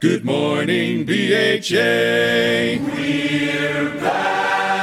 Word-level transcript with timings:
Good 0.00 0.24
morning, 0.24 1.04
BHA. 1.04 2.80
We're 2.80 3.90
Good 4.00 4.79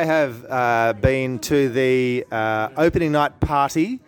I 0.00 0.04
have 0.04 0.46
uh, 0.48 0.94
been 0.94 1.38
to 1.40 1.68
the 1.68 2.24
uh, 2.32 2.70
opening 2.78 3.12
night 3.12 3.38
party, 3.38 4.00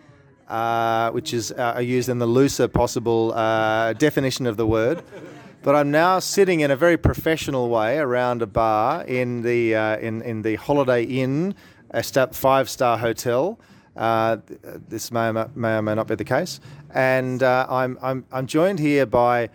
uh, 0.47 1.11
which 1.11 1.35
is 1.35 1.51
uh, 1.51 1.79
used 1.83 2.09
in 2.09 2.17
the 2.17 2.25
looser 2.25 2.67
possible 2.67 3.31
uh, 3.31 3.93
definition 3.93 4.47
of 4.47 4.57
the 4.57 4.65
word. 4.65 5.03
But 5.61 5.75
I'm 5.75 5.91
now 5.91 6.17
sitting 6.17 6.61
in 6.61 6.71
a 6.71 6.75
very 6.75 6.97
professional 6.97 7.69
way 7.69 7.99
around 7.99 8.41
a 8.41 8.47
bar 8.47 9.03
in 9.03 9.43
the 9.43 9.75
uh, 9.75 9.97
in 9.99 10.23
in 10.23 10.41
the 10.41 10.55
Holiday 10.55 11.03
Inn, 11.03 11.53
a 11.91 12.01
five 12.01 12.71
star 12.71 12.97
hotel. 12.97 13.59
This 14.89 15.11
may 15.11 15.27
or, 15.27 15.51
may 15.53 15.77
or 15.77 15.83
may 15.83 15.93
not 15.93 16.07
be 16.07 16.15
the 16.15 16.25
case, 16.25 16.59
and 16.89 17.43
I'm, 17.43 17.99
I'm 18.01 18.25
I'm 18.31 18.47
joined 18.47 18.79
here 18.79 19.05
by 19.05 19.51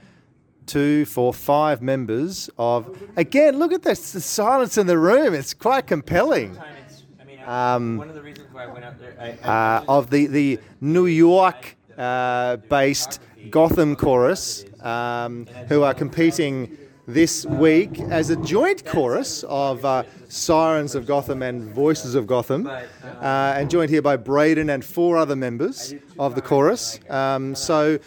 two, 0.69 1.05
four, 1.07 1.33
five 1.35 1.83
members 1.83 2.51
of. 2.59 2.97
Again, 3.17 3.59
look 3.59 3.73
at 3.73 3.83
this 3.83 4.13
the 4.13 4.21
silence 4.21 4.79
in 4.79 4.87
the 4.87 4.99
room. 4.99 5.35
It's 5.35 5.55
quite 5.55 5.87
compelling. 5.87 6.57
Um, 7.47 7.97
One 7.97 8.11
of 8.11 8.15
the 8.15 8.23
reasons 8.23 8.49
why 8.53 8.65
I 8.65 8.67
went 8.67 8.85
out 8.85 8.99
there, 9.01 9.15
I, 9.19 9.81
Uh, 9.81 9.97
of 9.97 10.11
the 10.11 10.27
the 10.27 10.59
New 10.81 11.07
York 11.07 11.77
uh, 11.97 12.57
based 12.69 13.21
Gotham 13.51 13.97
chorus, 13.97 14.67
um, 14.83 15.47
who 15.71 15.83
are 15.83 15.95
competing 15.95 16.77
this 17.07 17.47
week 17.47 18.01
as 18.11 18.29
a 18.29 18.37
joint 18.37 18.85
chorus 18.85 19.45
of 19.49 19.83
uh, 19.83 20.03
Sirens 20.29 20.95
of 20.95 21.07
Gotham 21.07 21.41
and 21.43 21.75
Voices 21.75 22.15
of 22.15 22.27
Gotham, 22.27 22.67
uh, 22.67 23.57
and 23.57 23.71
joined 23.71 23.89
here 23.89 24.03
by 24.03 24.17
Braden 24.17 24.69
and 24.69 24.85
four 24.85 25.17
other 25.17 25.37
members 25.37 25.95
of 26.19 26.35
the 26.35 26.43
chorus. 26.43 27.01
Um, 27.09 27.55
so. 27.55 27.99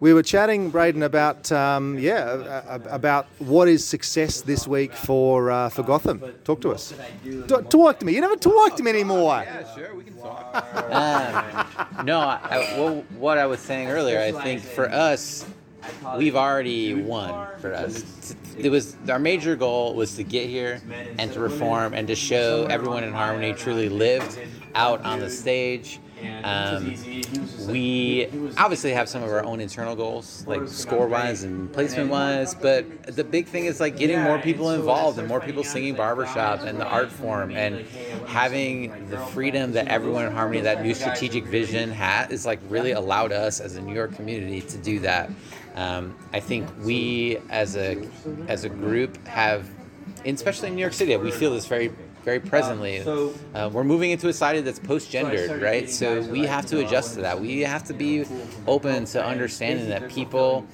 We 0.00 0.14
were 0.14 0.22
chatting, 0.22 0.70
Braden, 0.70 1.02
about 1.02 1.52
um, 1.52 1.98
yeah, 1.98 2.14
uh, 2.24 2.78
uh, 2.78 2.78
about 2.90 3.26
what 3.38 3.68
is 3.68 3.84
success 3.86 4.40
this 4.40 4.66
week 4.66 4.94
for 4.94 5.50
uh, 5.50 5.68
for 5.68 5.82
Gotham. 5.82 6.22
Talk 6.42 6.62
to 6.62 6.72
us. 6.72 6.94
T- 7.22 7.42
talk 7.68 7.98
to 7.98 8.06
me. 8.06 8.14
You 8.14 8.22
never 8.22 8.36
talk 8.36 8.76
to 8.76 8.82
me 8.82 8.90
anymore. 8.90 9.44
um, 10.90 11.66
no, 12.06 12.18
I, 12.20 12.40
I- 12.50 12.78
well, 12.78 13.04
what 13.18 13.36
I 13.36 13.44
was 13.44 13.60
saying 13.60 13.88
earlier, 13.88 14.18
I 14.20 14.32
think 14.42 14.62
for 14.62 14.90
us, 14.90 15.44
we've 16.16 16.36
already 16.36 16.94
won. 16.94 17.48
For 17.58 17.74
us, 17.74 18.34
it 18.58 18.70
was 18.70 18.96
our 19.08 19.18
major 19.18 19.56
goal 19.56 19.94
was 19.94 20.16
to 20.16 20.24
get 20.24 20.48
here 20.48 20.80
and 21.18 21.32
to 21.32 21.38
perform 21.38 21.94
and 21.94 22.08
to 22.08 22.14
show 22.14 22.66
everyone 22.70 23.04
in 23.04 23.12
Harmony 23.12 23.52
truly 23.52 23.88
lived 23.88 24.38
out 24.74 25.04
on 25.04 25.20
the 25.20 25.30
stage. 25.30 26.00
Um, 26.44 26.94
we 27.66 28.28
obviously 28.58 28.92
have 28.92 29.08
some 29.08 29.22
of 29.22 29.30
our 29.30 29.42
own 29.42 29.60
internal 29.60 29.96
goals, 29.96 30.44
like 30.46 30.68
score 30.68 31.08
wise 31.08 31.44
and 31.44 31.72
placement 31.72 32.10
wise, 32.10 32.54
but 32.54 33.02
the 33.04 33.24
big 33.24 33.46
thing 33.46 33.64
is 33.64 33.80
like 33.80 33.96
getting 33.96 34.20
more 34.20 34.38
people 34.38 34.70
involved 34.70 35.18
and 35.18 35.26
more 35.26 35.40
people 35.40 35.64
singing 35.64 35.94
barbershop 35.94 36.60
and 36.60 36.78
the 36.78 36.86
art 36.86 37.10
form 37.10 37.50
and 37.52 37.86
having 38.26 39.08
the 39.08 39.18
freedom 39.18 39.72
that 39.72 39.88
everyone 39.88 40.26
in 40.26 40.32
Harmony, 40.32 40.60
that 40.60 40.82
new 40.82 40.94
strategic 40.94 41.44
vision 41.44 41.90
has, 41.90 42.30
is 42.30 42.46
like 42.46 42.60
really 42.68 42.92
allowed 42.92 43.32
us 43.32 43.60
as 43.60 43.76
a 43.76 43.80
New 43.80 43.94
York 43.94 44.14
community 44.14 44.60
to 44.60 44.76
do 44.78 44.98
that. 45.00 45.30
Um, 45.80 46.14
I 46.34 46.40
think 46.40 46.68
we 46.82 47.38
as 47.48 47.74
a 47.74 48.06
as 48.48 48.64
a 48.64 48.68
group 48.68 49.26
have, 49.26 49.66
especially 50.26 50.68
in 50.68 50.74
New 50.74 50.82
York 50.82 50.92
City, 50.92 51.16
we 51.16 51.30
feel 51.30 51.54
this 51.54 51.66
very 51.66 51.90
very 52.24 52.40
presently. 52.40 53.00
Uh, 53.54 53.70
we're 53.72 53.84
moving 53.84 54.10
into 54.10 54.28
a 54.28 54.32
society 54.32 54.60
that's 54.60 54.78
post-gendered, 54.78 55.60
right? 55.62 55.88
So 55.88 56.22
we 56.22 56.46
have 56.46 56.66
to 56.66 56.84
adjust 56.84 57.14
to 57.14 57.22
that. 57.22 57.40
We 57.40 57.60
have 57.60 57.84
to 57.84 57.94
be 57.94 58.24
open 58.66 59.04
to 59.06 59.24
understanding 59.24 59.88
that 59.88 60.08
people 60.10 60.66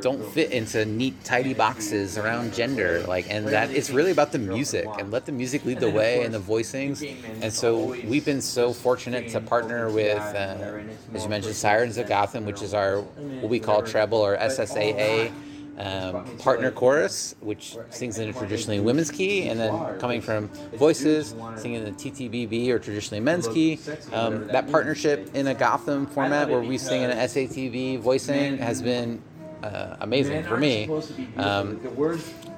don't 0.00 0.24
fit 0.32 0.50
into 0.52 0.84
neat, 0.84 1.22
tidy 1.24 1.54
boxes 1.54 2.18
around 2.18 2.54
gender. 2.54 3.02
Like, 3.06 3.30
and 3.30 3.46
that 3.48 3.70
it's 3.70 3.90
really 3.90 4.10
about 4.10 4.32
the 4.32 4.38
music 4.38 4.86
and 4.98 5.10
let 5.10 5.26
the 5.26 5.32
music 5.32 5.64
lead 5.64 5.80
the 5.80 5.90
way 5.90 6.22
and 6.24 6.34
the 6.34 6.40
voicings. 6.40 7.02
And 7.42 7.52
so 7.52 7.94
we've 8.04 8.24
been 8.24 8.42
so 8.42 8.72
fortunate 8.72 9.28
to 9.30 9.40
partner 9.40 9.90
with, 9.90 10.18
uh, 10.18 10.80
as 11.14 11.24
you 11.24 11.28
mentioned, 11.28 11.54
Sirens 11.54 11.96
of 11.96 12.08
Gotham, 12.08 12.44
which 12.44 12.62
is 12.62 12.74
our 12.74 13.00
what 13.00 13.50
we 13.50 13.58
call 13.60 13.82
treble 13.82 14.18
or 14.18 14.36
SSAA 14.36 15.32
um, 15.80 16.24
partner 16.38 16.70
chorus, 16.70 17.34
which 17.40 17.76
sings 17.88 18.18
in 18.18 18.28
a 18.28 18.32
traditionally 18.32 18.80
women's 18.80 19.10
key, 19.10 19.48
and 19.48 19.58
then 19.58 19.98
coming 19.98 20.20
from 20.20 20.48
voices, 20.74 21.34
singing 21.56 21.78
in 21.78 21.84
the 21.84 21.92
TTBB 21.92 22.68
or 22.68 22.78
traditionally 22.78 23.20
men's 23.20 23.48
key. 23.48 23.78
Um, 24.12 24.46
that 24.48 24.70
partnership 24.70 25.30
in 25.34 25.46
a 25.46 25.54
Gotham 25.54 26.06
format 26.06 26.48
where 26.48 26.60
we 26.60 26.76
sing 26.76 27.02
in 27.02 27.10
an 27.10 27.18
SATB 27.18 28.00
voicing 28.00 28.58
has 28.58 28.82
been 28.82 29.22
uh, 29.62 29.96
amazing 30.00 30.44
for 30.44 30.56
me. 30.56 30.88
Um, 31.36 31.80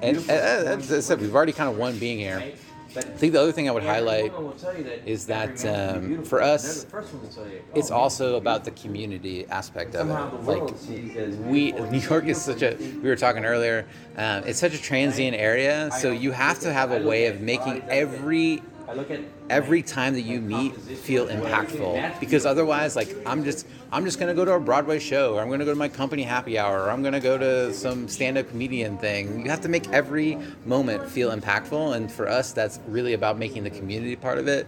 and 0.01 0.17
uh, 0.17 0.31
as 0.31 0.91
I 0.91 0.99
said, 0.99 1.21
we've 1.21 1.33
already 1.33 1.53
kind 1.53 1.69
of 1.69 1.77
won 1.77 1.97
being 1.97 2.19
here. 2.19 2.53
I 2.95 3.01
think 3.01 3.33
the 3.33 3.41
other 3.41 3.51
thing 3.51 3.67
I 3.67 3.71
would 3.71 3.83
highlight 3.83 4.31
is 5.05 5.25
that 5.27 5.65
um, 5.65 6.23
for 6.23 6.41
us, 6.41 6.85
it's 7.73 7.89
also 7.91 8.37
about 8.37 8.65
the 8.65 8.71
community 8.71 9.47
aspect 9.47 9.95
of 9.95 10.09
it. 10.09 10.43
Like 10.43 10.73
we, 11.45 11.71
New 11.71 11.99
York 11.99 12.25
is 12.25 12.41
such 12.41 12.61
a. 12.61 12.75
We 12.75 13.09
were 13.09 13.15
talking 13.15 13.45
earlier. 13.45 13.87
Um, 14.17 14.43
it's 14.45 14.59
such 14.59 14.75
a 14.75 14.81
transient 14.81 15.35
area, 15.35 15.89
so 15.99 16.11
you 16.11 16.31
have 16.31 16.59
to 16.59 16.71
have 16.71 16.91
a 16.91 17.05
way 17.07 17.27
of 17.27 17.41
making 17.41 17.83
every 17.89 18.61
every 19.49 19.81
time 19.81 20.13
that 20.13 20.21
you 20.21 20.39
meet 20.41 20.75
feel 20.75 21.27
impactful. 21.27 22.19
Because 22.19 22.45
otherwise 22.45 22.95
like 22.95 23.15
i'm 23.25 23.43
just 23.43 23.67
i'm 23.91 24.05
just 24.05 24.19
going 24.19 24.27
to 24.27 24.35
go 24.35 24.45
to 24.45 24.53
a 24.53 24.59
broadway 24.59 24.99
show 24.99 25.35
or 25.35 25.41
i'm 25.41 25.47
going 25.47 25.59
to 25.59 25.65
go 25.65 25.71
to 25.71 25.77
my 25.77 25.89
company 25.89 26.23
happy 26.23 26.57
hour 26.57 26.83
or 26.83 26.89
i'm 26.91 27.01
going 27.01 27.13
to 27.13 27.19
go 27.19 27.37
to 27.37 27.73
some 27.73 28.07
stand-up 28.07 28.49
comedian 28.49 28.97
thing. 28.97 29.43
You 29.43 29.49
have 29.49 29.61
to 29.61 29.69
make 29.69 29.89
every 29.89 30.37
moment 30.65 31.07
feel 31.09 31.31
impactful 31.31 31.95
and 31.95 32.11
for 32.11 32.27
us 32.27 32.51
that's 32.53 32.79
really 32.87 33.13
about 33.13 33.37
making 33.37 33.63
the 33.63 33.69
community 33.69 34.15
part 34.15 34.37
of 34.37 34.47
it 34.47 34.67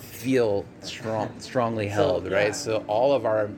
feel 0.00 0.64
strong 0.80 1.32
strongly 1.38 1.86
held 1.86 2.30
right? 2.30 2.54
so 2.54 2.84
all 2.88 3.12
of 3.12 3.24
our 3.24 3.48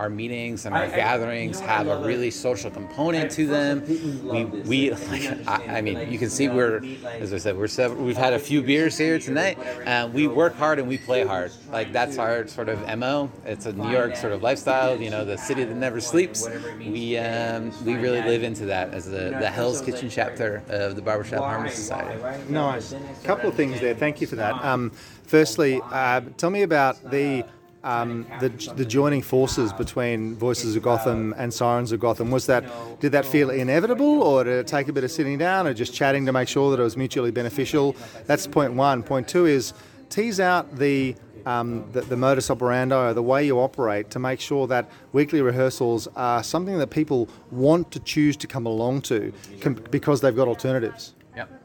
our 0.00 0.08
meetings 0.08 0.64
and 0.64 0.74
our 0.74 0.88
gatherings 0.88 1.60
have 1.60 1.86
a 1.86 1.98
really 2.02 2.30
social 2.30 2.70
component 2.70 3.30
to 3.32 3.46
them. 3.46 3.84
We, 4.26 4.44
we 4.44 4.90
like, 5.10 5.46
I, 5.46 5.78
I 5.78 5.80
mean, 5.82 6.10
you 6.10 6.18
can 6.18 6.30
see 6.30 6.48
we're, 6.48 6.82
as 7.04 7.34
I 7.34 7.36
said, 7.36 7.56
we're 7.56 7.68
seven, 7.68 8.02
we've 8.02 8.16
had 8.16 8.32
a 8.32 8.38
few 8.38 8.62
beers 8.62 8.96
here 8.96 9.18
tonight. 9.18 9.58
Uh, 9.86 10.08
we 10.10 10.26
work 10.26 10.56
hard 10.56 10.78
and 10.78 10.88
we 10.88 10.96
play 10.96 11.22
hard. 11.22 11.52
Like 11.70 11.92
that's 11.92 12.16
our 12.16 12.46
sort 12.46 12.70
of 12.70 12.80
mo. 12.98 13.30
It's 13.44 13.66
a 13.66 13.74
New 13.74 13.90
York 13.90 14.16
sort 14.16 14.32
of 14.32 14.42
lifestyle. 14.42 14.98
You 14.98 15.10
know, 15.10 15.26
the 15.26 15.36
city 15.36 15.64
that 15.64 15.76
never 15.76 16.00
sleeps. 16.00 16.48
We 16.78 17.18
um, 17.18 17.70
we 17.84 17.94
really 17.96 18.22
live 18.22 18.42
into 18.42 18.64
that 18.66 18.94
as 18.94 19.04
the, 19.04 19.36
the 19.38 19.50
Hell's 19.50 19.82
Kitchen 19.82 20.08
chapter 20.08 20.62
of 20.68 20.96
the 20.96 21.02
Barbershop 21.02 21.40
Harmony 21.40 21.70
Society. 21.70 22.22
Nice. 22.48 22.92
A 22.92 22.98
couple 23.24 23.50
of 23.50 23.54
things 23.54 23.80
there. 23.80 23.94
Thank 23.94 24.22
you 24.22 24.26
for 24.26 24.36
that. 24.36 24.54
Um, 24.64 24.92
firstly, 25.24 25.80
uh, 25.90 26.22
tell 26.38 26.50
me 26.50 26.62
about 26.62 27.10
the 27.10 27.44
um, 27.82 28.26
the, 28.40 28.48
the 28.76 28.84
joining 28.84 29.22
forces 29.22 29.72
between 29.72 30.36
Voices 30.36 30.76
of 30.76 30.82
Gotham 30.82 31.34
and 31.38 31.52
Sirens 31.52 31.92
of 31.92 32.00
Gotham. 32.00 32.30
Was 32.30 32.46
that 32.46 32.64
did 33.00 33.12
that 33.12 33.24
feel 33.24 33.50
inevitable, 33.50 34.22
or 34.22 34.44
did 34.44 34.58
it 34.58 34.66
take 34.66 34.88
a 34.88 34.92
bit 34.92 35.04
of 35.04 35.10
sitting 35.10 35.38
down, 35.38 35.66
or 35.66 35.74
just 35.74 35.94
chatting 35.94 36.26
to 36.26 36.32
make 36.32 36.48
sure 36.48 36.70
that 36.70 36.80
it 36.80 36.84
was 36.84 36.96
mutually 36.96 37.30
beneficial? 37.30 37.96
That's 38.26 38.46
point 38.46 38.74
one. 38.74 39.02
Point 39.02 39.28
two 39.28 39.46
is 39.46 39.72
tease 40.08 40.40
out 40.40 40.76
the 40.76 41.14
um, 41.46 41.90
the, 41.92 42.02
the 42.02 42.16
modus 42.16 42.50
operandi 42.50 42.94
or 42.94 43.14
the 43.14 43.22
way 43.22 43.46
you 43.46 43.58
operate 43.58 44.10
to 44.10 44.18
make 44.18 44.40
sure 44.40 44.66
that 44.66 44.90
weekly 45.12 45.40
rehearsals 45.40 46.06
are 46.16 46.42
something 46.42 46.78
that 46.78 46.90
people 46.90 47.28
want 47.50 47.90
to 47.92 48.00
choose 48.00 48.36
to 48.36 48.46
come 48.46 48.66
along 48.66 49.00
to 49.02 49.32
com- 49.60 49.82
because 49.90 50.20
they've 50.20 50.36
got 50.36 50.48
alternatives. 50.48 51.14
Yep. 51.36 51.59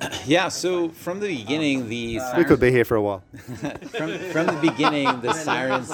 Yeah, 0.26 0.48
so 0.48 0.88
from 0.88 1.20
the 1.20 1.28
beginning, 1.28 1.88
the 1.88 2.18
We 2.36 2.44
could 2.44 2.60
be 2.60 2.70
here 2.70 2.84
for 2.84 2.96
a 2.96 3.02
while. 3.02 3.22
from, 3.36 4.18
from 4.30 4.46
the 4.46 4.58
beginning, 4.60 5.20
the 5.20 5.32
sirens 5.34 5.92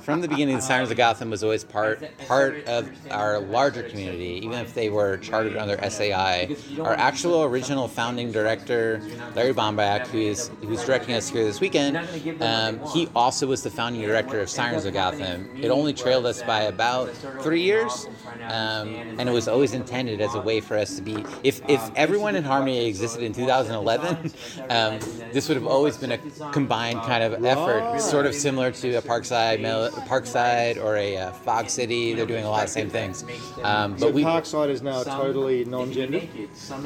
from 0.00 0.20
the 0.20 0.28
beginning, 0.28 0.56
the 0.56 0.62
sirens 0.62 0.90
of 0.90 0.96
Gotham 0.96 1.30
was 1.30 1.44
always 1.44 1.64
part 1.64 2.02
part 2.26 2.64
of 2.66 2.88
our 3.10 3.38
larger 3.38 3.82
community, 3.82 4.40
even 4.44 4.58
if 4.58 4.74
they 4.74 4.88
were 4.88 5.18
chartered 5.18 5.56
under 5.56 5.78
SAI. 5.90 6.56
Our 6.80 6.94
actual 6.94 7.44
original 7.44 7.88
founding 7.88 8.32
director, 8.32 9.02
Larry 9.34 9.52
Bombach, 9.52 10.06
who 10.06 10.18
is 10.18 10.50
who's 10.62 10.84
directing 10.84 11.14
us 11.14 11.28
here 11.28 11.44
this 11.44 11.60
weekend, 11.60 11.98
um, 12.40 12.80
he 12.92 13.08
also 13.14 13.46
was 13.46 13.62
the 13.62 13.70
founding 13.70 14.02
director 14.02 14.40
of 14.40 14.48
Sirens 14.48 14.84
of 14.84 14.94
Gotham. 14.94 15.50
It 15.60 15.68
only 15.70 15.92
trailed 15.92 16.24
us 16.24 16.42
by 16.42 16.62
about 16.62 17.10
three 17.42 17.62
years, 17.62 18.06
um, 18.44 18.88
and 19.18 19.28
it 19.28 19.32
was 19.32 19.48
always 19.48 19.74
intended 19.74 20.20
as 20.20 20.34
a 20.34 20.40
way 20.40 20.60
for 20.60 20.76
us 20.78 20.96
to 20.96 21.02
be. 21.02 21.24
If 21.42 21.60
if 21.68 21.90
everyone 21.94 22.36
in 22.36 22.44
Harmony 22.44 22.86
existed 22.86 23.22
in 23.22 23.34
2011, 23.36 24.32
um, 24.70 24.98
this 25.32 25.48
would 25.48 25.56
have 25.56 25.66
always 25.66 25.96
been 25.96 26.12
a 26.12 26.18
combined 26.50 27.02
kind 27.02 27.22
of 27.22 27.44
effort, 27.44 28.00
sort 28.00 28.26
of 28.26 28.34
similar 28.34 28.70
to 28.72 28.94
a 28.94 29.02
Parkside, 29.02 29.60
Parkside 30.06 30.82
or 30.82 30.96
a 30.96 31.16
uh, 31.16 31.32
Fog 31.32 31.68
City. 31.68 32.14
They're 32.14 32.26
doing 32.26 32.44
a 32.44 32.50
lot 32.50 32.62
of 32.64 32.68
the 32.68 32.72
same 32.72 32.90
things. 32.90 33.24
Um, 33.62 33.92
but 33.92 34.00
So 34.00 34.10
we, 34.10 34.24
Parkside 34.24 34.70
is 34.70 34.82
now 34.82 35.02
totally 35.02 35.64
non-gender. 35.64 36.22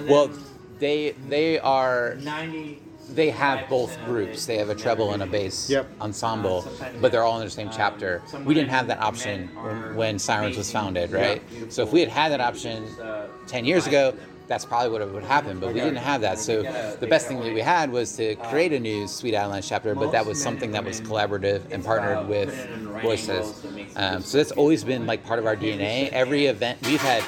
well, 0.07 0.31
they 0.79 1.15
they 1.29 1.59
are 1.59 2.17
they 3.11 3.31
have 3.31 3.69
both 3.69 4.03
groups. 4.05 4.47
They 4.47 4.57
have 4.59 4.71
a 4.71 4.75
treble 4.75 5.13
and 5.13 5.23
a 5.23 5.27
bass 5.27 5.69
Yep. 5.69 5.87
ensemble, 6.01 6.65
but 7.01 7.11
they're 7.13 7.25
all 7.25 7.39
in 7.41 7.45
the 7.45 7.51
same 7.51 7.69
chapter. 7.71 8.23
We 8.45 8.55
didn't 8.55 8.71
have 8.71 8.87
that 8.87 9.01
option 9.01 9.49
when, 9.63 9.95
when 9.97 10.19
Sirens 10.19 10.57
was 10.57 10.71
founded, 10.71 11.11
right? 11.13 11.43
So 11.69 11.83
if 11.83 11.93
we 11.93 12.01
had 12.01 12.09
had 12.09 12.33
that 12.33 12.41
option 12.41 12.87
10 13.49 13.65
years 13.65 13.87
ago, 13.89 14.15
that's 14.51 14.65
probably 14.65 14.91
what 14.91 15.09
would 15.13 15.23
happen, 15.23 15.61
but 15.61 15.69
we 15.69 15.79
didn't 15.79 15.95
have 15.95 16.23
that. 16.23 16.37
So 16.37 16.63
the 16.99 17.07
best 17.07 17.29
thing 17.29 17.39
that 17.39 17.55
we 17.55 17.61
had 17.61 17.93
was 17.93 18.17
to 18.17 18.35
create 18.35 18.73
a 18.73 18.81
new 18.81 19.07
Sweet 19.07 19.33
Adelines 19.33 19.69
chapter, 19.69 19.95
but 19.95 20.11
that 20.11 20.27
was 20.27 20.43
something 20.43 20.73
that 20.73 20.85
was 20.85 21.01
collaborative 21.01 21.71
and 21.71 21.85
partnered 21.85 22.27
with 22.29 22.53
Voices. 23.01 23.65
Um, 23.95 24.23
so 24.23 24.39
that's 24.39 24.51
always 24.51 24.83
been 24.83 25.07
like 25.07 25.25
part 25.25 25.39
of 25.39 25.47
our 25.47 25.55
DNA. 25.55 26.09
Every 26.11 26.47
event 26.47 26.85
we've 26.85 27.01
had, 27.01 27.23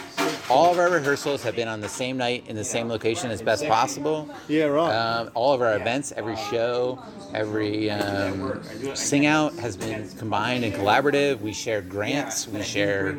all 0.50 0.70
of 0.72 0.78
our 0.78 0.90
rehearsals 0.90 1.42
have 1.42 1.56
been 1.56 1.68
on 1.68 1.80
the 1.80 1.88
same 1.88 2.16
night 2.16 2.44
in 2.46 2.56
the 2.56 2.64
same 2.64 2.88
location 2.88 3.30
as 3.30 3.42
best 3.42 3.66
possible. 3.66 4.28
Yeah, 4.48 4.64
right. 4.64 4.92
Um, 4.92 5.30
all 5.34 5.52
of 5.52 5.62
our 5.62 5.76
events, 5.76 6.12
every 6.12 6.36
show, 6.36 7.02
every 7.34 7.90
um, 7.90 8.62
sing 8.94 9.26
out 9.26 9.54
has 9.54 9.76
been 9.76 10.08
combined 10.10 10.64
and 10.64 10.74
collaborative. 10.74 11.40
We 11.40 11.52
share 11.52 11.80
grants, 11.82 12.46
we 12.48 12.62
share 12.62 13.14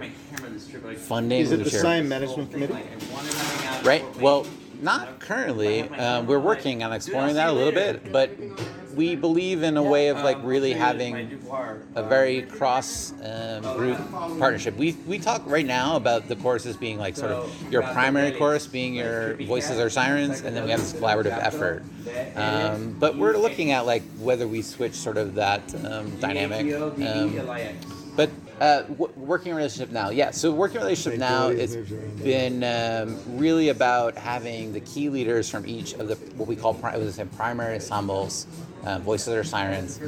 funding. 0.97 1.39
Is 1.39 1.51
it 1.51 1.63
the 1.63 1.69
share, 1.69 1.81
same 1.81 2.07
management 2.07 2.51
committee? 2.51 2.77
Right. 3.83 4.03
Well, 4.17 4.45
not 4.81 5.19
currently. 5.19 5.83
Um, 5.89 6.27
we're 6.27 6.39
working 6.39 6.83
on 6.83 6.93
exploring 6.93 7.35
that 7.35 7.49
a 7.49 7.53
little 7.53 7.71
bit, 7.71 8.11
but 8.11 8.29
we 8.93 9.15
believe 9.15 9.63
in 9.63 9.77
a 9.77 9.83
way 9.83 10.07
of 10.09 10.17
like 10.23 10.37
really 10.43 10.73
having 10.73 11.39
a 11.95 12.03
very 12.03 12.43
cross 12.43 13.13
um, 13.23 13.61
group 13.77 13.97
partnership. 14.39 14.75
We 14.77 14.93
we 15.07 15.19
talk 15.19 15.41
right 15.45 15.65
now 15.65 15.95
about 15.95 16.27
the 16.27 16.35
choruses 16.35 16.77
being 16.77 16.97
like 16.97 17.15
sort 17.15 17.31
of 17.31 17.71
your 17.71 17.81
primary 17.83 18.31
chorus 18.31 18.67
being 18.67 18.93
your 18.93 19.35
voices 19.35 19.79
or 19.79 19.89
sirens, 19.89 20.41
and 20.41 20.55
then 20.55 20.63
we 20.65 20.71
have 20.71 20.79
this 20.79 20.93
collaborative 20.93 21.37
effort. 21.37 21.83
Um, 22.35 22.95
but 22.99 23.17
we're 23.17 23.37
looking 23.37 23.71
at 23.71 23.85
like 23.85 24.03
whether 24.19 24.47
we 24.47 24.61
switch 24.61 24.93
sort 24.93 25.17
of 25.17 25.35
that 25.35 25.61
um, 25.85 26.09
dynamic. 26.19 26.73
Um, 26.73 27.33
but 28.15 28.29
uh, 28.61 28.83
w- 28.83 29.11
working 29.17 29.55
relationship 29.55 29.91
now, 29.91 30.09
yeah. 30.11 30.29
So 30.29 30.51
working 30.51 30.77
relationship 30.77 31.19
now, 31.19 31.47
it's 31.47 31.75
been 31.75 32.63
um, 32.63 33.19
really 33.37 33.69
about 33.69 34.15
having 34.15 34.71
the 34.71 34.79
key 34.81 35.09
leaders 35.09 35.49
from 35.49 35.65
each 35.65 35.93
of 35.93 36.07
the 36.07 36.15
what 36.37 36.47
we 36.47 36.55
call 36.55 36.75
pri- 36.75 36.95
was 36.97 37.19
primary 37.35 37.75
ensembles, 37.75 38.45
um, 38.85 39.01
voices 39.01 39.29
or 39.29 39.43
sirens, 39.43 39.99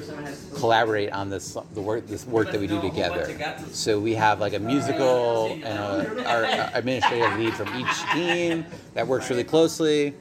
collaborate 0.56 1.12
on 1.12 1.30
this 1.30 1.57
the 1.74 1.81
work 1.81 2.07
this 2.07 2.25
work 2.25 2.51
that 2.51 2.60
we 2.60 2.68
do 2.68 2.81
together. 2.81 3.56
So 3.72 4.00
we 4.00 4.13
have 4.16 4.39
like 4.39 4.54
a 4.54 4.60
musical 4.60 5.48
and 5.48 5.66
a, 5.66 6.25
our, 6.27 6.45
our 6.45 6.69
administrative 6.74 7.38
lead 7.38 7.54
from 7.54 7.74
each 7.80 8.12
team 8.13 8.66
that 8.94 9.07
works 9.07 9.30
really 9.30 9.44
closely. 9.44 10.13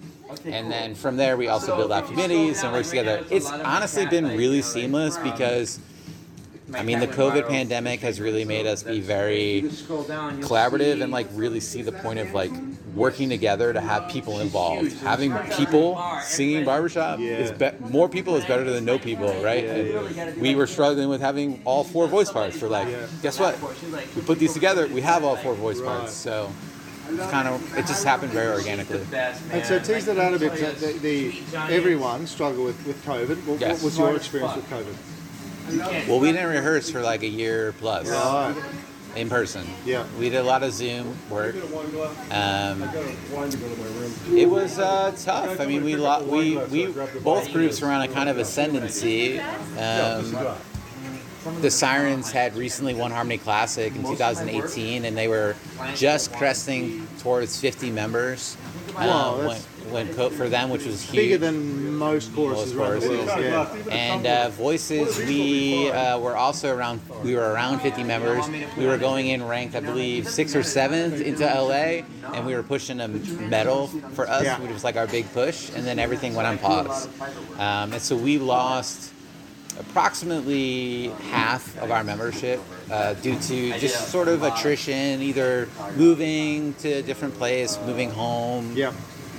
And 0.47 0.71
then 0.71 0.95
from 0.95 1.17
there, 1.17 1.37
we 1.37 1.49
also 1.49 1.77
build 1.77 1.93
out 1.93 2.07
committees 2.07 2.63
and 2.63 2.73
work 2.73 2.87
together. 2.87 3.25
It's 3.31 3.51
honestly 3.51 4.07
been 4.07 4.27
really 4.37 4.63
seamless 4.63 5.17
because 5.19 5.79
I 6.77 6.83
mean, 6.83 7.01
the 7.01 7.07
COVID 7.07 7.49
pandemic 7.49 8.01
has 8.01 8.21
really 8.21 8.45
made 8.45 8.67
us 8.67 8.83
be 8.83 9.01
very 9.01 9.63
collaborative 10.43 11.03
and 11.03 11.13
like 11.13 11.27
really 11.33 11.61
see 11.61 11.83
the 11.83 11.93
point 11.93 12.19
of 12.19 12.33
like 12.33 12.51
working 12.95 13.29
together 13.29 13.73
to 13.73 13.81
have 13.81 14.09
people 14.11 14.41
involved. 14.41 14.93
Having 15.01 15.37
people 15.57 16.01
singing 16.23 16.65
barbershop 16.65 17.19
is 17.21 17.53
be- 17.53 17.71
more 17.91 18.09
people 18.09 18.37
is 18.37 18.45
better 18.45 18.65
than 18.65 18.85
no 18.85 18.99
people, 18.99 19.33
right? 19.43 19.65
And 19.65 20.41
we 20.41 20.55
were 20.55 20.67
struggling 20.67 21.09
with 21.09 21.21
having 21.21 21.61
all 21.65 21.85
four 21.85 22.07
voice 22.07 22.31
parts. 22.31 22.59
For 22.59 22.69
like, 22.69 22.89
guess 23.23 23.39
what? 23.39 23.59
We 24.15 24.23
put 24.23 24.39
these 24.39 24.53
together. 24.55 24.87
We 24.89 25.01
have 25.01 25.25
all 25.25 25.37
four 25.37 25.55
voice 25.55 25.81
parts. 25.81 26.13
So 26.13 26.53
it's 27.11 27.31
kind 27.31 27.49
of 27.49 27.77
it 27.79 27.87
just 27.87 28.05
happened 28.05 28.33
very 28.33 28.53
organically. 28.53 29.01
And 29.53 29.65
so 29.65 29.79
tease 29.79 30.07
that 30.07 30.19
out 30.19 30.35
a 30.35 30.39
bit. 30.39 30.53
The, 30.79 30.93
the, 30.99 31.43
everyone 31.73 32.27
struggled 32.27 32.65
with, 32.67 32.87
with 32.87 33.05
COVID. 33.05 33.45
What, 33.47 33.61
Yes. 33.61 33.83
what 33.83 33.85
was 33.85 33.99
your 33.99 34.17
experience 34.17 34.57
with 34.57 34.69
COVID? 34.71 34.95
Well, 36.09 36.21
we 36.21 36.33
didn't 36.33 36.49
rehearse 36.51 36.91
for 36.91 37.01
like 37.01 37.23
a 37.23 37.29
year 37.29 37.73
plus. 37.79 38.09
Right. 38.09 38.55
in 39.17 39.29
person. 39.31 39.65
Yeah. 39.85 40.05
We 40.19 40.29
did 40.29 40.39
a 40.39 40.43
lot 40.43 40.63
of 40.65 40.73
Zoom 40.73 41.17
work. 41.31 41.55
Um, 42.33 42.83
it 44.35 44.49
was 44.49 44.79
uh, 44.79 45.15
tough. 45.23 45.61
I 45.61 45.67
mean, 45.67 45.85
we 45.85 45.97
lo- 45.97 46.25
we 46.25 46.57
we 46.57 46.87
both 47.23 47.53
groups 47.53 47.81
were 47.81 47.89
on 47.89 48.03
a 48.03 48.09
kind 48.09 48.29
of 48.29 48.39
ascendancy. 48.39 49.39
Um, 49.39 50.37
the 51.61 51.71
Sirens 51.71 52.33
had 52.33 52.57
recently 52.57 52.95
won 52.95 53.11
Harmony 53.11 53.37
Classic 53.39 53.95
in 53.95 54.03
2018, 54.03 55.05
and 55.05 55.17
they 55.17 55.29
were 55.29 55.55
just 55.95 56.33
cresting 56.33 57.07
towards 57.21 57.61
50 57.61 57.91
members. 57.91 58.57
Um, 58.97 59.07
Wow, 59.07 59.37
when, 59.37 59.47
that's- 59.49 59.67
when 59.91 60.15
co- 60.15 60.31
for 60.31 60.49
them, 60.49 60.71
which 60.71 60.87
was 60.87 61.03
huge. 61.03 61.17
Bigger 61.17 61.39
than 61.39 61.84
most 61.95 62.35
choruses 62.35 62.75
Most 62.75 62.77
around 62.77 63.01
the 63.03 63.09
world. 63.09 63.41
Yeah. 63.87 63.95
And 63.95 64.27
uh, 64.27 64.49
voices, 64.51 65.19
we 65.19 65.91
uh, 65.91 66.19
were 66.19 66.37
also 66.37 66.75
around. 66.75 67.01
We 67.23 67.35
were 67.35 67.53
around 67.53 67.81
50 67.81 68.03
members. 68.05 68.47
We 68.77 68.87
were 68.87 68.99
going 68.99 69.29
in 69.29 69.43
ranked, 69.47 69.75
I 69.75 69.81
believe, 69.81 70.29
sixth 70.29 70.55
or 70.57 70.63
seventh 70.63 71.21
into 71.21 71.45
LA, 71.45 72.05
and 72.35 72.47
we 72.47 72.55
were 72.55 72.63
pushing 72.63 73.01
a 73.01 73.09
medal 73.09 73.89
for 74.15 74.29
us, 74.29 74.45
Yeah. 74.45 74.61
which 74.61 74.71
was 74.73 74.85
like 74.85 74.97
our 74.97 75.07
big 75.07 75.31
push. 75.33 75.71
And 75.75 75.87
then 75.87 75.99
everything 75.99 76.35
went 76.35 76.49
on 76.49 76.59
pause, 76.59 77.07
um, 77.59 77.93
and 77.93 78.01
so 78.03 78.17
we 78.17 78.39
lost 78.39 79.13
approximately 79.81 81.09
half 81.31 81.77
of 81.83 81.91
our 81.91 82.05
membership 82.05 82.61
uh, 82.93 83.15
due 83.15 83.39
to 83.41 83.79
just 83.79 84.09
sort 84.11 84.29
of 84.29 84.43
attrition, 84.43 85.21
either 85.23 85.69
moving 85.97 86.75
to 86.75 86.89
a 86.95 87.03
different 87.03 87.35
place, 87.35 87.79
moving 87.87 88.11
home, 88.11 88.73
Yeah. 88.77 88.93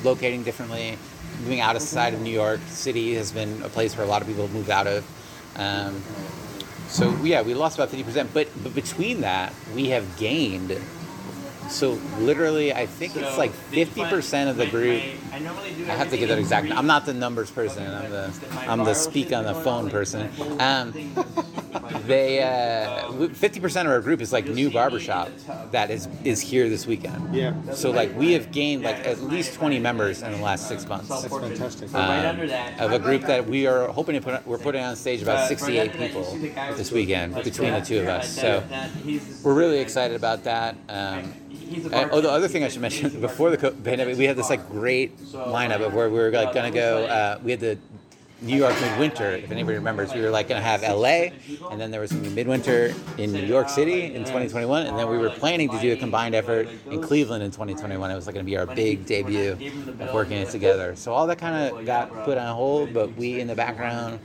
locating 0.04 0.44
differently. 0.44 0.98
Moving 1.42 1.60
out 1.60 1.76
of 1.76 1.82
the 1.82 1.88
side 1.88 2.14
of 2.14 2.22
New 2.22 2.32
York 2.32 2.60
City 2.68 3.16
has 3.16 3.32
been 3.32 3.62
a 3.62 3.70
place 3.70 3.96
where 3.96 4.06
a 4.06 4.10
lot 4.10 4.22
of 4.22 4.28
people 4.28 4.48
have 4.48 4.54
moved 4.54 4.70
out 4.70 4.88
of. 4.88 5.06
Um, 5.58 6.02
so 6.88 7.12
yeah, 7.24 7.42
we 7.42 7.54
lost 7.54 7.78
about 7.78 7.90
fifty 7.90 8.04
percent, 8.04 8.32
but 8.34 8.48
but 8.64 8.74
between 8.74 9.22
that, 9.22 9.54
we 9.74 9.90
have 9.90 10.18
gained. 10.18 10.72
So 11.70 11.94
literally, 12.20 12.74
I 12.74 12.86
think 12.86 13.16
it's 13.16 13.38
like 13.38 13.52
fifty 13.52 14.04
percent 14.06 14.50
of 14.50 14.58
the 14.58 14.68
group. 14.68 15.02
I 15.32 15.38
have 15.92 16.10
to 16.10 16.18
get 16.18 16.30
that 16.30 16.40
exact. 16.40 16.72
I'm 16.72 16.88
not 16.88 17.06
the 17.06 17.14
numbers 17.14 17.52
person. 17.52 17.92
I'm 17.92 18.10
the 18.10 18.34
I'm 18.68 18.84
the 18.84 18.94
speak 18.94 19.34
on 19.34 19.44
the 19.46 19.56
phone 19.56 19.90
person. 19.90 20.30
Um, 20.60 20.94
they 22.06 22.42
uh, 22.44 23.28
fifty 23.30 23.60
percent 23.60 23.88
of 23.88 23.94
our 23.94 24.02
group 24.02 24.22
is 24.22 24.32
like 24.32 24.48
new 24.48 24.70
barbershop 24.70 25.30
that 25.72 25.92
is 25.92 26.08
is 26.24 26.40
here 26.42 26.70
this 26.70 26.86
weekend. 26.86 27.36
Yeah. 27.36 27.54
So 27.72 27.92
like 27.92 28.16
we 28.16 28.34
have 28.34 28.52
gained 28.52 28.84
like 28.84 29.06
at 29.06 29.22
least 29.22 29.54
twenty 29.56 29.80
members 29.80 30.22
in 30.22 30.32
the 30.32 30.40
last 30.40 30.68
six 30.68 30.88
months. 30.88 31.10
That's 31.10 31.26
fantastic. 31.28 31.94
Um, 31.94 32.50
of 32.80 32.92
a 32.92 33.00
group 33.00 33.24
that 33.24 33.48
we 33.48 33.68
are 33.68 33.88
hoping 33.88 34.16
to 34.16 34.22
put. 34.22 34.46
We're 34.46 34.58
putting 34.58 34.84
on 34.84 34.96
stage 34.96 35.22
about 35.22 35.48
68 35.48 35.94
people 35.94 36.24
this 36.76 36.92
weekend 36.92 37.36
between 37.36 37.74
the 37.74 37.82
two 37.82 38.00
of 38.00 38.08
us. 38.08 38.34
So 38.36 38.64
we're 39.44 39.54
really 39.54 39.80
excited 39.80 40.16
about 40.16 40.44
that. 40.44 40.76
Um, 40.90 41.34
and, 41.72 41.94
uh, 41.94 42.10
oh, 42.12 42.22
the 42.22 42.32
other 42.32 42.48
thing 42.48 42.64
I 42.64 42.68
should 42.70 42.82
mention 42.82 43.22
before 43.22 43.50
the 43.50 43.72
pandemic, 43.72 44.18
we 44.18 44.26
had 44.26 44.36
this 44.36 44.50
like 44.50 44.70
great 44.70 45.18
lineup 45.18 45.86
of 45.86 45.94
where 45.94 46.10
we 46.10 46.20
were 46.20 46.32
like 46.32 46.54
gonna 46.54 46.72
go. 46.72 47.06
Uh, 47.06 47.40
we 47.44 47.52
had 47.52 47.60
the 47.60 47.78
New 48.42 48.58
York 48.58 48.76
Midwinter, 48.82 49.32
if 49.32 49.50
anybody 49.50 49.78
remembers. 49.78 50.14
We 50.14 50.22
were 50.22 50.30
like 50.30 50.48
gonna 50.50 50.62
have 50.62 50.84
LA, 50.84 51.32
and 51.72 51.80
then 51.80 51.90
there 51.90 52.02
was 52.02 52.12
gonna 52.12 52.24
be 52.24 52.30
Midwinter 52.30 52.94
in 53.18 53.32
New 53.32 53.46
York 53.46 53.70
City 53.70 54.14
in 54.14 54.24
2021, 54.24 54.86
and 54.86 55.00
then 55.00 55.10
we 55.10 55.18
were 55.18 55.30
planning 55.30 55.70
to 55.70 55.80
do 55.80 55.94
a 55.94 55.96
combined 55.96 56.36
effort 56.36 56.68
in 56.90 57.02
Cleveland 57.02 57.44
in 57.44 57.52
2021. 57.52 58.12
It 58.12 58.16
was 58.16 58.26
like 58.28 58.36
gonna 58.36 58.44
be 58.44 58.58
our 58.58 58.66
big 58.68 59.06
debut 59.06 59.52
of 60.00 60.14
working 60.14 60.38
it 60.38 60.50
together. 60.50 60.96
So 60.96 61.14
all 61.14 61.28
that 61.28 61.38
kind 61.38 61.56
of 61.72 61.86
got 61.86 62.26
put 62.26 62.38
on 62.38 62.54
hold, 62.56 62.94
but 62.94 63.16
we 63.16 63.40
in 63.40 63.48
the 63.48 63.56
background 63.56 64.20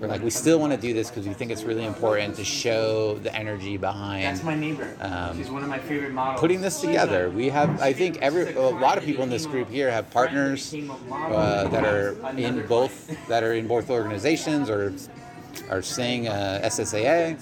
we're 0.00 0.06
like 0.06 0.22
we 0.22 0.30
still 0.30 0.58
want 0.60 0.72
to 0.72 0.78
do 0.78 0.94
this 0.94 1.10
because 1.10 1.26
we 1.26 1.34
think 1.34 1.50
it's 1.50 1.64
really 1.64 1.84
important 1.84 2.36
to 2.36 2.44
show 2.44 3.18
the 3.18 3.34
energy 3.34 3.76
behind 3.76 4.24
That's 4.24 4.44
my 4.44 4.54
neighbor. 4.54 4.94
Um, 5.00 5.36
She's 5.36 5.50
one 5.50 5.62
of 5.62 5.68
my 5.68 5.78
favorite 5.78 6.12
models. 6.12 6.40
putting 6.40 6.60
this 6.60 6.80
together. 6.80 7.30
We 7.30 7.48
have, 7.48 7.80
I 7.80 7.92
think, 7.92 8.18
every 8.18 8.54
a 8.54 8.60
lot 8.60 8.98
of 8.98 9.04
people 9.04 9.24
in 9.24 9.30
this 9.30 9.46
group 9.46 9.68
here 9.68 9.90
have 9.90 10.10
partners 10.10 10.72
uh, 10.74 11.68
that 11.68 11.84
are 11.84 12.16
in 12.36 12.66
both 12.66 13.26
that 13.28 13.42
are 13.42 13.54
in 13.54 13.66
both 13.66 13.90
organizations 13.90 14.70
or 14.70 14.94
are 15.70 15.82
saying 15.82 16.28
uh, 16.28 16.60
SSAA 16.64 17.36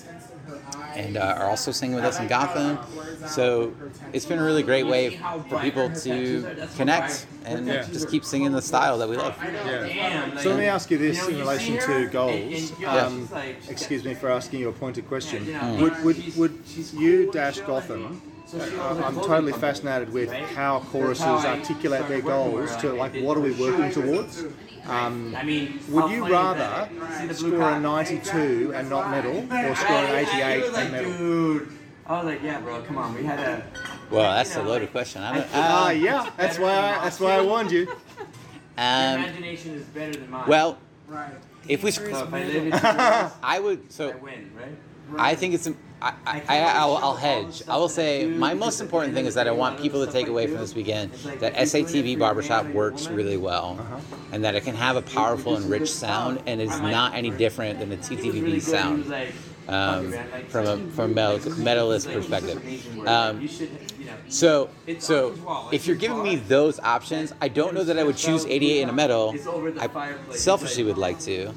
and 0.96 1.16
uh, 1.16 1.36
are 1.38 1.48
also 1.50 1.70
singing 1.70 1.94
with 1.94 2.04
us 2.04 2.18
in 2.18 2.26
Gotham. 2.26 2.78
So 3.26 3.72
it's 4.12 4.26
been 4.26 4.38
a 4.38 4.44
really 4.44 4.62
great 4.62 4.86
way 4.86 5.20
for 5.48 5.58
people 5.60 5.90
to 5.90 6.66
connect 6.76 7.26
and 7.44 7.66
Yeah. 7.66 7.82
just 7.92 8.08
keep 8.08 8.24
singing 8.24 8.52
the 8.52 8.62
style 8.62 8.98
that 8.98 9.08
we 9.08 9.16
love. 9.16 9.36
Yeah. 9.42 10.36
So 10.38 10.50
let 10.50 10.58
me 10.58 10.66
ask 10.66 10.90
you 10.90 10.98
this 10.98 11.28
in 11.28 11.38
relation 11.38 11.78
to 11.78 12.06
goals. 12.08 12.72
Um, 12.84 13.28
excuse 13.68 14.04
me 14.04 14.14
for 14.14 14.30
asking 14.30 14.60
you 14.60 14.68
a 14.68 14.72
pointed 14.72 15.06
question. 15.06 15.46
Would, 15.80 16.02
would, 16.04 16.36
would 16.36 16.58
you 16.94 17.30
dash 17.30 17.60
Gotham? 17.60 18.22
I'm 18.80 19.16
totally 19.16 19.52
fascinated 19.52 20.12
with 20.12 20.30
how 20.32 20.78
choruses 20.92 21.44
articulate 21.44 22.06
their 22.08 22.20
goals 22.22 22.74
to 22.76 22.92
like 22.92 23.14
what 23.16 23.36
are 23.36 23.40
we 23.40 23.52
working 23.52 23.90
towards. 23.90 24.44
Um, 24.88 25.34
I 25.36 25.42
mean, 25.42 25.80
would 25.88 26.10
you 26.10 26.28
rather 26.28 26.58
that. 26.60 26.90
See 27.20 27.26
the 27.26 27.34
blue 27.34 27.50
score 27.50 27.60
a 27.68 27.72
pack? 27.72 27.82
92 27.82 28.72
and 28.74 28.88
not 28.90 29.10
medal, 29.10 29.38
or 29.52 29.76
score 29.76 29.96
an 29.96 30.26
88 30.26 30.64
and 30.64 30.92
medal? 30.92 31.12
Dude. 31.18 31.72
I 32.06 32.12
was 32.18 32.24
like, 32.26 32.42
yeah, 32.42 32.60
bro, 32.60 32.82
come 32.82 32.98
on. 32.98 33.14
We 33.14 33.24
had 33.24 33.40
a. 33.40 33.66
Well, 34.10 34.32
that's 34.32 34.54
a 34.54 34.62
loaded 34.62 34.92
question. 34.92 35.22
I 35.22 35.34
don't, 35.38 35.48
Ah, 35.52 35.86
uh, 35.86 35.90
yeah, 35.90 36.30
that's 36.36 36.58
why 36.58 36.70
I, 36.70 37.02
that's 37.02 37.18
why 37.18 37.32
I 37.32 37.42
warned 37.42 37.72
you. 37.72 37.80
Your 37.86 37.96
um, 38.78 39.20
imagination 39.24 39.74
is 39.74 39.84
better 39.86 40.12
than 40.12 40.30
mine. 40.30 40.46
well, 40.46 40.78
if 41.66 41.82
we, 41.82 41.90
So 41.90 42.04
if 42.04 42.32
I 42.32 42.44
live 42.44 42.66
in 42.66 42.72
I 42.72 43.58
would 43.58 43.90
so. 43.90 44.10
I 44.10 44.16
win, 44.16 44.50
right? 44.56 44.76
I 45.18 45.34
think 45.34 45.54
it's. 45.54 45.68
I, 46.06 46.14
I, 46.26 46.42
I, 46.48 46.58
I'll, 46.78 46.96
I'll 46.98 47.16
hedge. 47.16 47.62
I 47.68 47.76
will 47.76 47.88
say 47.88 48.26
my 48.26 48.54
most 48.54 48.80
important 48.80 49.14
thing 49.14 49.26
is 49.26 49.34
that 49.34 49.48
I 49.48 49.50
want 49.50 49.80
people 49.80 50.04
to 50.04 50.12
take 50.12 50.28
away 50.28 50.46
from 50.46 50.58
this 50.58 50.74
weekend 50.74 51.12
that 51.40 51.54
SATB 51.54 52.18
Barbershop 52.18 52.66
works 52.66 53.08
really 53.08 53.36
well, 53.36 53.84
and 54.32 54.44
that 54.44 54.54
it 54.54 54.62
can 54.62 54.76
have 54.76 54.96
a 54.96 55.02
powerful 55.02 55.56
and 55.56 55.68
rich 55.68 55.90
sound, 55.90 56.42
and 56.46 56.60
is 56.60 56.80
not 56.80 57.14
any 57.14 57.30
different 57.30 57.78
than 57.80 57.88
the 57.90 57.96
TTBB 57.96 58.62
sound 58.62 59.12
um, 59.68 60.12
from 60.48 60.66
a 60.66 60.90
from 60.92 61.10
a 61.10 61.14
metal, 61.14 61.52
medalist 61.58 62.08
perspective. 62.10 63.06
Um, 63.06 63.48
so, 64.28 64.70
so 64.98 65.68
if 65.72 65.86
you're 65.86 65.96
giving 65.96 66.22
me 66.22 66.36
those 66.36 66.78
options, 66.80 67.32
I 67.40 67.48
don't 67.48 67.74
know 67.74 67.84
that 67.84 67.98
I 67.98 68.04
would 68.04 68.16
choose 68.16 68.44
88 68.44 68.82
in 68.82 68.88
a 68.88 68.92
medal. 68.92 69.34
I 69.78 70.14
selfishly 70.30 70.84
would 70.84 70.98
like 70.98 71.18
to. 71.20 71.52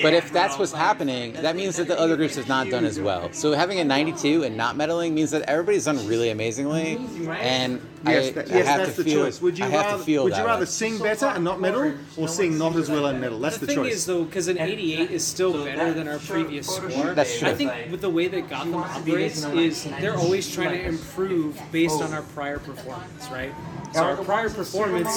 But 0.00 0.14
if 0.14 0.32
that's 0.32 0.58
what's 0.58 0.72
happening, 0.72 1.32
that 1.34 1.56
means 1.56 1.76
that 1.76 1.88
the 1.88 1.98
other 1.98 2.16
groups 2.16 2.36
have 2.36 2.48
not 2.48 2.70
done 2.70 2.84
as 2.84 2.98
well. 3.00 3.32
So 3.32 3.52
having 3.52 3.78
a 3.80 3.84
92 3.84 4.44
and 4.44 4.56
not 4.56 4.76
medaling 4.76 5.12
means 5.12 5.30
that 5.32 5.42
everybody's 5.42 5.84
done 5.84 6.06
really 6.06 6.30
amazingly, 6.30 6.96
and 7.28 7.80
Yes, 8.04 8.28
I, 8.28 8.30
that, 8.32 8.50
I 8.50 8.54
yes, 8.56 8.66
have 8.66 8.78
that's 8.78 8.96
to 8.96 9.02
the 9.04 9.10
feel. 9.10 9.24
choice. 9.26 9.40
Would 9.40 9.58
you 9.58 9.64
I 9.64 9.68
have 9.68 9.86
rather 9.86 9.98
to 9.98 10.04
feel 10.04 10.24
would 10.24 10.36
you 10.36 10.44
rather 10.44 10.60
way. 10.62 10.66
sing 10.66 10.98
better 10.98 11.26
and 11.26 11.44
not 11.44 11.60
medal, 11.60 11.94
or 12.16 12.26
sing 12.26 12.58
not 12.58 12.74
as 12.74 12.90
well 12.90 13.06
and 13.06 13.20
medal? 13.20 13.38
That's 13.38 13.58
the, 13.58 13.66
The 13.66 13.74
thing 13.74 13.84
choice. 13.84 13.94
is, 13.94 14.06
though, 14.06 14.24
because 14.24 14.48
an 14.48 14.58
88 14.58 15.10
is 15.12 15.24
still 15.24 15.64
better 15.64 15.92
than 15.92 16.08
our 16.08 16.18
previous 16.18 16.66
score. 16.66 17.14
That's 17.14 17.38
true. 17.38 17.48
I 17.48 17.54
think 17.54 17.70
with 17.92 18.00
the 18.00 18.10
way 18.10 18.26
that 18.26 18.48
Gotham 18.50 18.74
operates 18.74 19.44
is 19.44 19.84
they're 20.00 20.16
always 20.16 20.52
trying 20.52 20.70
to 20.70 20.84
improve 20.84 21.60
based 21.70 22.02
on 22.02 22.12
our 22.12 22.22
prior 22.22 22.58
performance, 22.58 23.28
right? 23.30 23.52
So 23.94 24.02
our 24.02 24.16
prior 24.16 24.48
performance 24.48 25.10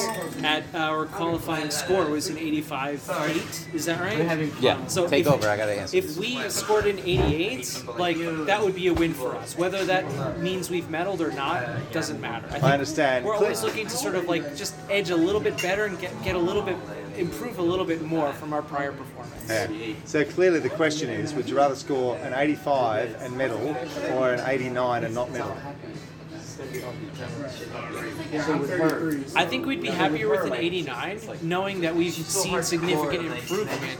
at 0.43 0.63
our 0.73 1.05
qualifying 1.05 1.71
score 1.71 2.05
was 2.05 2.29
an 2.29 2.37
85.8. 2.37 3.73
Is 3.73 3.85
that 3.85 3.99
right? 3.99 4.51
Yeah. 4.59 4.85
So 4.87 5.07
take 5.07 5.25
if- 5.25 5.31
over. 5.31 5.47
I 5.47 5.57
gotta 5.57 5.79
answer. 5.79 5.97
If 5.97 6.17
we 6.17 6.47
scored 6.49 6.85
an 6.85 6.99
88, 6.99 7.83
like 7.97 8.17
that 8.45 8.61
would 8.63 8.75
be 8.75 8.87
a 8.87 8.93
win 8.93 9.13
for 9.13 9.35
us. 9.35 9.57
Whether 9.57 9.85
that 9.85 10.39
means 10.39 10.69
we've 10.69 10.89
medaled 10.89 11.21
or 11.21 11.31
not 11.31 11.91
doesn't 11.91 12.19
matter. 12.19 12.47
think 12.47 12.63
understand. 12.63 13.25
We're 13.25 13.35
always 13.35 13.63
looking 13.63 13.87
to 13.87 13.97
sort 13.97 14.15
of 14.15 14.25
like 14.25 14.55
just 14.55 14.75
edge 14.89 15.09
a 15.09 15.15
little 15.15 15.41
bit 15.41 15.61
better 15.61 15.85
and 15.85 15.99
get 15.99 16.11
get 16.23 16.35
a 16.35 16.39
little 16.39 16.61
bit 16.61 16.77
improve 17.17 17.59
a 17.59 17.61
little 17.61 17.85
bit 17.85 18.01
more 18.01 18.33
from 18.33 18.53
our 18.53 18.61
prior 18.61 18.91
performance. 18.91 19.49
Yeah. 19.49 19.93
So 20.05 20.25
clearly 20.25 20.59
the 20.59 20.69
question 20.69 21.09
is, 21.09 21.33
would 21.33 21.49
you 21.49 21.55
rather 21.55 21.75
score 21.75 22.17
an 22.17 22.33
85 22.33 23.15
and 23.21 23.37
medal, 23.37 23.75
or 24.13 24.33
an 24.33 24.41
89 24.45 25.03
and 25.03 25.15
not 25.15 25.31
medal? 25.31 25.55
I 29.35 29.45
think 29.45 29.65
we'd 29.65 29.81
be 29.81 29.87
happier 29.89 30.29
with 30.29 30.45
an 30.45 30.53
89, 30.53 31.19
knowing 31.41 31.81
that 31.81 31.95
we've 31.95 32.13
seen 32.13 32.61
significant 32.63 33.25
improvement, 33.25 33.99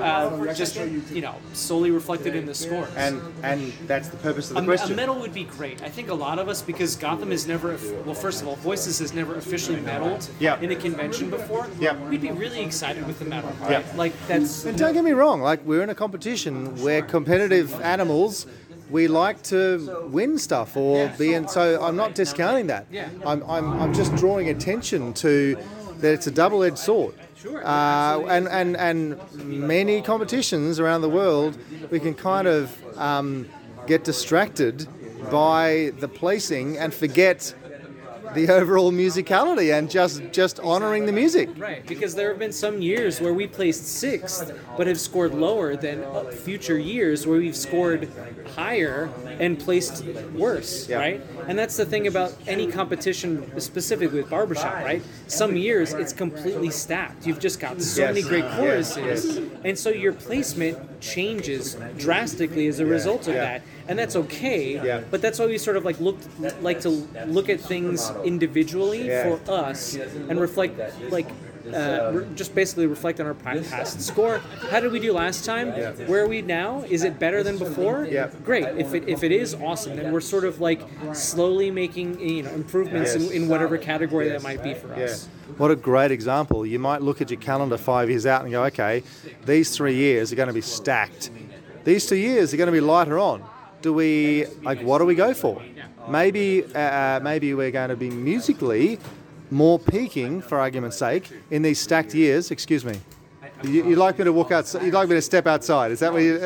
uh, 0.00 0.52
just 0.54 0.76
you 0.76 1.20
know, 1.20 1.34
solely 1.52 1.90
reflected 1.90 2.34
in 2.34 2.46
the 2.46 2.54
scores. 2.54 2.88
And 2.96 3.20
and 3.42 3.72
that's 3.86 4.08
the 4.08 4.16
purpose 4.18 4.50
of 4.50 4.56
the 4.56 4.60
A, 4.60 4.64
a 4.64 4.66
question. 4.66 4.96
medal 4.96 5.16
would 5.20 5.34
be 5.34 5.44
great. 5.44 5.82
I 5.82 5.88
think 5.88 6.08
a 6.10 6.14
lot 6.14 6.38
of 6.38 6.48
us, 6.48 6.62
because 6.62 6.96
Gotham 6.96 7.30
has 7.30 7.46
never, 7.46 7.76
well, 8.04 8.14
first 8.14 8.42
of 8.42 8.48
all, 8.48 8.56
Voices 8.56 8.98
has 8.98 9.12
never 9.12 9.36
officially 9.36 9.78
medaled 9.80 10.28
Yeah. 10.40 10.60
in 10.60 10.70
a 10.72 10.76
convention 10.76 11.30
before. 11.30 11.66
Yeah. 11.78 11.96
We'd 12.08 12.20
be 12.20 12.32
really 12.32 12.60
excited 12.62 13.06
with 13.06 13.18
the 13.18 13.24
medal. 13.24 13.50
Right? 13.60 13.70
Yeah. 13.70 13.82
Like 13.96 14.12
that's. 14.26 14.64
And 14.64 14.76
don't 14.78 14.92
get 14.94 15.04
me 15.04 15.12
wrong, 15.12 15.40
like 15.40 15.64
we're 15.64 15.82
in 15.82 15.90
a 15.90 15.94
competition 15.94 16.76
where 16.82 17.02
competitive 17.02 17.80
animals, 17.80 18.46
we 18.90 19.08
like 19.08 19.42
to 19.44 20.06
win 20.10 20.38
stuff 20.38 20.76
or 20.76 21.08
be 21.18 21.34
in. 21.34 21.48
So 21.48 21.82
I'm 21.82 21.96
not 21.96 22.14
discounting 22.14 22.66
that. 22.68 22.86
Yeah. 22.90 23.08
I'm, 23.26 23.42
I'm, 23.44 23.72
I'm 23.80 23.94
just 23.94 24.14
drawing 24.16 24.48
attention 24.48 25.12
to 25.14 25.56
that 25.98 26.12
it's 26.12 26.26
a 26.26 26.30
double-edged 26.30 26.78
sword. 26.78 27.14
Uh, 27.44 28.24
and, 28.28 28.48
and, 28.48 28.76
and 28.76 29.32
many 29.34 30.02
competitions 30.02 30.80
around 30.80 31.02
the 31.02 31.08
world, 31.08 31.56
we 31.90 32.00
can 32.00 32.14
kind 32.14 32.48
of 32.48 32.98
um, 32.98 33.48
get 33.86 34.04
distracted 34.04 34.86
by 35.30 35.92
the 35.98 36.08
placing 36.08 36.78
and 36.78 36.92
forget 36.94 37.54
the 38.34 38.48
overall 38.50 38.92
musicality 38.92 39.76
and 39.76 39.90
just 39.90 40.22
just 40.32 40.60
honoring 40.60 41.06
the 41.06 41.12
music. 41.12 41.48
Right, 41.56 41.86
because 41.86 42.14
there 42.14 42.28
have 42.30 42.38
been 42.38 42.52
some 42.52 42.80
years 42.82 43.20
where 43.20 43.34
we 43.34 43.46
placed 43.46 43.86
sixth, 43.86 44.52
but 44.76 44.86
have 44.86 45.00
scored 45.00 45.34
lower 45.34 45.76
than 45.76 46.02
uh, 46.04 46.24
future 46.24 46.78
years 46.78 47.26
where 47.26 47.38
we've 47.38 47.56
scored 47.56 48.08
higher 48.54 49.10
and 49.40 49.58
placed 49.58 50.04
worse, 50.34 50.88
Yeah. 50.88 50.98
right? 50.98 51.22
And 51.46 51.58
that's 51.58 51.76
the 51.76 51.86
thing 51.86 52.06
about 52.06 52.34
any 52.46 52.66
competition, 52.66 53.58
specifically 53.60 54.20
with 54.20 54.30
barbershop, 54.30 54.74
right? 54.84 55.02
Some 55.26 55.56
years 55.56 55.92
it's 55.92 56.12
completely 56.12 56.70
stacked. 56.70 57.26
You've 57.26 57.40
just 57.40 57.60
got 57.60 57.80
so 57.80 58.02
Yes. 58.02 58.14
many 58.14 58.22
great 58.26 58.44
choruses, 58.56 58.96
yes. 59.36 59.40
and 59.64 59.78
so 59.78 59.90
your 59.90 60.12
placement 60.12 61.00
changes 61.00 61.76
drastically 61.98 62.66
as 62.66 62.80
a 62.80 62.86
result 62.86 63.28
of 63.28 63.34
that, 63.34 63.62
and 63.88 63.98
that's 63.98 64.16
okay. 64.16 64.74
Yeah. 64.84 65.02
But 65.10 65.20
that's 65.22 65.38
why 65.38 65.46
we 65.46 65.58
sort 65.58 65.76
of 65.76 65.84
like 65.84 65.98
look 66.00 66.16
like 66.62 66.80
to 66.82 66.90
look 67.26 67.48
at 67.48 67.60
things 67.60 68.10
individually 68.24 69.06
Yeah. 69.08 69.36
for 69.36 69.50
us 69.50 69.94
and 70.28 70.40
reflect 70.40 70.78
like 71.10 71.28
uh, 71.74 72.12
re- 72.14 72.26
just 72.34 72.54
basically 72.54 72.86
reflect 72.86 73.20
on 73.20 73.26
our 73.26 73.34
past 73.34 74.00
score. 74.00 74.38
How 74.70 74.80
did 74.80 74.90
we 74.90 74.98
do 75.00 75.12
last 75.12 75.44
time? 75.44 75.72
Where 76.06 76.24
are 76.24 76.28
we 76.28 76.40
now? 76.40 76.82
Is 76.88 77.04
it 77.04 77.18
better 77.18 77.42
than 77.42 77.58
before? 77.58 78.06
Yeah. 78.06 78.30
Great. 78.42 78.64
If 78.78 78.94
it, 78.94 79.06
if 79.06 79.22
it 79.22 79.32
is 79.32 79.54
awesome, 79.54 79.96
then 79.96 80.10
we're 80.12 80.20
sort 80.22 80.44
of 80.44 80.60
like 80.60 80.80
slowly 81.12 81.70
making 81.70 82.20
you 82.20 82.42
know 82.44 82.50
improvements 82.52 83.14
in, 83.14 83.30
in 83.32 83.48
whatever 83.48 83.76
category 83.76 84.28
that 84.30 84.42
might 84.42 84.62
be 84.62 84.72
for 84.74 84.88
Yeah. 84.96 85.04
us. 85.06 85.28
What 85.58 85.70
a 85.70 85.76
great 85.76 86.10
example. 86.10 86.64
You 86.64 86.78
might 86.78 87.02
look 87.02 87.20
at 87.20 87.30
your 87.30 87.40
calendar 87.40 87.76
five 87.76 88.08
years 88.08 88.24
out 88.26 88.42
and 88.42 88.50
go, 88.50 88.64
okay, 88.64 89.02
these 89.44 89.74
three 89.76 89.94
years 89.94 90.32
are 90.32 90.36
going 90.36 90.48
to 90.48 90.54
be 90.54 90.60
stacked. 90.60 91.30
These 91.84 92.06
two 92.06 92.16
years 92.16 92.52
are 92.54 92.56
going 92.56 92.66
to 92.68 92.72
be 92.72 92.80
lighter 92.80 93.18
on. 93.18 93.42
Do 93.82 93.92
we, 93.92 94.46
like, 94.62 94.80
what 94.82 94.98
do 94.98 95.04
we 95.04 95.14
go 95.14 95.32
for? 95.34 95.62
Maybe, 96.08 96.64
uh, 96.74 97.20
maybe 97.20 97.54
we're 97.54 97.70
going 97.70 97.90
to 97.90 97.96
be 97.96 98.10
musically 98.10 98.98
more 99.50 99.78
peaking, 99.78 100.42
for 100.42 100.58
argument's 100.58 100.96
sake, 100.96 101.30
in 101.50 101.62
these 101.62 101.80
stacked 101.80 102.14
years. 102.14 102.50
Excuse 102.50 102.84
me. 102.84 102.98
You, 103.62 103.88
you'd 103.88 103.98
like 103.98 104.18
me 104.18 104.24
to 104.24 104.32
walk 104.32 104.52
outside? 104.52 104.82
You'd 104.84 104.94
like 104.94 105.08
me 105.08 105.14
to 105.16 105.22
step 105.22 105.46
outside? 105.46 105.90
Is 105.90 106.00
that 106.00 106.12
what 106.12 106.22
you? 106.22 106.40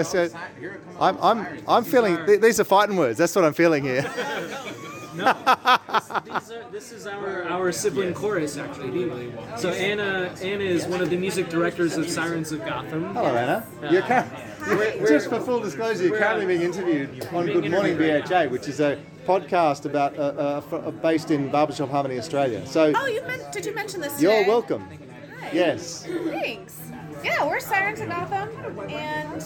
I'm, 1.01 1.19
I'm, 1.23 1.47
I'm 1.69 1.85
feeling. 1.85 2.25
th- 2.27 2.41
These 2.41 2.61
are 2.61 2.65
fighting 2.65 2.97
words. 2.97 3.19
That's 3.19 3.35
what 3.37 3.45
I'm 3.45 3.53
feeling 3.55 3.83
here. 3.83 4.03
These 5.13 5.23
are, 5.23 6.65
this 6.71 6.93
is 6.93 7.07
our, 7.07 7.45
our 7.49 7.73
sibling 7.73 8.15
chorus, 8.15 8.57
actually. 8.57 9.33
So 9.57 9.71
Anna 9.71 10.35
Anna 10.43 10.65
is 10.65 10.87
one 10.87 11.01
of 11.01 11.11
the 11.11 11.17
music 11.17 11.49
directors 11.49 11.97
of 11.97 12.09
Sirens 12.09 12.53
of 12.53 12.61
Gotham. 12.65 13.15
Hello, 13.15 13.35
Anna. 13.37 13.67
You're 13.91 14.03
cur- 14.03 14.27
just 15.07 15.29
for 15.29 15.41
full 15.41 15.61
disclosure, 15.61 16.05
you're 16.07 16.19
currently 16.19 16.47
being 16.47 16.63
interviewed 16.63 17.27
on 17.33 17.47
being 17.47 17.61
Good 17.61 17.71
Morning 17.71 17.93
interviewed. 17.95 18.25
BHA, 18.29 18.45
which 18.47 18.69
is 18.69 18.81
a 18.81 18.99
podcast 19.27 19.85
about 19.85 20.17
uh, 20.19 20.23
uh, 20.23 20.61
fr- 20.63 20.77
uh, 20.77 20.91
based 20.91 21.31
in 21.31 21.51
Barbershop 21.51 21.91
Harmony, 21.91 22.19
Australia. 22.19 22.65
So 22.67 22.93
Oh, 22.97 23.07
you 23.07 23.23
meant, 23.23 23.53
did 23.53 23.67
you 23.67 23.75
mention 23.75 24.01
this 24.01 24.21
you're 24.21 24.33
today? 24.33 24.49
welcome. 24.49 24.89
Hi. 25.41 25.51
Yes. 25.53 26.05
Thanks. 26.07 26.79
Yeah, 27.25 27.45
we're 27.47 27.61
Sirens 27.61 28.01
of 28.01 28.09
Gotham, 28.09 28.49
and 28.91 29.45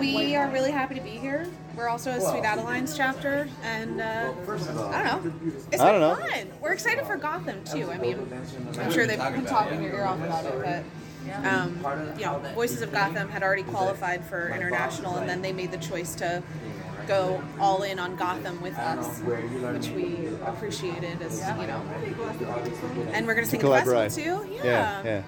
we 0.00 0.34
are 0.34 0.48
really 0.50 0.72
happy 0.72 0.94
to 0.96 1.00
be 1.00 1.10
here. 1.10 1.46
We're 1.80 1.88
also 1.88 2.10
a 2.10 2.20
Sweet 2.20 2.42
Adelines 2.42 2.94
chapter, 2.94 3.48
and 3.62 4.02
uh, 4.02 4.04
I 4.92 5.02
don't 5.02 5.24
know. 5.24 5.32
It's 5.72 5.80
I 5.80 5.92
been 5.92 6.00
don't 6.00 6.20
know. 6.20 6.26
fun. 6.26 6.52
We're 6.60 6.74
excited 6.74 7.06
for 7.06 7.16
Gotham 7.16 7.64
too. 7.64 7.90
I 7.90 7.96
mean, 7.96 8.18
I'm 8.78 8.92
sure 8.92 9.06
they've 9.06 9.18
been 9.18 9.46
talking 9.46 9.82
your 9.82 9.94
ear 9.94 10.04
off 10.04 10.20
about 10.22 10.44
it, 10.44 10.62
but 10.62 10.84
Um, 11.48 11.78
you 12.18 12.26
know, 12.26 12.38
Voices 12.54 12.82
of 12.82 12.92
Gotham 12.92 13.30
had 13.30 13.42
already 13.42 13.62
qualified 13.62 14.22
for 14.26 14.50
international, 14.50 15.16
and 15.16 15.26
then 15.28 15.40
they 15.40 15.52
made 15.54 15.70
the 15.70 15.78
choice 15.78 16.14
to 16.16 16.42
go 17.08 17.42
all 17.58 17.82
in 17.82 17.98
on 17.98 18.14
Gotham 18.14 18.60
with 18.60 18.78
us, 18.78 19.18
which 19.20 19.88
we 19.88 20.28
appreciated 20.46 21.20
as 21.22 21.40
you 21.60 21.66
know. 21.66 21.82
And 23.14 23.26
we're 23.26 23.34
gonna 23.34 23.46
sing 23.46 23.60
at 23.60 23.64
the 23.64 23.70
festival 23.70 24.08
Collaborate. 24.10 24.12
too. 24.12 24.62
Yeah, 24.64 25.02
Yeah. 25.02 25.22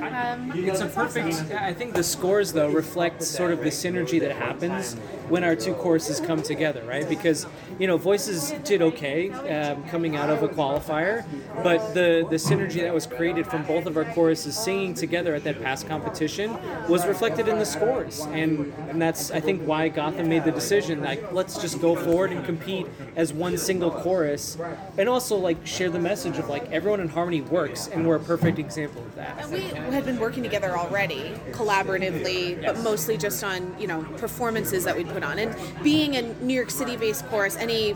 yeah. 0.00 0.32
Um, 0.32 0.52
It's 0.54 0.80
a 0.80 0.86
perfect. 0.86 1.52
I 1.52 1.72
think 1.72 1.94
the 1.94 2.02
scores 2.02 2.52
though 2.52 2.68
reflect 2.70 3.22
sort 3.22 3.52
of 3.52 3.60
the 3.60 3.70
synergy 3.70 4.18
that 4.20 4.32
happens 4.32 4.96
when 5.32 5.44
our 5.44 5.56
two 5.56 5.72
choruses 5.72 6.20
come 6.20 6.42
together, 6.42 6.84
right? 6.84 7.08
Because 7.08 7.46
you 7.78 7.86
know, 7.86 7.96
voices 7.96 8.52
did 8.64 8.82
okay 8.82 9.30
um, 9.30 9.82
coming 9.88 10.14
out 10.14 10.28
of 10.28 10.42
a 10.42 10.48
qualifier, 10.48 11.24
but 11.62 11.94
the 11.94 12.26
the 12.28 12.36
synergy 12.36 12.82
that 12.82 12.92
was 12.92 13.06
created 13.06 13.46
from 13.46 13.64
both 13.64 13.86
of 13.86 13.96
our 13.96 14.04
choruses 14.04 14.54
singing 14.54 14.92
together 14.92 15.34
at 15.34 15.42
that 15.44 15.62
past 15.62 15.88
competition 15.88 16.54
was 16.86 17.06
reflected 17.06 17.48
in 17.48 17.58
the 17.58 17.64
scores, 17.64 18.20
and 18.32 18.74
and 18.90 19.00
that's 19.00 19.30
I 19.30 19.40
think 19.40 19.62
why 19.62 19.88
Gotham 19.88 20.28
made 20.28 20.44
the 20.44 20.52
decision 20.52 21.00
like 21.02 21.32
let's 21.32 21.58
just 21.58 21.80
go 21.80 21.96
forward 21.96 22.30
and 22.30 22.44
compete 22.44 22.86
as 23.16 23.32
one 23.32 23.56
single 23.56 23.90
chorus, 23.90 24.58
and 24.98 25.08
also 25.08 25.36
like 25.36 25.66
share 25.66 25.88
the 25.88 25.98
message 25.98 26.36
of 26.36 26.50
like 26.50 26.70
everyone 26.70 27.00
in 27.00 27.08
harmony 27.08 27.40
works, 27.40 27.88
and 27.88 28.06
we're 28.06 28.16
a 28.16 28.26
perfect 28.32 28.58
example 28.58 29.00
of 29.00 29.14
that. 29.14 29.38
And 29.42 29.50
we 29.50 29.62
had 29.94 30.04
been 30.04 30.18
working 30.18 30.42
together 30.42 30.76
already, 30.76 31.32
collaboratively, 31.52 32.62
but 32.62 32.78
mostly 32.80 33.16
just 33.16 33.42
on 33.42 33.74
you 33.80 33.86
know 33.86 34.02
performances 34.18 34.84
that 34.84 34.94
we'd 34.94 35.08
put 35.08 35.21
on. 35.22 35.38
And 35.38 35.56
being 35.82 36.16
a 36.16 36.22
New 36.42 36.54
York 36.54 36.70
City-based 36.70 37.26
chorus, 37.26 37.56
any 37.56 37.94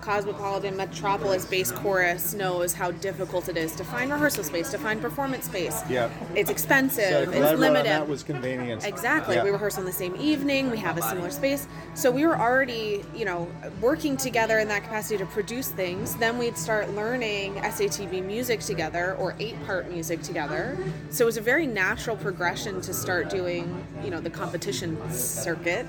cosmopolitan 0.00 0.74
metropolis-based 0.74 1.74
chorus 1.74 2.32
knows 2.32 2.72
how 2.72 2.90
difficult 2.92 3.46
it 3.48 3.58
is 3.58 3.74
to 3.76 3.84
find 3.84 4.10
rehearsal 4.10 4.42
space, 4.42 4.70
to 4.70 4.78
find 4.78 5.02
performance 5.02 5.44
space. 5.44 5.82
Yeah. 5.90 6.08
It's 6.34 6.48
expensive. 6.48 7.04
So 7.04 7.30
it's 7.30 7.60
limited. 7.60 7.86
that 7.86 8.08
was 8.08 8.22
convenient. 8.22 8.86
Exactly. 8.86 9.36
Yeah. 9.36 9.44
We 9.44 9.50
rehearse 9.50 9.76
on 9.76 9.84
the 9.84 9.92
same 9.92 10.16
evening. 10.16 10.70
We 10.70 10.78
have 10.78 10.96
a 10.96 11.02
similar 11.02 11.30
space. 11.30 11.66
So 11.92 12.10
we 12.10 12.26
were 12.26 12.38
already, 12.38 13.04
you 13.14 13.26
know, 13.26 13.50
working 13.82 14.16
together 14.16 14.58
in 14.60 14.68
that 14.68 14.84
capacity 14.84 15.18
to 15.18 15.26
produce 15.26 15.68
things. 15.68 16.14
Then 16.16 16.38
we'd 16.38 16.56
start 16.56 16.90
learning 16.94 17.56
SATB 17.56 18.24
music 18.24 18.60
together 18.60 19.14
or 19.16 19.34
eight 19.38 19.62
part 19.66 19.90
music 19.90 20.22
together. 20.22 20.78
So 21.10 21.24
it 21.24 21.26
was 21.26 21.36
a 21.36 21.42
very 21.42 21.66
natural 21.66 22.16
progression 22.16 22.80
to 22.80 22.94
start 22.94 23.28
doing, 23.28 23.84
you 24.02 24.10
know, 24.10 24.20
the 24.20 24.30
competition 24.30 24.96
circuit. 25.10 25.84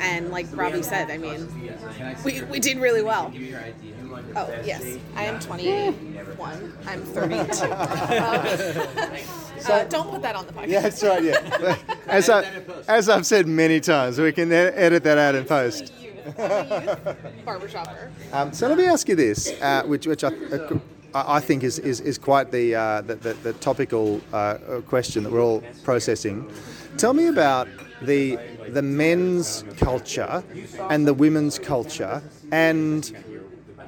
And 0.00 0.30
like 0.30 0.46
Robbie 0.56 0.82
said, 0.82 1.10
I 1.10 1.18
mean, 1.18 1.48
we, 2.24 2.42
we 2.42 2.60
did 2.60 2.78
really 2.78 3.02
well. 3.02 3.32
Oh, 4.36 4.48
yes. 4.64 4.98
I 5.16 5.24
am 5.24 5.40
21. 5.40 6.72
I'm 6.86 7.02
32. 7.02 7.66
Uh, 9.68 9.84
don't 9.84 10.10
put 10.10 10.22
that 10.22 10.34
on 10.34 10.44
the 10.44 10.52
podcast. 10.52 10.68
Yeah, 10.68 10.80
that's 10.80 11.02
right. 11.04 11.22
Yeah, 11.22 11.76
as 12.08 12.28
I, 12.28 12.42
as 12.88 13.08
I've 13.08 13.24
said 13.24 13.46
many 13.46 13.78
times, 13.78 14.18
we 14.18 14.32
can 14.32 14.50
edit 14.50 15.04
that 15.04 15.18
out 15.18 15.36
in 15.36 15.44
post. 15.44 15.92
Barbershopper. 17.44 18.10
Um, 18.32 18.52
so 18.52 18.66
let 18.66 18.76
me 18.76 18.86
ask 18.86 19.08
you 19.08 19.14
this, 19.14 19.52
uh, 19.62 19.84
which 19.84 20.08
which 20.08 20.24
I, 20.24 20.28
uh, 20.28 20.78
I 21.14 21.38
think 21.40 21.62
is, 21.62 21.78
is, 21.78 22.00
is 22.00 22.18
quite 22.18 22.50
the, 22.50 22.74
uh, 22.74 23.00
the, 23.02 23.14
the 23.14 23.34
the 23.34 23.52
topical 23.54 24.20
uh, 24.32 24.54
question 24.88 25.22
that 25.24 25.32
we're 25.32 25.42
all 25.42 25.62
processing. 25.84 26.50
Tell 26.96 27.14
me 27.14 27.28
about 27.28 27.68
the 28.06 28.38
the 28.68 28.82
men's 28.82 29.64
culture 29.76 30.42
and 30.90 31.06
the 31.06 31.14
women's 31.14 31.58
culture 31.58 32.22
and 32.50 33.12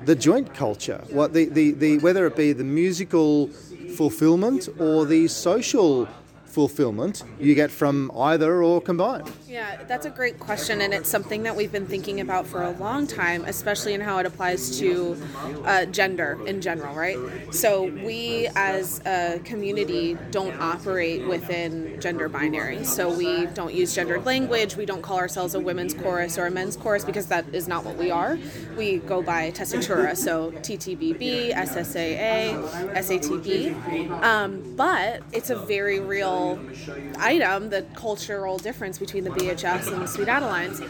the 0.04 0.14
joint 0.14 0.54
culture. 0.54 1.02
What 1.10 1.32
the, 1.32 1.46
the, 1.46 1.72
the 1.72 1.98
whether 1.98 2.26
it 2.26 2.36
be 2.36 2.52
the 2.52 2.64
musical 2.64 3.48
fulfillment 3.96 4.68
or 4.78 5.06
the 5.06 5.28
social 5.28 6.08
fulfillment 6.54 7.24
you 7.40 7.52
get 7.54 7.70
from 7.70 8.12
either 8.16 8.62
or 8.62 8.80
combined. 8.80 9.30
Yeah, 9.48 9.82
that's 9.88 10.06
a 10.06 10.10
great 10.10 10.38
question, 10.38 10.80
and 10.80 10.94
it's 10.94 11.10
something 11.10 11.42
that 11.42 11.56
we've 11.56 11.72
been 11.72 11.86
thinking 11.86 12.20
about 12.20 12.46
for 12.46 12.62
a 12.62 12.70
long 12.70 13.08
time, 13.08 13.44
especially 13.44 13.92
in 13.94 14.00
how 14.00 14.18
it 14.18 14.26
applies 14.26 14.78
to 14.78 15.16
uh, 15.64 15.84
gender 15.86 16.38
in 16.46 16.60
general, 16.60 16.94
right? 16.94 17.18
So, 17.52 17.84
we 18.06 18.48
as 18.54 19.00
a 19.04 19.40
community 19.44 20.16
don't 20.30 20.58
operate 20.60 21.26
within 21.26 22.00
gender 22.00 22.28
binaries. 22.28 22.86
So, 22.86 23.12
we 23.12 23.46
don't 23.46 23.74
use 23.74 23.94
gendered 23.94 24.24
language, 24.24 24.76
we 24.76 24.86
don't 24.86 25.02
call 25.02 25.18
ourselves 25.18 25.54
a 25.54 25.60
women's 25.60 25.94
chorus 25.94 26.38
or 26.38 26.46
a 26.46 26.50
men's 26.50 26.76
chorus 26.76 27.04
because 27.04 27.26
that 27.26 27.44
is 27.52 27.66
not 27.66 27.84
what 27.84 27.96
we 27.96 28.10
are. 28.10 28.38
We 28.76 28.98
go 28.98 29.22
by 29.22 29.50
tessitura, 29.50 30.16
so 30.16 30.52
TTBB, 30.52 31.52
SSAA, 31.52 32.94
SATB. 32.94 34.10
Um, 34.22 34.76
but 34.76 35.22
it's 35.32 35.50
a 35.50 35.56
very 35.56 35.98
real 35.98 36.43
item, 37.18 37.70
the 37.70 37.82
cultural 37.94 38.58
difference 38.58 38.98
between 38.98 39.24
the 39.24 39.30
BHS 39.30 39.92
and 39.92 40.02
the 40.02 40.06
Sweet 40.06 40.28
Adelines. 40.28 40.80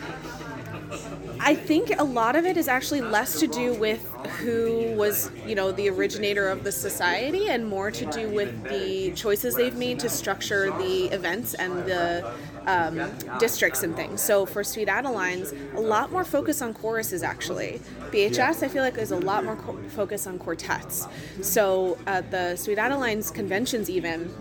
I 1.40 1.54
think 1.54 1.90
a 1.98 2.04
lot 2.04 2.36
of 2.36 2.44
it 2.46 2.56
is 2.56 2.68
actually 2.68 3.00
less 3.02 3.38
to 3.40 3.46
do 3.46 3.74
with 3.74 4.02
who 4.40 4.94
was, 4.96 5.30
you 5.46 5.54
know, 5.54 5.72
the 5.72 5.88
originator 5.90 6.48
of 6.48 6.64
the 6.64 6.72
society 6.72 7.48
and 7.48 7.66
more 7.66 7.90
to 7.90 8.06
do 8.06 8.30
with 8.30 8.68
the 8.68 9.12
choices 9.12 9.54
they've 9.56 9.74
made 9.76 9.98
to 10.00 10.08
structure 10.08 10.70
the 10.70 11.06
events 11.06 11.54
and 11.54 11.84
the 11.84 12.24
um, 12.66 13.10
districts 13.38 13.82
and 13.82 13.94
things. 13.94 14.22
So 14.22 14.46
for 14.46 14.64
Sweet 14.64 14.88
Adelines, 14.88 15.52
a 15.74 15.80
lot 15.80 16.10
more 16.10 16.24
focus 16.24 16.62
on 16.62 16.72
choruses 16.72 17.22
actually. 17.22 17.80
BHS, 18.10 18.62
I 18.62 18.68
feel 18.68 18.82
like, 18.82 18.96
is 18.96 19.10
a 19.10 19.16
lot 19.18 19.44
more 19.44 19.56
co- 19.56 19.78
focus 19.88 20.26
on 20.26 20.38
quartets. 20.38 21.06
So 21.42 21.98
at 22.06 22.30
the 22.30 22.56
Sweet 22.56 22.78
Adelines 22.78 23.32
conventions, 23.32 23.90
even, 23.90 24.32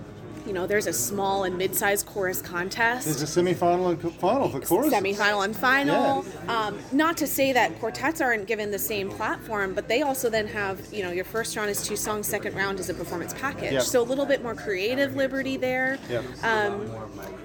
you 0.45 0.53
know, 0.53 0.67
there's 0.67 0.87
a 0.87 0.93
small 0.93 1.43
and 1.45 1.57
mid-sized 1.57 2.05
chorus 2.05 2.41
contest 2.41 3.05
There's 3.05 3.21
a 3.21 3.27
semi-final 3.27 3.89
and 3.89 4.01
co- 4.01 4.09
final 4.09 4.49
for 4.49 4.59
chorus. 4.59 4.91
semi-final 4.91 5.41
and 5.43 5.55
final. 5.55 6.25
Um, 6.47 6.79
not 6.91 7.15
to 7.17 7.27
say 7.27 7.53
that 7.53 7.79
quartets 7.79 8.19
aren't 8.21 8.45
given 8.47 8.69
the 8.71 8.79
same 8.79 9.09
platform, 9.09 9.73
but 9.73 9.87
they 9.87 10.01
also 10.01 10.29
then 10.29 10.47
have, 10.47 10.81
you 10.93 11.03
know, 11.03 11.11
your 11.11 11.25
first 11.25 11.55
round 11.55 11.69
is 11.69 11.85
two 11.85 11.95
songs, 11.95 12.27
second 12.27 12.55
round 12.55 12.79
is 12.79 12.89
a 12.89 12.93
performance 12.93 13.33
package. 13.33 13.71
Yep. 13.73 13.81
So 13.83 14.01
a 14.01 14.03
little 14.03 14.25
bit 14.25 14.43
more 14.43 14.55
creative 14.55 15.15
liberty 15.15 15.55
there. 15.57 15.97
Yep. 16.09 16.23
Um, 16.43 16.91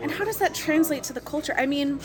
and 0.02 0.11
how 0.11 0.24
does 0.24 0.38
that 0.38 0.54
translate 0.54 1.04
to 1.04 1.12
the 1.12 1.20
culture? 1.20 1.54
I 1.56 1.66
mean, 1.66 2.00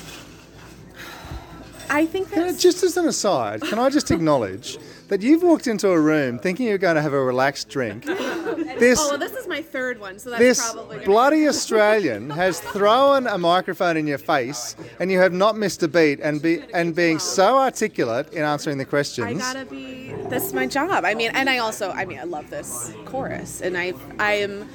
I 1.89 2.05
think 2.05 2.31
Can 2.31 2.43
I- 2.43 2.45
that's 2.51 2.61
just 2.61 2.83
as 2.83 2.97
an 2.97 3.07
aside, 3.07 3.61
can 3.61 3.77
I 3.79 3.89
just 3.89 4.09
acknowledge 4.17 4.77
that 5.13 5.21
you've 5.21 5.43
walked 5.43 5.67
into 5.67 5.89
a 5.89 5.99
room 5.99 6.39
thinking 6.39 6.65
you're 6.65 6.79
going 6.79 6.95
to 6.95 7.01
have 7.01 7.13
a 7.13 7.23
relaxed 7.23 7.69
drink? 7.69 8.05
Oh, 8.45 8.55
this 8.79 8.99
Oh, 8.99 9.09
well, 9.09 9.17
this 9.17 9.31
is 9.33 9.47
my 9.47 9.61
third 9.61 9.99
one, 9.99 10.19
so 10.19 10.29
that's 10.29 10.39
this 10.39 10.71
probably 10.71 10.99
bloody 11.05 11.47
Australian 11.47 12.29
has 12.29 12.59
thrown 12.59 13.25
a 13.27 13.37
microphone 13.37 13.97
in 13.97 14.05
your 14.05 14.17
face, 14.17 14.75
and 14.99 15.11
you 15.11 15.19
have 15.19 15.33
not 15.33 15.57
missed 15.57 15.81
a 15.83 15.87
beat, 15.87 16.19
and 16.19 16.41
be 16.41 16.61
and 16.73 16.95
being 16.95 17.19
so 17.19 17.57
articulate 17.57 18.31
in 18.33 18.43
answering 18.43 18.77
the 18.77 18.85
questions. 18.85 19.41
I 19.41 19.53
gotta 19.53 19.65
be. 19.65 20.13
That's 20.29 20.53
my 20.53 20.67
job. 20.67 21.05
I 21.05 21.13
mean, 21.13 21.31
and 21.33 21.49
I 21.49 21.59
also, 21.59 21.91
I 21.91 22.05
mean, 22.05 22.19
I 22.19 22.23
love 22.23 22.49
this 22.49 22.93
chorus, 23.05 23.61
and 23.61 23.77
I, 23.77 23.93
I 24.19 24.33
am. 24.33 24.69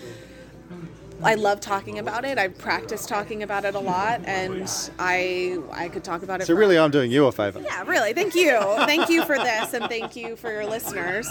I 1.23 1.35
love 1.35 1.61
talking 1.61 1.99
about 1.99 2.25
it. 2.25 2.39
I 2.39 2.49
practice 2.49 3.07
talking 3.07 3.43
about 3.43 3.65
it 3.65 3.75
a 3.75 3.79
lot, 3.81 4.21
and 4.25 4.71
I, 4.99 5.59
I 5.73 5.89
could 5.89 6.05
talk 6.05 6.23
about 6.23 6.41
it. 6.41 6.47
So 6.47 6.55
really, 6.55 6.79
I'm 6.79 6.91
doing 6.91 7.11
you 7.11 7.27
a 7.27 7.33
favour. 7.33 7.61
yeah, 7.61 7.83
really. 7.85 8.13
Thank 8.13 8.35
you, 8.35 8.59
thank 8.87 9.09
you 9.09 9.25
for 9.25 9.37
this, 9.37 9.75
and 9.75 9.87
thank 9.87 10.17
you 10.17 10.37
for 10.37 10.53
your 10.53 10.67
listeners. 10.67 11.29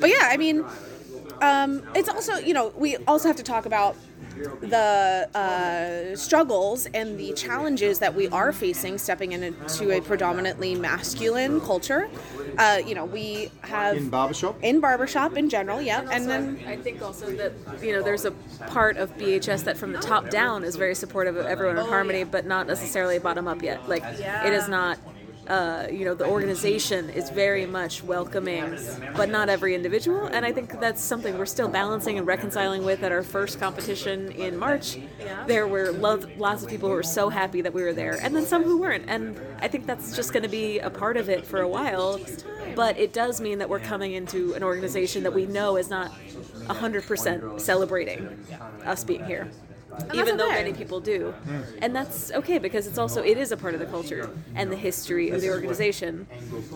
But 0.00 0.10
yeah, 0.10 0.28
I 0.30 0.36
mean, 0.36 0.64
um, 1.40 1.82
it's 1.94 2.08
also 2.08 2.36
you 2.36 2.54
know 2.54 2.72
we 2.76 2.96
also 3.08 3.28
have 3.28 3.36
to 3.36 3.42
talk 3.42 3.66
about 3.66 3.96
the 4.60 5.28
uh, 5.34 6.16
struggles 6.16 6.86
and 6.86 7.18
the 7.18 7.32
challenges 7.34 7.98
that 7.98 8.14
we 8.14 8.28
are 8.28 8.52
facing 8.52 8.98
stepping 8.98 9.32
into 9.32 9.90
a 9.90 10.00
predominantly 10.00 10.74
masculine 10.74 11.60
culture. 11.60 12.08
Uh, 12.58 12.80
you 12.86 12.94
know, 12.94 13.04
we 13.04 13.50
have 13.62 13.96
In 13.96 14.10
barbershop. 14.10 14.56
in 14.62 14.80
barbershop 14.80 15.36
in 15.36 15.48
general, 15.48 15.80
yeah, 15.80 16.06
and 16.10 16.28
then 16.28 16.60
I 16.66 16.76
think 16.76 17.02
also 17.02 17.34
that 17.36 17.52
you 17.82 17.92
know 17.92 18.02
there's 18.02 18.24
a 18.24 18.32
part 18.68 18.96
of 18.96 19.16
BHS 19.16 19.64
that 19.64 19.76
from 19.76 19.92
the 19.92 19.98
top 20.00 20.30
down 20.30 20.64
is 20.64 20.76
very 20.76 20.94
supportive 20.94 21.36
of 21.36 21.46
everyone 21.46 21.78
in 21.78 21.86
harmony, 21.86 22.24
but 22.24 22.46
not 22.46 22.66
necessarily 22.66 23.18
bottom 23.18 23.48
up 23.48 23.62
yet. 23.62 23.88
Like 23.88 24.04
it 24.04 24.52
is 24.52 24.68
not. 24.68 24.98
Uh, 25.52 25.86
you 25.92 26.06
know 26.06 26.14
the 26.14 26.24
organization 26.24 27.10
is 27.10 27.28
very 27.28 27.66
much 27.66 28.02
welcoming, 28.02 28.74
but 29.14 29.28
not 29.28 29.50
every 29.50 29.74
individual, 29.74 30.24
and 30.24 30.46
I 30.46 30.50
think 30.52 30.80
that's 30.80 31.02
something 31.02 31.36
we're 31.36 31.44
still 31.44 31.68
balancing 31.68 32.16
and 32.16 32.26
reconciling 32.26 32.86
with. 32.86 33.02
At 33.02 33.12
our 33.12 33.22
first 33.22 33.60
competition 33.60 34.32
in 34.32 34.56
March, 34.56 34.96
there 35.46 35.68
were 35.68 35.92
lo- 35.92 36.24
lots 36.38 36.62
of 36.62 36.70
people 36.70 36.88
who 36.88 36.94
were 36.94 37.02
so 37.02 37.28
happy 37.28 37.60
that 37.60 37.74
we 37.74 37.82
were 37.82 37.92
there, 37.92 38.18
and 38.22 38.34
then 38.34 38.46
some 38.46 38.62
who 38.62 38.80
weren't, 38.80 39.04
and 39.08 39.38
I 39.60 39.68
think 39.68 39.84
that's 39.84 40.16
just 40.16 40.32
going 40.32 40.42
to 40.42 40.48
be 40.48 40.78
a 40.78 40.88
part 40.88 41.18
of 41.18 41.28
it 41.28 41.44
for 41.44 41.60
a 41.60 41.68
while. 41.68 42.18
But 42.74 42.98
it 42.98 43.12
does 43.12 43.38
mean 43.38 43.58
that 43.58 43.68
we're 43.68 43.80
coming 43.80 44.12
into 44.14 44.54
an 44.54 44.62
organization 44.62 45.22
that 45.24 45.34
we 45.34 45.44
know 45.44 45.76
is 45.76 45.90
not 45.90 46.12
100% 46.68 47.60
celebrating 47.60 48.26
us 48.86 49.04
being 49.04 49.26
here. 49.26 49.50
Even 50.14 50.36
though 50.36 50.46
okay. 50.46 50.62
many 50.62 50.72
people 50.72 51.00
do. 51.00 51.32
Hmm. 51.44 51.60
And 51.80 51.94
that's 51.94 52.30
okay 52.32 52.58
because 52.58 52.86
it's 52.86 52.98
also 52.98 53.22
it 53.22 53.38
is 53.38 53.52
a 53.52 53.56
part 53.56 53.74
of 53.74 53.80
the 53.80 53.86
culture 53.86 54.30
and 54.54 54.70
the 54.70 54.76
history 54.76 55.30
of 55.30 55.40
the 55.40 55.50
organization. 55.50 56.26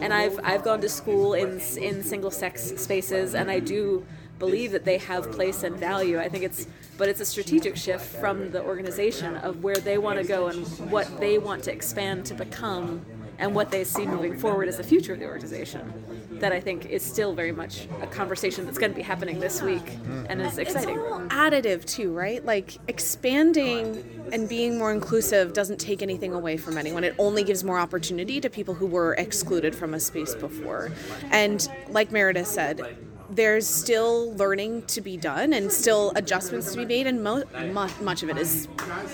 And 0.01 0.13
I've 0.13 0.39
I've 0.43 0.63
gone 0.63 0.81
to 0.81 0.89
school 0.89 1.35
in 1.35 1.61
in 1.77 2.03
single 2.03 2.31
sex 2.31 2.73
spaces 2.77 3.35
and 3.35 3.51
I 3.51 3.61
do 3.61 4.05
believe 4.39 4.73
that 4.73 4.85
they 4.85 4.99
have 4.99 5.31
place 5.33 5.63
and 5.63 5.77
value. 5.77 6.19
I 6.19 6.29
think 6.29 6.45
it's, 6.45 6.67
but 6.99 7.09
it's 7.09 7.21
a 7.21 7.25
strategic 7.25 7.77
shift 7.77 8.05
from 8.05 8.51
the 8.51 8.63
organization 8.63 9.37
of 9.37 9.63
where 9.63 9.77
they 9.77 9.99
want 9.99 10.19
to 10.19 10.27
go 10.27 10.49
and 10.49 10.67
what 10.91 11.21
they 11.21 11.39
want 11.39 11.65
to 11.65 11.73
expand 11.73 12.27
to 12.27 12.35
become 12.35 13.05
and 13.39 13.55
what 13.55 13.71
they 13.71 13.85
see 13.85 14.07
moving 14.07 14.39
forward 14.39 14.69
as 14.69 14.77
the 14.77 14.85
future 14.85 15.13
of 15.13 15.19
the 15.19 15.27
organization. 15.27 16.05
That 16.41 16.53
I 16.53 16.61
think 16.61 16.87
is 16.87 17.03
still 17.03 17.35
very 17.35 17.53
much 17.53 17.89
a 18.03 18.07
conversation 18.07 18.67
that's 18.67 18.79
going 18.79 18.93
to 18.93 18.97
be 18.97 19.03
happening 19.03 19.41
this 19.41 19.63
week 19.63 19.99
and 20.29 20.41
is 20.43 20.59
exciting. 20.59 20.99
It's 20.99 21.13
all 21.13 21.21
additive 21.29 21.85
too, 21.85 22.13
right? 22.13 22.45
Like 22.45 22.79
expanding 22.89 24.29
and 24.33 24.49
being 24.49 24.79
more 24.79 24.93
inclusive 24.93 25.53
doesn't 25.53 25.79
take 25.79 26.03
anything 26.03 26.35
away 26.35 26.57
from 26.57 26.77
anyone. 26.77 27.05
It 27.05 27.15
only 27.19 27.43
gives 27.43 27.65
more 27.65 27.79
opportunity 27.79 28.41
to 28.41 28.51
people 28.51 28.75
who 28.75 28.87
were 28.87 29.15
excluded 29.15 29.75
from 29.75 29.95
a 29.95 30.01
space 30.01 30.35
before. 30.35 30.91
And 31.31 31.67
like 31.89 32.13
Meredith 32.13 32.49
said, 32.49 32.97
there's 33.31 33.67
still 33.67 34.33
learning 34.35 34.83
to 34.87 35.01
be 35.01 35.17
done 35.17 35.53
and 35.53 35.71
still 35.71 36.13
adjustments 36.17 36.73
to 36.73 36.79
be 36.79 36.85
made 36.85 37.07
and 37.07 37.23
mo- 37.23 37.45
mu- 37.59 38.05
much 38.05 38.23
of 38.23 38.29
it 38.29 38.37
is 38.39 38.69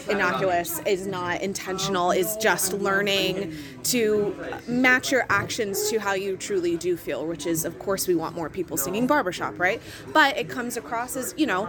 innocuous 0.08 0.80
is 0.86 1.06
not 1.06 1.40
intentional 1.40 2.10
is 2.10 2.36
just 2.36 2.72
learning 2.74 3.56
to 3.82 4.36
match 4.66 5.10
your 5.10 5.24
actions 5.28 5.88
to 5.90 5.98
how 5.98 6.12
you 6.12 6.36
truly 6.36 6.76
do 6.76 6.96
feel 6.96 7.26
which 7.26 7.46
is 7.46 7.64
of 7.64 7.78
course 7.78 8.06
we 8.06 8.14
want 8.14 8.34
more 8.34 8.48
people 8.50 8.76
singing 8.76 9.06
barbershop 9.06 9.58
right? 9.58 9.80
But 10.12 10.36
it 10.36 10.48
comes 10.48 10.76
across 10.76 11.16
as 11.16 11.34
you 11.36 11.46
know 11.46 11.68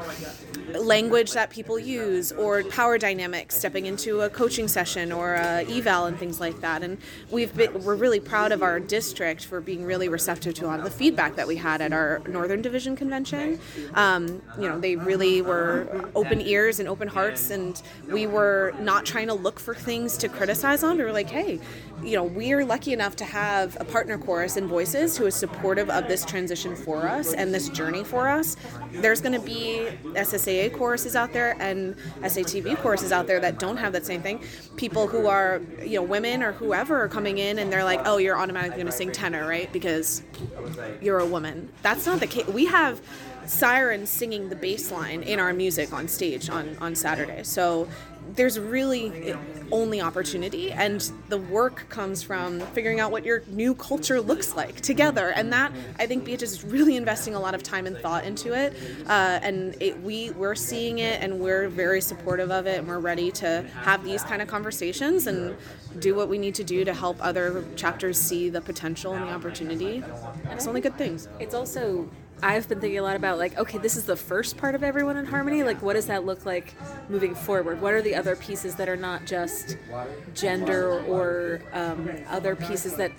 language 0.79 1.33
that 1.33 1.49
people 1.49 1.77
use 1.77 2.31
or 2.31 2.63
power 2.63 2.97
dynamics 2.97 3.57
stepping 3.57 3.85
into 3.85 4.21
a 4.21 4.29
coaching 4.29 4.67
session 4.67 5.11
or 5.11 5.35
a 5.35 5.65
eval 5.69 6.05
and 6.05 6.17
things 6.17 6.39
like 6.39 6.59
that. 6.61 6.83
And 6.83 6.97
we've 7.31 7.55
been 7.55 7.83
we're 7.83 7.95
really 7.95 8.19
proud 8.19 8.51
of 8.51 8.63
our 8.63 8.79
district 8.79 9.45
for 9.45 9.61
being 9.61 9.85
really 9.85 10.09
receptive 10.09 10.53
to 10.55 10.65
a 10.65 10.67
lot 10.67 10.79
of 10.79 10.85
the 10.85 10.91
feedback 10.91 11.35
that 11.35 11.47
we 11.47 11.55
had 11.55 11.81
at 11.81 11.93
our 11.93 12.21
northern 12.33 12.61
division 12.61 12.95
convention 12.95 13.59
um, 13.93 14.41
you 14.59 14.67
know 14.67 14.79
they 14.79 14.95
really 14.95 15.41
were 15.41 16.09
open 16.15 16.41
ears 16.41 16.79
and 16.79 16.89
open 16.89 17.07
hearts 17.07 17.49
and 17.49 17.81
we 18.09 18.27
were 18.27 18.73
not 18.79 19.05
trying 19.05 19.27
to 19.27 19.33
look 19.33 19.59
for 19.59 19.73
things 19.75 20.17
to 20.17 20.27
criticize 20.27 20.83
on 20.83 20.97
we 20.97 21.03
were 21.03 21.11
like 21.11 21.29
hey 21.29 21.59
you 22.03 22.15
know 22.15 22.23
we're 22.23 22.65
lucky 22.65 22.91
enough 22.91 23.15
to 23.15 23.25
have 23.25 23.77
a 23.79 23.85
partner 23.85 24.17
chorus 24.17 24.57
in 24.57 24.67
voices 24.67 25.17
who 25.17 25.25
is 25.25 25.35
supportive 25.35 25.89
of 25.89 26.07
this 26.07 26.25
transition 26.25 26.75
for 26.75 27.07
us 27.07 27.33
and 27.33 27.53
this 27.53 27.69
journey 27.69 28.03
for 28.03 28.27
us 28.27 28.57
there's 28.91 29.21
going 29.21 29.33
to 29.33 29.45
be 29.45 29.87
SSAA 30.13 30.73
choruses 30.73 31.15
out 31.15 31.33
there 31.33 31.55
and 31.59 31.95
SATB 32.21 32.77
choruses 32.77 33.11
out 33.11 33.27
there 33.27 33.39
that 33.39 33.59
don't 33.59 33.77
have 33.77 33.93
that 33.93 34.05
same 34.05 34.21
thing. 34.21 34.43
People 34.75 35.07
who 35.07 35.27
are, 35.27 35.61
you 35.81 35.95
know, 35.95 36.03
women 36.03 36.43
or 36.43 36.51
whoever 36.51 37.01
are 37.01 37.07
coming 37.07 37.37
in 37.37 37.59
and 37.59 37.71
they're 37.71 37.83
like, 37.83 38.01
oh, 38.05 38.17
you're 38.17 38.37
automatically 38.37 38.77
going 38.77 38.87
to 38.87 38.91
sing 38.91 39.11
tenor, 39.11 39.47
right? 39.47 39.71
Because 39.71 40.23
you're 41.01 41.19
a 41.19 41.25
woman. 41.25 41.71
That's 41.81 42.05
not 42.05 42.19
the. 42.23 42.43
We 42.51 42.65
have 42.65 43.01
sirens 43.45 44.09
singing 44.09 44.49
the 44.49 44.55
bass 44.55 44.91
line 44.91 45.23
in 45.23 45.39
our 45.39 45.53
music 45.53 45.93
on 45.93 46.07
stage 46.07 46.49
on, 46.49 46.77
on 46.79 46.95
Saturday. 46.95 47.43
So 47.43 47.87
there's 48.35 48.59
really 48.59 49.35
only 49.71 50.01
opportunity 50.01 50.71
and 50.71 51.11
the 51.29 51.37
work 51.37 51.87
comes 51.89 52.21
from 52.21 52.59
figuring 52.59 52.99
out 52.99 53.11
what 53.11 53.25
your 53.25 53.43
new 53.47 53.73
culture 53.75 54.21
looks 54.21 54.55
like 54.55 54.81
together 54.81 55.29
and 55.29 55.51
that 55.51 55.71
i 55.99 56.05
think 56.05 56.25
BHS 56.25 56.43
is 56.43 56.63
really 56.63 56.95
investing 56.95 57.35
a 57.35 57.39
lot 57.39 57.55
of 57.55 57.63
time 57.63 57.85
and 57.87 57.97
thought 57.97 58.23
into 58.23 58.53
it 58.53 58.75
uh, 59.07 59.39
and 59.41 59.75
it, 59.81 59.99
we 60.01 60.31
we're 60.31 60.55
seeing 60.55 60.99
it 60.99 61.21
and 61.21 61.39
we're 61.39 61.69
very 61.69 62.01
supportive 62.01 62.51
of 62.51 62.67
it 62.67 62.79
and 62.79 62.87
we're 62.87 62.99
ready 62.99 63.31
to 63.31 63.63
have 63.81 64.03
these 64.03 64.23
kind 64.23 64.41
of 64.41 64.47
conversations 64.47 65.27
and 65.27 65.55
do 65.99 66.15
what 66.15 66.29
we 66.29 66.37
need 66.37 66.55
to 66.55 66.63
do 66.63 66.83
to 66.83 66.93
help 66.93 67.17
other 67.21 67.63
chapters 67.75 68.17
see 68.17 68.49
the 68.49 68.61
potential 68.61 69.13
and 69.13 69.27
the 69.27 69.31
opportunity. 69.31 70.03
And 70.43 70.53
it's 70.53 70.67
only 70.67 70.81
good 70.81 70.97
things. 70.97 71.27
It's 71.39 71.53
also 71.53 72.09
I've 72.43 72.67
been 72.67 72.81
thinking 72.81 72.99
a 72.99 73.03
lot 73.03 73.15
about 73.15 73.37
like, 73.37 73.57
okay, 73.57 73.77
this 73.77 73.95
is 73.95 74.03
the 74.05 74.17
first 74.17 74.57
part 74.57 74.75
of 74.75 74.83
everyone 74.83 75.15
in 75.15 75.25
harmony. 75.25 75.63
Like, 75.63 75.81
what 75.81 75.93
does 75.93 76.07
that 76.07 76.25
look 76.25 76.45
like 76.45 76.75
moving 77.09 77.35
forward? 77.35 77.81
What 77.81 77.93
are 77.93 78.01
the 78.01 78.15
other 78.15 78.35
pieces 78.35 78.75
that 78.75 78.89
are 78.89 78.97
not 78.97 79.25
just 79.25 79.77
gender 80.33 81.01
or 81.05 81.61
um, 81.71 82.09
other 82.27 82.55
pieces 82.55 82.95
that 82.97 83.11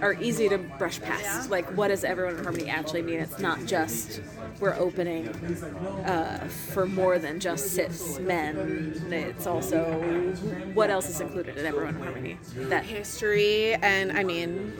are 0.00 0.14
easy 0.14 0.48
to 0.48 0.56
brush 0.56 1.00
past? 1.02 1.50
Like, 1.50 1.66
what 1.76 1.88
does 1.88 2.02
everyone 2.02 2.36
in 2.36 2.44
harmony 2.44 2.70
actually 2.70 3.02
mean? 3.02 3.20
It's 3.20 3.38
not 3.38 3.64
just 3.66 4.22
we're 4.58 4.74
opening 4.74 5.28
uh, 6.06 6.48
for 6.48 6.86
more 6.86 7.18
than 7.18 7.40
just 7.40 7.72
cis 7.74 8.18
men. 8.20 9.06
It's 9.10 9.46
also 9.46 9.84
what 10.72 10.88
else 10.88 11.08
is 11.10 11.20
included 11.20 11.58
in 11.58 11.66
everyone 11.66 11.96
in 11.96 12.02
harmony. 12.02 12.38
That 12.56 12.84
history 12.84 13.74
and 13.74 14.12
i 14.12 14.22
mean 14.22 14.72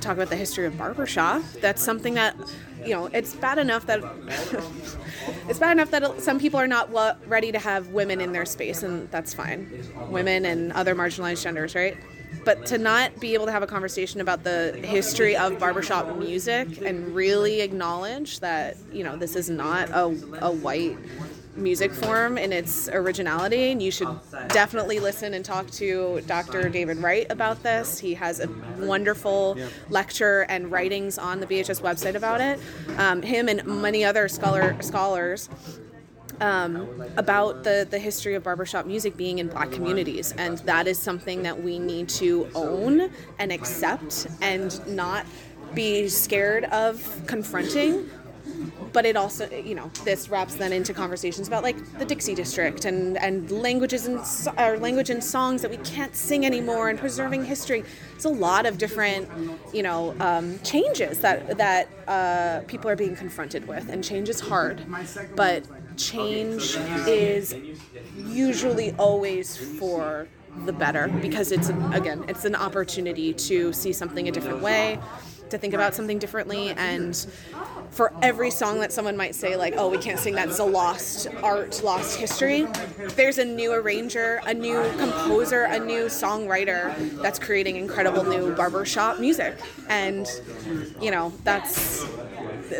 talk 0.00 0.16
about 0.16 0.30
the 0.30 0.36
history 0.36 0.66
of 0.66 0.76
barbershop 0.78 1.42
that's 1.60 1.82
something 1.82 2.14
that 2.14 2.36
you 2.84 2.90
know 2.90 3.06
it's 3.06 3.34
bad 3.34 3.58
enough 3.58 3.86
that 3.86 4.00
it's 5.48 5.58
bad 5.58 5.72
enough 5.72 5.90
that 5.90 6.20
some 6.20 6.38
people 6.38 6.58
are 6.58 6.66
not 6.66 6.90
ready 7.28 7.52
to 7.52 7.58
have 7.58 7.88
women 7.88 8.20
in 8.20 8.32
their 8.32 8.44
space 8.44 8.82
and 8.82 9.10
that's 9.10 9.34
fine. 9.34 9.70
Women 10.08 10.44
and 10.44 10.72
other 10.72 10.94
marginalized 10.94 11.42
genders 11.42 11.74
right? 11.74 11.96
But 12.44 12.66
to 12.66 12.78
not 12.78 13.20
be 13.20 13.34
able 13.34 13.46
to 13.46 13.52
have 13.52 13.62
a 13.62 13.66
conversation 13.66 14.20
about 14.20 14.42
the 14.42 14.72
history 14.82 15.36
of 15.36 15.58
barbershop 15.58 16.16
music 16.18 16.82
and 16.82 17.14
really 17.14 17.60
acknowledge 17.60 18.40
that 18.40 18.76
you 18.92 19.04
know 19.04 19.16
this 19.16 19.36
is 19.36 19.48
not 19.48 19.90
a, 19.90 20.04
a 20.40 20.50
white 20.50 20.96
music 21.54 21.92
form 21.92 22.38
in 22.38 22.52
its 22.52 22.88
originality 22.88 23.72
and 23.72 23.82
you 23.82 23.90
should 23.90 24.08
definitely 24.48 24.98
listen 24.98 25.34
and 25.34 25.44
talk 25.44 25.70
to 25.70 26.22
dr 26.26 26.68
david 26.70 26.96
wright 26.98 27.26
about 27.30 27.62
this 27.62 27.98
he 27.98 28.14
has 28.14 28.40
a 28.40 28.48
wonderful 28.78 29.56
lecture 29.90 30.46
and 30.48 30.70
writings 30.72 31.18
on 31.18 31.40
the 31.40 31.46
bhs 31.46 31.80
website 31.82 32.14
about 32.14 32.40
it 32.40 32.58
um, 32.98 33.20
him 33.20 33.48
and 33.48 33.64
many 33.66 34.04
other 34.04 34.28
scholar 34.28 34.80
scholars 34.80 35.48
um, 36.40 36.88
about 37.16 37.62
the, 37.62 37.86
the 37.88 37.98
history 37.98 38.34
of 38.34 38.42
barbershop 38.42 38.84
music 38.84 39.16
being 39.16 39.38
in 39.38 39.48
black 39.48 39.70
communities. 39.70 40.32
And 40.32 40.58
that 40.58 40.88
is 40.88 40.98
something 40.98 41.42
that 41.44 41.62
we 41.62 41.78
need 41.78 42.08
to 42.10 42.48
own 42.54 43.10
and 43.38 43.52
accept 43.52 44.26
and 44.40 44.84
not 44.86 45.24
be 45.74 46.08
scared 46.08 46.64
of 46.64 47.22
confronting. 47.26 48.10
But 48.92 49.06
it 49.06 49.16
also, 49.16 49.48
you 49.50 49.74
know, 49.74 49.90
this 50.04 50.28
wraps 50.28 50.54
then 50.56 50.72
into 50.72 50.92
conversations 50.92 51.48
about 51.48 51.62
like 51.62 51.98
the 51.98 52.04
Dixie 52.04 52.34
District 52.34 52.84
and, 52.84 53.16
and 53.18 53.50
languages 53.50 54.06
and 54.06 54.20
or 54.58 54.78
language 54.78 55.10
and 55.10 55.22
songs 55.22 55.62
that 55.62 55.70
we 55.70 55.78
can't 55.78 56.14
sing 56.14 56.44
anymore 56.44 56.88
and 56.90 56.98
preserving 56.98 57.44
history. 57.44 57.84
It's 58.14 58.24
a 58.24 58.28
lot 58.28 58.66
of 58.66 58.78
different, 58.78 59.28
you 59.72 59.82
know, 59.82 60.14
um, 60.20 60.58
changes 60.60 61.20
that 61.20 61.56
that 61.56 61.88
uh, 62.06 62.60
people 62.66 62.90
are 62.90 62.96
being 62.96 63.16
confronted 63.16 63.66
with, 63.66 63.88
and 63.88 64.04
change 64.04 64.28
is 64.28 64.40
hard. 64.40 64.84
But 65.34 65.64
change 65.96 66.76
is 67.06 67.54
usually 68.16 68.92
always 68.92 69.56
for 69.56 70.28
the 70.66 70.72
better 70.72 71.08
because 71.22 71.50
it's 71.50 71.70
again 71.92 72.24
it's 72.28 72.44
an 72.44 72.54
opportunity 72.54 73.32
to 73.32 73.72
see 73.72 73.92
something 73.92 74.28
a 74.28 74.30
different 74.30 74.60
way 74.60 74.98
to 75.52 75.58
think 75.58 75.72
about 75.74 75.94
something 75.94 76.18
differently 76.18 76.70
and 76.70 77.26
for 77.90 78.12
every 78.22 78.50
song 78.50 78.80
that 78.80 78.92
someone 78.92 79.16
might 79.16 79.34
say 79.34 79.56
like 79.56 79.74
oh 79.76 79.88
we 79.88 79.98
can't 79.98 80.18
sing 80.18 80.34
that 80.34 80.48
it's 80.48 80.58
a 80.58 80.64
lost 80.64 81.28
art 81.42 81.82
lost 81.84 82.18
history 82.18 82.66
there's 83.16 83.38
a 83.38 83.44
new 83.44 83.72
arranger 83.72 84.40
a 84.46 84.54
new 84.54 84.82
composer 84.98 85.64
a 85.64 85.78
new 85.78 86.06
songwriter 86.06 86.94
that's 87.22 87.38
creating 87.38 87.76
incredible 87.76 88.24
new 88.24 88.54
barbershop 88.54 89.20
music. 89.20 89.56
And 89.88 90.26
you 91.00 91.10
know 91.10 91.32
that's 91.44 92.04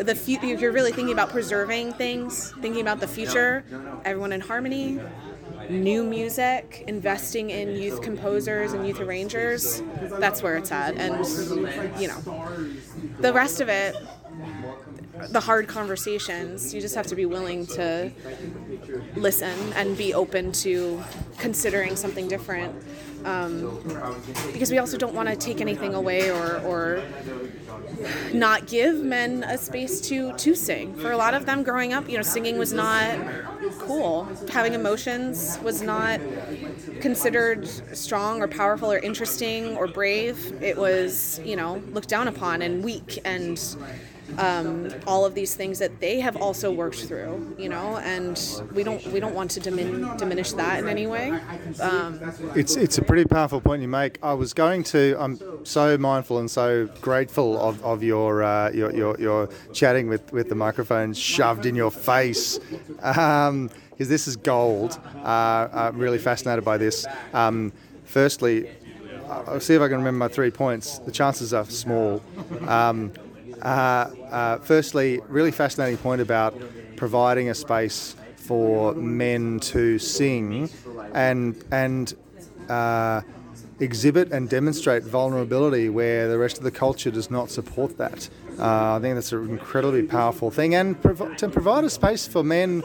the 0.01 0.15
future 0.15 0.47
if 0.47 0.61
you're 0.61 0.71
really 0.71 0.91
thinking 0.91 1.13
about 1.13 1.29
preserving 1.29 1.93
things 1.93 2.51
thinking 2.61 2.81
about 2.81 2.99
the 2.99 3.07
future 3.07 3.63
everyone 4.05 4.31
in 4.33 4.41
harmony 4.41 4.99
new 5.69 6.03
music 6.03 6.83
investing 6.87 7.49
in 7.49 7.75
youth 7.75 8.01
composers 8.01 8.73
and 8.73 8.87
youth 8.87 8.99
arrangers 8.99 9.81
that's 10.19 10.41
where 10.43 10.57
it's 10.57 10.71
at. 10.71 10.95
And 10.95 11.25
you 12.01 12.07
know 12.07 12.19
the 13.19 13.33
rest 13.33 13.61
of 13.61 13.69
it 13.69 13.95
the 15.29 15.39
hard 15.39 15.67
conversations 15.67 16.73
you 16.73 16.81
just 16.81 16.95
have 16.95 17.07
to 17.07 17.15
be 17.15 17.25
willing 17.25 17.65
to 17.67 18.11
listen 19.15 19.57
and 19.73 19.95
be 19.97 20.13
open 20.13 20.51
to 20.51 21.01
considering 21.37 21.95
something 21.95 22.27
different 22.27 22.73
um, 23.25 23.79
because 24.51 24.71
we 24.71 24.77
also 24.77 24.97
don't 24.97 25.13
want 25.13 25.29
to 25.29 25.35
take 25.35 25.61
anything 25.61 25.93
away 25.93 26.29
or, 26.31 26.59
or 26.61 27.03
not 28.33 28.67
give 28.67 28.95
men 28.97 29.43
a 29.43 29.57
space 29.57 30.01
to 30.01 30.33
to 30.37 30.55
sing. 30.55 30.95
For 30.95 31.11
a 31.11 31.17
lot 31.17 31.33
of 31.33 31.45
them 31.45 31.63
growing 31.63 31.93
up, 31.93 32.09
you 32.09 32.17
know, 32.17 32.23
singing 32.23 32.57
was 32.57 32.73
not 32.73 33.17
cool. 33.79 34.27
Having 34.51 34.73
emotions 34.73 35.59
was 35.63 35.81
not 35.81 36.19
considered 37.03 37.67
strong 37.95 38.41
or 38.41 38.47
powerful 38.47 38.89
or 38.89 38.97
interesting 38.97 39.75
or 39.75 39.87
brave. 39.87 40.37
It 40.63 40.77
was, 40.77 41.39
you 41.43 41.57
know, 41.57 41.83
looked 41.91 42.07
down 42.07 42.29
upon 42.29 42.61
and 42.61 42.83
weak 42.83 43.19
and 43.25 43.59
um, 44.37 44.89
all 45.05 45.25
of 45.25 45.35
these 45.35 45.53
things 45.53 45.79
that 45.79 45.99
they 45.99 46.19
have 46.21 46.35
also 46.37 46.71
worked 46.71 47.01
through, 47.03 47.55
you 47.59 47.69
know, 47.69 47.97
and 47.97 48.39
we 48.73 48.81
don't 48.83 49.05
we 49.07 49.19
don't 49.19 49.35
want 49.35 49.51
to 49.51 49.59
dimin- 49.59 50.17
diminish 50.17 50.53
that 50.53 50.79
in 50.79 50.87
any 50.87 51.07
way. 51.07 51.27
Um, 51.81 52.19
It's 52.55 52.75
it's 52.75 52.97
a 52.97 53.03
pretty 53.03 53.25
powerful 53.25 53.59
point 53.61 53.81
you 53.81 53.89
make. 53.89 54.17
I 54.23 54.33
was 54.33 54.53
going 54.53 54.83
to. 54.85 55.15
I'm 55.19 55.35
so 55.65 55.97
mindful 55.97 56.39
and 56.39 56.49
so 56.49 56.87
grateful 57.01 57.59
of, 57.61 57.83
of 57.83 58.01
your, 58.01 58.43
uh, 58.43 58.71
your 58.71 58.91
your 58.91 59.19
your 59.19 59.49
chatting 59.73 60.07
with, 60.07 60.31
with 60.31 60.47
the 60.49 60.55
microphone 60.55 61.13
shoved 61.13 61.65
in 61.65 61.75
your 61.75 61.91
face, 61.91 62.59
because 63.93 64.09
this 64.09 64.27
is 64.27 64.35
gold. 64.35 64.99
Uh, 65.23 65.67
I'm 65.71 65.97
really 65.97 66.17
fascinated 66.17 66.65
by 66.65 66.77
this. 66.77 67.05
Um, 67.33 67.71
firstly, 68.05 68.69
I'll 69.29 69.59
see 69.59 69.75
if 69.75 69.81
I 69.81 69.87
can 69.87 69.97
remember 69.97 70.17
my 70.19 70.27
three 70.27 70.51
points. 70.51 70.99
The 70.99 71.11
chances 71.11 71.53
are 71.53 71.65
small. 71.65 72.21
Um, 72.67 73.11
uh, 73.61 73.65
uh, 73.65 74.57
firstly, 74.59 75.21
really 75.27 75.51
fascinating 75.51 75.97
point 75.97 76.21
about 76.21 76.55
providing 76.97 77.49
a 77.49 77.55
space 77.55 78.15
for 78.35 78.93
men 78.93 79.59
to 79.61 79.97
sing 79.97 80.69
and 81.13 81.63
and 81.71 82.13
uh, 82.69 83.21
exhibit 83.79 84.31
and 84.31 84.49
demonstrate 84.49 85.03
vulnerability 85.03 85.89
where 85.89 86.27
the 86.27 86.37
rest 86.37 86.57
of 86.57 86.63
the 86.63 86.71
culture 86.71 87.11
does 87.11 87.31
not 87.31 87.49
support 87.49 87.97
that. 87.97 88.29
Uh, 88.59 88.95
I 88.95 88.99
think 89.01 89.15
that's 89.15 89.31
an 89.31 89.49
incredibly 89.49 90.03
powerful 90.03 90.51
thing, 90.51 90.75
and 90.75 91.01
prov- 91.01 91.35
to 91.37 91.49
provide 91.49 91.83
a 91.85 91.89
space 91.89 92.27
for 92.27 92.43
men 92.43 92.83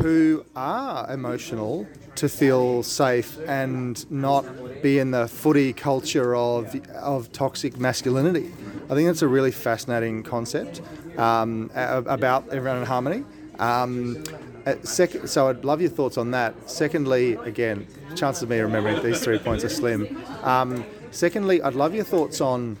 who 0.00 0.44
are 0.56 1.10
emotional 1.12 1.86
to 2.16 2.28
feel 2.28 2.82
safe 2.82 3.38
and 3.46 4.10
not 4.10 4.44
be 4.82 4.98
in 4.98 5.10
the 5.10 5.28
footy 5.28 5.72
culture 5.72 6.34
of 6.34 6.74
of 6.94 7.32
toxic 7.32 7.78
masculinity. 7.78 8.52
I 8.90 8.94
think 8.94 9.06
that's 9.08 9.22
a 9.22 9.28
really 9.28 9.50
fascinating 9.50 10.22
concept 10.22 10.82
um, 11.18 11.70
about 11.74 12.48
everyone 12.50 12.78
in 12.78 12.86
harmony. 12.86 13.24
Um, 13.58 14.22
uh, 14.66 14.74
sec- 14.82 15.26
so 15.26 15.48
I'd 15.48 15.64
love 15.64 15.80
your 15.80 15.90
thoughts 15.90 16.16
on 16.16 16.30
that. 16.32 16.54
Secondly, 16.70 17.34
again, 17.34 17.86
chances 18.14 18.42
of 18.44 18.48
me 18.48 18.60
remembering 18.60 19.02
these 19.02 19.20
three 19.20 19.38
points 19.38 19.64
are 19.64 19.68
slim. 19.68 20.22
Um, 20.42 20.84
secondly, 21.10 21.60
I'd 21.62 21.74
love 21.74 21.94
your 21.94 22.04
thoughts 22.04 22.40
on, 22.40 22.78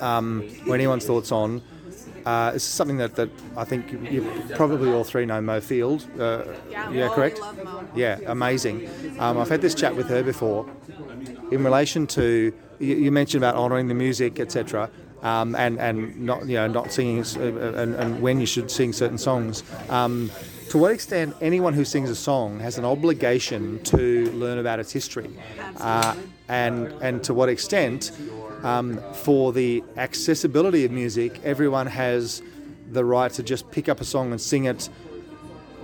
um, 0.00 0.48
or 0.68 0.74
anyone's 0.74 1.04
thoughts 1.04 1.32
on, 1.32 1.62
uh, 2.26 2.52
this 2.52 2.62
is 2.62 2.68
something 2.68 2.96
that, 2.98 3.14
that 3.16 3.30
I 3.56 3.64
think 3.64 3.92
you, 3.92 4.00
you 4.10 4.22
probably 4.54 4.90
all 4.90 5.04
three 5.04 5.26
know 5.26 5.40
Mo 5.40 5.60
Field. 5.60 6.06
Uh, 6.18 6.44
yeah, 6.70 7.08
correct? 7.14 7.40
Yeah, 7.94 8.18
amazing. 8.26 8.88
Um, 9.18 9.38
I've 9.38 9.48
had 9.48 9.60
this 9.60 9.74
chat 9.74 9.94
with 9.94 10.08
her 10.08 10.22
before 10.22 10.66
in 11.50 11.62
relation 11.64 12.06
to, 12.08 12.52
you, 12.78 12.96
you 12.96 13.12
mentioned 13.12 13.42
about 13.42 13.56
honouring 13.56 13.88
the 13.88 13.94
music, 13.94 14.40
etc. 14.40 14.90
Um, 15.22 15.54
and 15.54 15.80
and 15.80 16.20
not 16.20 16.46
you 16.46 16.56
know 16.56 16.66
not 16.66 16.92
singing 16.92 17.20
uh, 17.20 17.72
and, 17.80 17.94
and 17.94 18.20
when 18.20 18.40
you 18.40 18.46
should 18.46 18.70
sing 18.70 18.92
certain 18.92 19.16
songs. 19.16 19.62
Um, 19.88 20.30
to 20.68 20.78
what 20.78 20.90
extent 20.90 21.34
anyone 21.40 21.72
who 21.72 21.84
sings 21.84 22.10
a 22.10 22.16
song 22.16 22.60
has 22.60 22.76
an 22.78 22.84
obligation 22.84 23.82
to 23.84 24.30
learn 24.32 24.58
about 24.58 24.80
its 24.80 24.92
history, 24.92 25.30
uh, 25.78 26.14
and 26.48 26.88
and 27.00 27.24
to 27.24 27.32
what 27.32 27.48
extent, 27.48 28.10
um, 28.64 29.00
for 29.12 29.52
the 29.52 29.84
accessibility 29.96 30.84
of 30.84 30.90
music, 30.90 31.40
everyone 31.44 31.86
has 31.86 32.42
the 32.90 33.04
right 33.04 33.30
to 33.32 33.42
just 33.42 33.70
pick 33.70 33.88
up 33.88 34.00
a 34.00 34.04
song 34.04 34.32
and 34.32 34.40
sing 34.40 34.64
it 34.64 34.88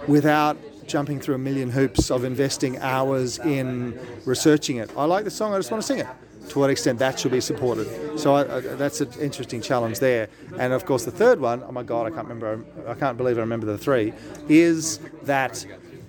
without 0.09 0.57
jumping 0.87 1.21
through 1.21 1.37
a 1.37 1.38
million 1.38 1.71
hoops 1.71 2.11
of 2.11 2.25
investing 2.25 2.79
hours 2.79 3.38
in 3.38 3.99
researching 4.25 4.79
it. 4.79 4.90
I 4.97 5.05
like 5.05 5.25
the 5.25 5.31
song, 5.31 5.55
I 5.55 5.59
just 5.59 5.71
want 5.71 5.83
to 5.83 5.87
sing 5.87 5.99
it. 5.99 6.09
To 6.49 6.59
what 6.59 6.71
extent 6.71 6.99
that 6.99 7.21
should 7.21 7.31
be 7.31 7.40
supported? 7.40 8.19
So 8.19 8.35
I, 8.35 8.57
I, 8.57 8.61
that's 8.61 9.01
an 9.01 9.12
interesting 9.21 9.61
challenge 9.61 10.01
there. 10.01 10.29
And 10.59 10.73
of 10.73 10.85
course, 10.85 11.05
the 11.05 11.12
third 11.12 11.38
one, 11.38 11.62
oh 11.62 11.71
my 11.71 11.85
God, 11.85 12.07
I 12.07 12.11
can't 12.11 12.27
remember, 12.27 12.64
I 12.88 12.95
can't 12.95 13.16
believe 13.16 13.38
I 13.38 13.43
remember 13.43 13.66
the 13.66 13.79
three, 13.79 14.12
is 14.49 14.99
that 15.25 15.64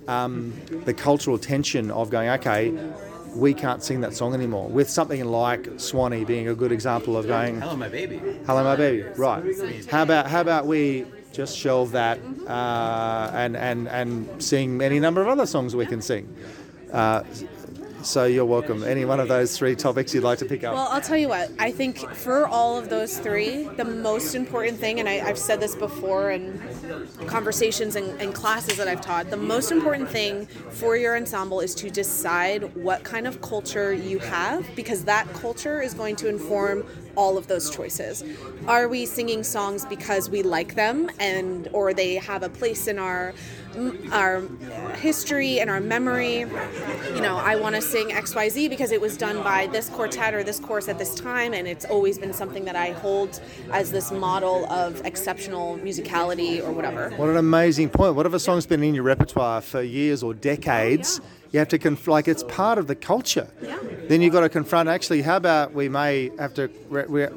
um, 0.07 0.53
the 0.85 0.95
cultural 0.95 1.37
tension 1.37 1.91
of 1.91 2.09
going, 2.09 2.29
okay, 2.29 2.73
we 3.35 3.53
can't 3.53 3.83
sing 3.83 4.01
that 4.01 4.13
song 4.13 4.33
anymore. 4.33 4.67
With 4.67 4.89
something 4.89 5.23
like 5.25 5.67
Swanee 5.77 6.25
being 6.25 6.47
a 6.47 6.55
good 6.55 6.71
example 6.71 7.15
of 7.17 7.27
going, 7.27 7.59
Hello, 7.61 7.75
my 7.75 7.89
baby. 7.89 8.21
Hello, 8.45 8.63
my 8.63 8.75
baby. 8.75 9.07
Right. 9.17 9.85
How 9.89 10.03
about 10.03 10.27
how 10.27 10.41
about 10.41 10.67
we 10.67 11.05
just 11.31 11.57
shelve 11.57 11.91
that 11.91 12.19
uh, 12.47 13.31
and 13.33 13.55
and 13.55 13.87
and 13.87 14.43
sing 14.43 14.81
any 14.81 14.99
number 14.99 15.21
of 15.21 15.27
other 15.27 15.45
songs 15.45 15.75
we 15.75 15.85
can 15.85 16.01
sing. 16.01 16.35
Uh, 16.91 17.23
so 18.03 18.25
you're 18.25 18.45
welcome. 18.45 18.83
Any 18.83 19.05
one 19.05 19.19
of 19.19 19.27
those 19.27 19.57
three 19.57 19.75
topics 19.75 20.13
you'd 20.13 20.23
like 20.23 20.39
to 20.39 20.45
pick 20.45 20.63
up? 20.63 20.73
Well, 20.73 20.87
I'll 20.89 21.01
tell 21.01 21.17
you 21.17 21.29
what. 21.29 21.51
I 21.59 21.71
think 21.71 21.97
for 21.97 22.47
all 22.47 22.77
of 22.77 22.89
those 22.89 23.17
three, 23.19 23.63
the 23.77 23.85
most 23.85 24.35
important 24.35 24.79
thing, 24.79 24.99
and 24.99 25.07
I, 25.07 25.19
I've 25.19 25.37
said 25.37 25.59
this 25.59 25.75
before 25.75 26.31
in 26.31 26.61
conversations 27.27 27.95
and, 27.95 28.19
and 28.21 28.33
classes 28.33 28.77
that 28.77 28.87
I've 28.87 29.01
taught, 29.01 29.29
the 29.29 29.37
most 29.37 29.71
important 29.71 30.09
thing 30.09 30.45
for 30.45 30.97
your 30.97 31.15
ensemble 31.15 31.59
is 31.59 31.75
to 31.75 31.89
decide 31.89 32.75
what 32.75 33.03
kind 33.03 33.27
of 33.27 33.41
culture 33.41 33.93
you 33.93 34.19
have, 34.19 34.67
because 34.75 35.05
that 35.05 35.31
culture 35.33 35.81
is 35.81 35.93
going 35.93 36.15
to 36.17 36.27
inform 36.27 36.85
all 37.15 37.37
of 37.37 37.47
those 37.47 37.69
choices. 37.69 38.23
Are 38.67 38.87
we 38.87 39.05
singing 39.05 39.43
songs 39.43 39.85
because 39.85 40.29
we 40.29 40.43
like 40.43 40.75
them, 40.75 41.09
and 41.19 41.67
or 41.73 41.93
they 41.93 42.15
have 42.15 42.43
a 42.43 42.49
place 42.49 42.87
in 42.87 42.99
our 42.99 43.33
our 44.11 44.41
history 44.95 45.59
and 45.59 45.69
our 45.69 45.79
memory? 45.79 46.39
You 46.39 47.21
know, 47.21 47.37
I 47.37 47.55
want 47.55 47.75
to 47.75 47.81
sing 47.81 48.09
XYZ 48.09 48.69
because 48.69 48.91
it 48.91 49.01
was 49.01 49.17
done 49.17 49.43
by 49.43 49.67
this 49.67 49.89
quartet 49.89 50.33
or 50.33 50.43
this 50.43 50.59
course 50.59 50.87
at 50.87 50.97
this 50.97 51.15
time, 51.15 51.53
and 51.53 51.67
it's 51.67 51.85
always 51.85 52.17
been 52.17 52.33
something 52.33 52.65
that 52.65 52.75
I 52.75 52.91
hold 52.91 53.41
as 53.71 53.91
this 53.91 54.11
model 54.11 54.65
of 54.71 55.05
exceptional 55.05 55.77
musicality 55.77 56.61
or 56.61 56.71
whatever. 56.71 57.11
What 57.11 57.29
an 57.29 57.37
amazing 57.37 57.89
point. 57.89 58.15
What 58.15 58.25
if 58.25 58.33
a 58.33 58.39
song's 58.39 58.65
been 58.65 58.83
in 58.83 58.93
your 58.93 59.03
repertoire 59.03 59.61
for 59.61 59.81
years 59.81 60.23
or 60.23 60.33
decades? 60.33 61.21
You 61.51 61.59
have 61.59 61.67
to 61.69 61.79
conf- 61.79 62.07
like 62.07 62.27
it's 62.27 62.43
part 62.43 62.77
of 62.77 62.87
the 62.87 62.95
culture. 62.95 63.49
Yeah. 63.61 63.77
Then 64.07 64.21
you've 64.21 64.33
got 64.33 64.41
to 64.41 64.49
confront. 64.49 64.89
Actually, 64.89 65.21
how 65.21 65.37
about 65.37 65.73
we 65.73 65.89
may 65.89 66.31
have 66.37 66.53
to 66.55 66.69
re- 66.89 67.27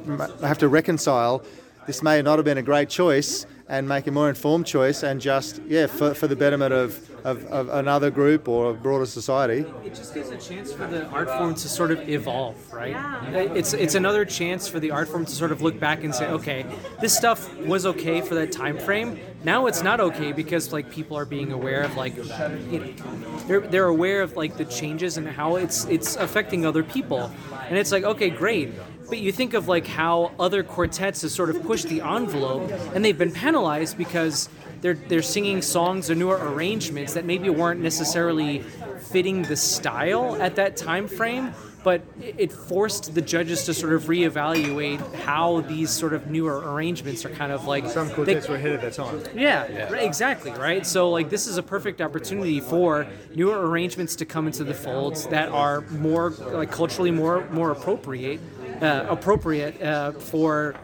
have 0.41 0.57
to 0.59 0.67
reconcile. 0.67 1.43
This 1.87 2.01
may 2.01 2.21
not 2.21 2.37
have 2.37 2.45
been 2.45 2.57
a 2.57 2.63
great 2.63 2.89
choice, 2.89 3.45
and 3.67 3.87
make 3.87 4.05
a 4.05 4.11
more 4.11 4.29
informed 4.29 4.65
choice, 4.65 5.03
and 5.03 5.19
just 5.19 5.59
yeah, 5.67 5.87
for, 5.87 6.13
for 6.13 6.27
the 6.27 6.35
betterment 6.35 6.71
of, 6.71 6.99
of, 7.25 7.43
of 7.47 7.69
another 7.69 8.11
group 8.11 8.47
or 8.47 8.69
a 8.69 8.73
broader 8.73 9.07
society. 9.07 9.65
It 9.83 9.95
just 9.95 10.13
gives 10.13 10.29
a 10.29 10.37
chance 10.37 10.71
for 10.71 10.85
the 10.85 11.05
art 11.07 11.27
form 11.29 11.55
to 11.55 11.67
sort 11.67 11.89
of 11.91 12.07
evolve, 12.07 12.55
right? 12.71 12.91
yeah. 12.91 13.39
It's 13.39 13.73
it's 13.73 13.95
another 13.95 14.23
chance 14.25 14.67
for 14.67 14.79
the 14.79 14.91
art 14.91 15.07
form 15.07 15.25
to 15.25 15.31
sort 15.31 15.51
of 15.51 15.61
look 15.61 15.79
back 15.79 16.03
and 16.03 16.13
say, 16.13 16.27
okay, 16.27 16.65
this 17.01 17.15
stuff 17.15 17.55
was 17.59 17.85
okay 17.87 18.21
for 18.21 18.35
that 18.35 18.51
time 18.51 18.77
frame. 18.77 19.19
Now 19.43 19.65
it's 19.65 19.81
not 19.81 19.99
okay 19.99 20.31
because 20.31 20.71
like 20.71 20.91
people 20.91 21.17
are 21.17 21.25
being 21.25 21.51
aware 21.51 21.81
of 21.81 21.95
like, 21.95 22.15
you 22.17 22.79
know, 22.79 23.37
they're 23.47 23.61
they're 23.61 23.87
aware 23.87 24.21
of 24.21 24.35
like 24.35 24.57
the 24.57 24.65
changes 24.65 25.17
and 25.17 25.27
how 25.27 25.55
it's 25.55 25.85
it's 25.85 26.15
affecting 26.17 26.65
other 26.65 26.83
people, 26.83 27.31
and 27.67 27.77
it's 27.77 27.91
like 27.91 28.03
okay, 28.03 28.29
great. 28.29 28.73
But 29.07 29.19
you 29.19 29.31
think 29.31 29.53
of 29.53 29.67
like 29.67 29.87
how 29.87 30.31
other 30.39 30.63
quartets 30.63 31.21
have 31.21 31.31
sort 31.31 31.49
of 31.49 31.61
pushed 31.63 31.87
the 31.87 32.01
envelope, 32.01 32.71
and 32.95 33.03
they've 33.03 33.17
been 33.17 33.31
penalized 33.31 33.97
because 33.97 34.49
they're 34.81 34.95
they're 34.95 35.21
singing 35.21 35.61
songs 35.61 36.09
or 36.09 36.15
newer 36.15 36.37
arrangements 36.41 37.13
that 37.13 37.25
maybe 37.25 37.49
weren't 37.49 37.81
necessarily 37.81 38.59
fitting 39.11 39.43
the 39.43 39.55
style 39.55 40.35
at 40.41 40.55
that 40.55 40.75
time 40.77 41.07
frame. 41.07 41.53
But 41.83 42.01
it 42.19 42.35
it 42.39 42.51
forced 42.51 43.13
the 43.13 43.21
judges 43.21 43.63
to 43.65 43.73
sort 43.75 43.93
of 43.93 44.05
reevaluate 44.05 44.99
how 45.17 45.61
these 45.61 45.91
sort 45.91 46.13
of 46.13 46.25
newer 46.31 46.73
arrangements 46.73 47.23
are 47.25 47.29
kind 47.29 47.51
of 47.51 47.67
like 47.67 47.87
Some 47.87 48.07
they- 48.07 48.13
quartets 48.15 48.47
were 48.49 48.55
ahead 48.55 48.71
at 48.73 48.81
their 48.81 48.89
time. 48.89 49.21
yeah, 49.35 49.91
right, 49.93 50.03
exactly, 50.03 50.49
right? 50.49 50.83
So 50.83 51.11
like 51.11 51.29
this 51.29 51.45
is 51.45 51.57
a 51.57 51.63
perfect 51.63 52.01
opportunity 52.01 52.59
for 52.59 53.05
newer 53.35 53.69
arrangements 53.69 54.15
to 54.15 54.25
come 54.25 54.47
into 54.47 54.63
the 54.63 54.73
folds 54.73 55.27
that 55.27 55.49
are 55.49 55.81
more 55.91 56.31
like 56.31 56.71
culturally 56.71 57.11
more 57.11 57.47
more 57.51 57.69
appropriate 57.69 58.39
uh, 58.81 59.05
appropriate 59.09 59.81
uh, 59.81 60.11
for 60.13 60.75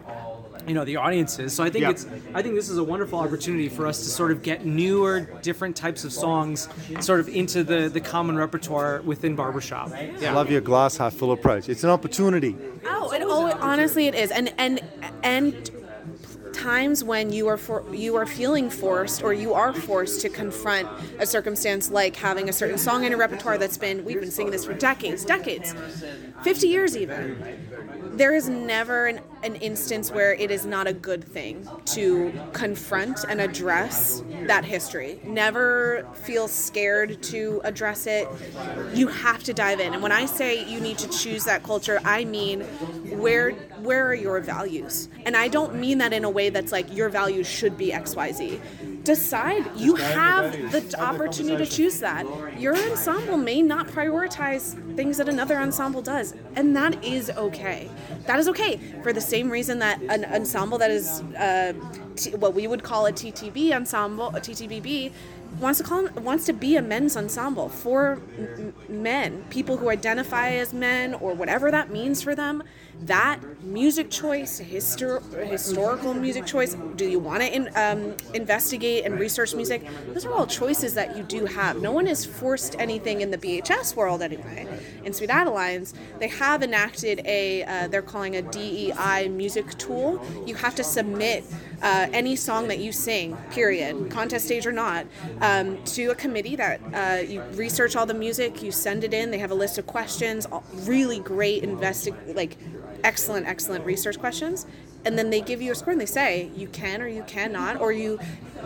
you 0.67 0.73
know 0.73 0.85
the 0.85 0.95
audiences. 0.95 1.53
So 1.53 1.63
I 1.63 1.69
think 1.69 1.83
Yeah. 1.83 1.89
it's 1.91 2.05
I 2.33 2.41
think 2.41 2.55
this 2.55 2.69
is 2.69 2.77
a 2.77 2.83
wonderful 2.83 3.19
opportunity 3.19 3.67
for 3.67 3.87
us 3.87 3.99
to 3.99 4.09
sort 4.09 4.31
of 4.31 4.43
get 4.43 4.65
newer 4.65 5.21
different 5.41 5.75
types 5.75 6.03
of 6.03 6.13
songs 6.13 6.69
sort 6.99 7.19
of 7.19 7.27
into 7.29 7.63
the 7.63 7.89
the 7.89 7.99
common 8.01 8.37
repertoire 8.37 9.01
within 9.01 9.35
barbershop. 9.35 9.91
I 9.91 10.31
love 10.31 10.51
your 10.51 10.61
glass 10.61 10.97
half 10.97 11.13
full 11.13 11.31
approach. 11.31 11.67
It's 11.69 11.83
an 11.83 11.89
opportunity. 11.89 12.55
Oh, 12.85 13.11
and 13.11 13.23
oh, 13.23 13.57
honestly, 13.59 14.07
it 14.07 14.15
is, 14.15 14.31
and 14.31 14.53
and 14.57 14.81
and 15.23 15.71
times 16.61 17.03
when 17.03 17.33
you 17.33 17.47
are 17.47 17.57
for 17.57 17.83
you 17.93 18.15
are 18.15 18.25
feeling 18.25 18.69
forced 18.69 19.23
or 19.23 19.33
you 19.33 19.53
are 19.53 19.73
forced 19.73 20.21
to 20.21 20.29
confront 20.29 20.87
a 21.19 21.25
circumstance 21.25 21.89
like 21.89 22.15
having 22.15 22.49
a 22.49 22.53
certain 22.53 22.77
song 22.77 23.03
in 23.03 23.11
a 23.13 23.17
repertoire 23.17 23.57
that's 23.57 23.77
been 23.77 24.05
we've 24.05 24.19
been 24.19 24.29
singing 24.29 24.51
this 24.51 24.65
for 24.65 24.73
decades, 24.73 25.25
decades, 25.25 25.73
fifty 26.43 26.67
years 26.67 26.95
even. 26.95 27.41
There 28.13 28.33
is 28.35 28.49
never 28.49 29.07
an, 29.07 29.21
an 29.43 29.55
instance 29.55 30.11
where 30.11 30.33
it 30.33 30.51
is 30.51 30.65
not 30.65 30.87
a 30.87 30.93
good 30.93 31.23
thing 31.23 31.67
to 31.85 32.33
confront 32.53 33.23
and 33.23 33.39
address 33.39 34.23
that 34.47 34.65
history. 34.65 35.19
Never 35.23 36.07
feel 36.13 36.47
scared 36.47 37.21
to 37.23 37.61
address 37.63 38.07
it. 38.07 38.27
You 38.93 39.07
have 39.07 39.43
to 39.43 39.53
dive 39.53 39.79
in. 39.79 39.93
And 39.93 40.03
when 40.03 40.11
I 40.11 40.25
say 40.25 40.67
you 40.69 40.79
need 40.79 40.97
to 40.99 41.09
choose 41.09 41.45
that 41.45 41.63
culture, 41.63 41.99
I 42.03 42.25
mean 42.25 42.61
where 43.19 43.51
where 43.81 44.05
are 44.05 44.13
your 44.13 44.39
values? 44.39 45.09
And 45.25 45.35
I 45.35 45.47
don't 45.47 45.75
mean 45.75 45.97
that 45.99 46.13
in 46.13 46.23
a 46.23 46.29
way 46.29 46.49
that's 46.49 46.71
like 46.71 46.95
your 46.95 47.09
values 47.09 47.47
should 47.47 47.77
be 47.77 47.91
XYZ. 47.91 48.59
Decide. 49.03 49.65
You 49.75 49.95
have 49.95 50.71
the 50.71 51.01
opportunity 51.01 51.65
to 51.65 51.69
choose 51.69 51.99
that. 52.01 52.25
Your 52.59 52.75
ensemble 52.75 53.37
may 53.37 53.61
not 53.63 53.87
prioritize 53.87 54.75
things 54.95 55.17
that 55.17 55.27
another 55.27 55.57
ensemble 55.57 56.03
does, 56.03 56.35
and 56.55 56.75
that 56.75 57.03
is 57.03 57.31
okay. 57.31 57.89
That 58.25 58.39
is 58.39 58.47
okay 58.49 58.77
for 59.03 59.13
the 59.13 59.21
same 59.21 59.49
reason 59.49 59.79
that 59.79 60.01
an 60.01 60.25
ensemble 60.25 60.77
that 60.77 60.91
is 60.91 61.21
uh, 61.37 61.73
t- 62.15 62.35
what 62.35 62.53
we 62.53 62.67
would 62.67 62.83
call 62.83 63.05
a 63.05 63.11
TTB 63.11 63.71
ensemble, 63.73 64.27
a 64.29 64.39
TTBB, 64.39 65.11
wants 65.59 65.79
to 65.79 65.83
call 65.83 66.07
wants 66.09 66.45
to 66.45 66.53
be 66.53 66.75
a 66.75 66.81
men's 66.81 67.17
ensemble 67.17 67.69
for 67.69 68.19
m- 68.37 68.73
men, 68.87 69.43
people 69.49 69.77
who 69.77 69.89
identify 69.89 70.51
as 70.51 70.73
men 70.73 71.13
or 71.15 71.33
whatever 71.33 71.71
that 71.71 71.89
means 71.91 72.21
for 72.21 72.35
them. 72.35 72.63
That 73.01 73.39
music 73.63 74.11
choice, 74.11 74.61
histor- 74.61 75.23
historical 75.49 76.13
music 76.13 76.45
choice. 76.45 76.75
Do 76.95 77.05
you 77.09 77.17
want 77.17 77.41
to 77.41 77.51
in, 77.53 77.69
um, 77.75 78.15
investigate 78.35 79.05
and 79.05 79.19
research 79.19 79.55
music? 79.55 79.83
Those 80.13 80.23
are 80.25 80.31
all 80.33 80.45
choices 80.45 80.93
that 80.93 81.17
you 81.17 81.23
do 81.23 81.45
have. 81.45 81.81
No 81.81 81.91
one 81.91 82.05
is 82.05 82.25
forced 82.25 82.75
anything 82.77 83.21
in 83.21 83.31
the 83.31 83.39
BHS 83.39 83.95
world 83.95 84.21
anyway. 84.21 84.67
In 85.03 85.13
Sweet 85.13 85.31
Adelines, 85.31 85.93
they 86.19 86.27
have 86.27 86.61
enacted 86.61 87.21
a 87.25 87.63
uh, 87.63 87.87
they're 87.87 88.03
calling 88.03 88.35
a 88.35 88.41
DEI 88.43 89.29
music 89.29 89.75
tool. 89.79 90.23
You 90.45 90.53
have 90.55 90.75
to 90.75 90.83
submit 90.83 91.43
uh, 91.81 92.07
any 92.13 92.35
song 92.35 92.67
that 92.67 92.77
you 92.77 92.91
sing, 92.91 93.35
period, 93.49 94.11
contest 94.11 94.45
stage 94.45 94.67
or 94.67 94.71
not, 94.71 95.07
um, 95.41 95.83
to 95.85 96.11
a 96.11 96.15
committee 96.15 96.55
that 96.55 96.79
uh, 96.93 97.21
you 97.21 97.41
research 97.53 97.95
all 97.95 98.05
the 98.05 98.13
music, 98.13 98.61
you 98.61 98.71
send 98.71 99.03
it 99.03 99.13
in. 99.13 99.31
They 99.31 99.39
have 99.39 99.51
a 99.51 99.55
list 99.55 99.79
of 99.79 99.87
questions, 99.87 100.45
really 100.83 101.19
great 101.19 101.63
investi- 101.63 102.35
like 102.35 102.57
excellent, 103.03 103.47
excellent 103.47 103.85
research 103.85 104.19
questions, 104.19 104.65
and 105.05 105.17
then 105.17 105.29
they 105.29 105.41
give 105.41 105.61
you 105.61 105.71
a 105.71 105.75
score 105.75 105.91
and 105.91 106.01
they 106.01 106.05
say 106.05 106.51
you 106.55 106.67
can 106.67 107.01
or 107.01 107.07
you 107.07 107.23
cannot, 107.23 107.79
or 107.81 107.91
you 107.91 108.19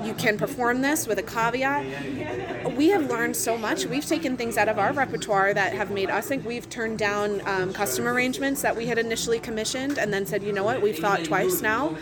you 0.03 0.13
can 0.13 0.37
perform 0.37 0.81
this 0.81 1.07
with 1.07 1.17
a 1.19 1.23
caveat. 1.23 2.75
We 2.75 2.89
have 2.89 3.09
learned 3.09 3.35
so 3.35 3.57
much. 3.57 3.85
We've 3.85 4.05
taken 4.05 4.35
things 4.35 4.57
out 4.57 4.67
of 4.67 4.77
our 4.77 4.91
repertoire 4.91 5.53
that 5.53 5.73
have 5.73 5.91
made 5.91 6.09
us 6.09 6.27
think 6.27 6.45
we've 6.45 6.69
turned 6.69 6.99
down 6.99 7.41
um, 7.47 7.71
custom 7.71 8.05
arrangements 8.07 8.61
that 8.61 8.75
we 8.75 8.87
had 8.87 8.97
initially 8.97 9.39
commissioned, 9.39 9.97
and 9.97 10.13
then 10.13 10.25
said, 10.25 10.43
you 10.43 10.51
know 10.51 10.63
what, 10.63 10.81
we've 10.81 10.99
thought 10.99 11.23
twice 11.23 11.61
now. 11.61 11.95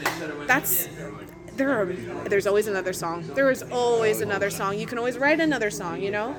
That's 0.47 0.89
there 1.55 1.69
are 1.69 1.85
there's 2.29 2.47
always 2.47 2.67
another 2.67 2.93
song. 2.93 3.23
There 3.35 3.51
is 3.51 3.63
always 3.63 4.21
another 4.21 4.49
song. 4.49 4.77
You 4.77 4.87
can 4.87 4.97
always 4.97 5.17
write 5.17 5.39
another 5.39 5.69
song. 5.69 6.01
You 6.01 6.11
know. 6.11 6.35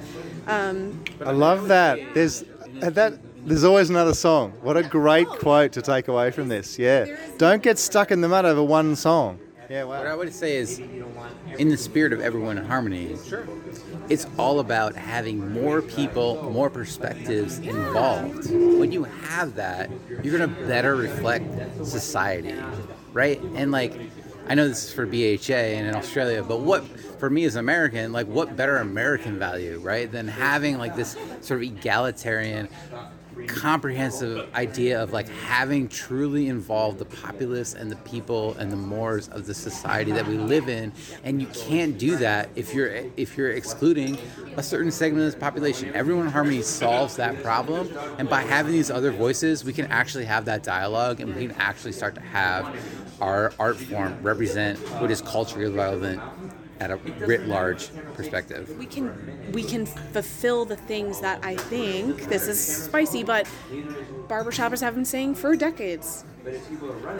Um, 0.46 1.04
I 1.24 1.30
love 1.30 1.68
that. 1.68 1.98
There's 2.14 2.44
that. 2.80 3.18
There's 3.46 3.64
always 3.64 3.90
another 3.90 4.14
song. 4.14 4.52
What 4.62 4.78
a 4.78 4.82
great 4.82 5.28
quote 5.28 5.72
to 5.72 5.82
take 5.82 6.08
away 6.08 6.30
from 6.30 6.48
this. 6.48 6.78
Yeah. 6.78 7.14
Don't 7.36 7.62
get 7.62 7.78
stuck 7.78 8.10
in 8.10 8.22
the 8.22 8.28
mud 8.28 8.46
over 8.46 8.62
one 8.62 8.96
song. 8.96 9.38
Yeah. 9.68 9.84
What 9.84 10.06
I 10.06 10.14
would 10.14 10.32
say 10.32 10.56
is, 10.56 10.78
in 10.78 11.68
the 11.68 11.76
spirit 11.76 12.14
of 12.14 12.20
everyone 12.20 12.56
in 12.56 12.64
harmony, 12.64 13.14
it's 14.08 14.26
all 14.38 14.60
about 14.60 14.94
having 14.96 15.52
more 15.52 15.82
people, 15.82 16.50
more 16.50 16.70
perspectives 16.70 17.58
involved. 17.58 18.50
When 18.50 18.92
you 18.92 19.04
have 19.04 19.54
that, 19.56 19.90
you're 20.22 20.38
gonna 20.38 20.48
better 20.66 20.96
reflect 20.96 21.44
society, 21.84 22.54
right? 23.12 23.40
And 23.56 23.70
like, 23.70 23.92
I 24.48 24.54
know 24.54 24.68
this 24.68 24.84
is 24.84 24.92
for 24.92 25.06
BHA 25.06 25.54
and 25.54 25.86
in 25.86 25.94
Australia, 25.94 26.42
but 26.42 26.60
what 26.60 26.84
for 27.18 27.30
me 27.30 27.44
as 27.44 27.54
an 27.54 27.60
American, 27.60 28.12
like, 28.12 28.26
what 28.26 28.56
better 28.56 28.76
American 28.78 29.38
value, 29.38 29.78
right, 29.78 30.10
than 30.10 30.28
having 30.28 30.76
like 30.76 30.96
this 30.96 31.16
sort 31.40 31.60
of 31.60 31.62
egalitarian 31.62 32.68
comprehensive 33.46 34.52
idea 34.54 35.02
of 35.02 35.12
like 35.12 35.28
having 35.28 35.88
truly 35.88 36.48
involved 36.48 36.98
the 36.98 37.04
populace 37.04 37.74
and 37.74 37.90
the 37.90 37.96
people 37.96 38.54
and 38.54 38.70
the 38.70 38.76
mores 38.76 39.28
of 39.28 39.46
the 39.46 39.54
society 39.54 40.12
that 40.12 40.26
we 40.26 40.36
live 40.36 40.68
in. 40.68 40.92
And 41.22 41.40
you 41.40 41.48
can't 41.48 41.98
do 41.98 42.16
that 42.16 42.50
if 42.54 42.74
you're 42.74 42.88
if 43.16 43.36
you're 43.36 43.50
excluding 43.50 44.18
a 44.56 44.62
certain 44.62 44.90
segment 44.90 45.24
of 45.26 45.32
this 45.32 45.40
population. 45.40 45.92
Everyone 45.94 46.26
in 46.26 46.32
harmony 46.32 46.62
solves 46.62 47.16
that 47.16 47.42
problem. 47.42 47.90
And 48.18 48.28
by 48.28 48.42
having 48.42 48.72
these 48.72 48.90
other 48.90 49.10
voices 49.10 49.64
we 49.64 49.72
can 49.72 49.86
actually 49.86 50.24
have 50.24 50.44
that 50.46 50.62
dialogue 50.62 51.20
and 51.20 51.34
we 51.34 51.46
can 51.46 51.56
actually 51.56 51.92
start 51.92 52.14
to 52.14 52.20
have 52.20 52.74
our 53.20 53.52
art 53.58 53.76
form 53.76 54.16
represent 54.22 54.78
what 55.00 55.10
is 55.10 55.20
culturally 55.22 55.72
relevant 55.72 56.20
at 56.80 56.90
a 56.90 56.96
writ 56.96 57.46
large 57.46 57.90
perspective 58.14 58.76
we 58.78 58.86
can 58.86 59.12
we 59.52 59.62
can 59.62 59.86
fulfill 59.86 60.64
the 60.64 60.76
things 60.76 61.20
that 61.20 61.44
I 61.44 61.56
think 61.56 62.24
this 62.28 62.48
is 62.48 62.60
spicy, 62.60 63.22
but 63.22 63.46
barbershoppers 64.28 64.80
have 64.80 64.94
been 64.94 65.04
saying 65.04 65.36
for 65.36 65.54
decades. 65.56 66.24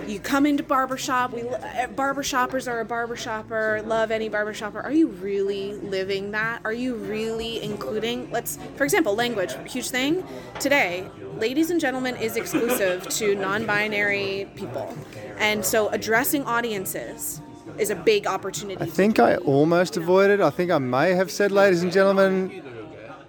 You 0.06 0.20
come 0.20 0.44
into 0.44 0.62
barbershop, 0.62 1.32
we 1.32 1.42
eh, 1.42 1.86
barbershoppers 1.86 2.70
are 2.70 2.80
a 2.80 2.84
barbershopper, 2.84 3.82
love 3.86 4.10
any 4.10 4.28
barbershopper. 4.28 4.80
Are 4.82 4.92
you 4.92 5.08
really 5.08 5.74
living 5.74 6.32
that? 6.32 6.60
Are 6.64 6.72
you 6.72 6.96
really 6.96 7.62
including 7.62 8.30
let's 8.30 8.58
for 8.76 8.84
example, 8.84 9.14
language, 9.14 9.54
huge 9.70 9.90
thing. 9.90 10.24
Today, 10.60 11.08
ladies 11.36 11.70
and 11.70 11.80
gentlemen 11.80 12.16
is 12.16 12.36
exclusive 12.36 13.08
to 13.08 13.34
non-binary 13.34 14.50
people. 14.56 14.94
And 15.38 15.64
so 15.64 15.88
addressing 15.88 16.44
audiences 16.44 17.40
is 17.78 17.90
a 17.90 17.94
big 17.96 18.26
opportunity. 18.26 18.80
I 18.80 18.86
think 18.86 19.18
I 19.18 19.36
almost 19.36 19.96
avoided. 19.96 20.40
I 20.40 20.50
think 20.50 20.70
I 20.70 20.78
may 20.78 21.12
have 21.14 21.30
said, 21.30 21.52
ladies 21.52 21.82
and 21.82 21.92
gentlemen, 21.92 22.62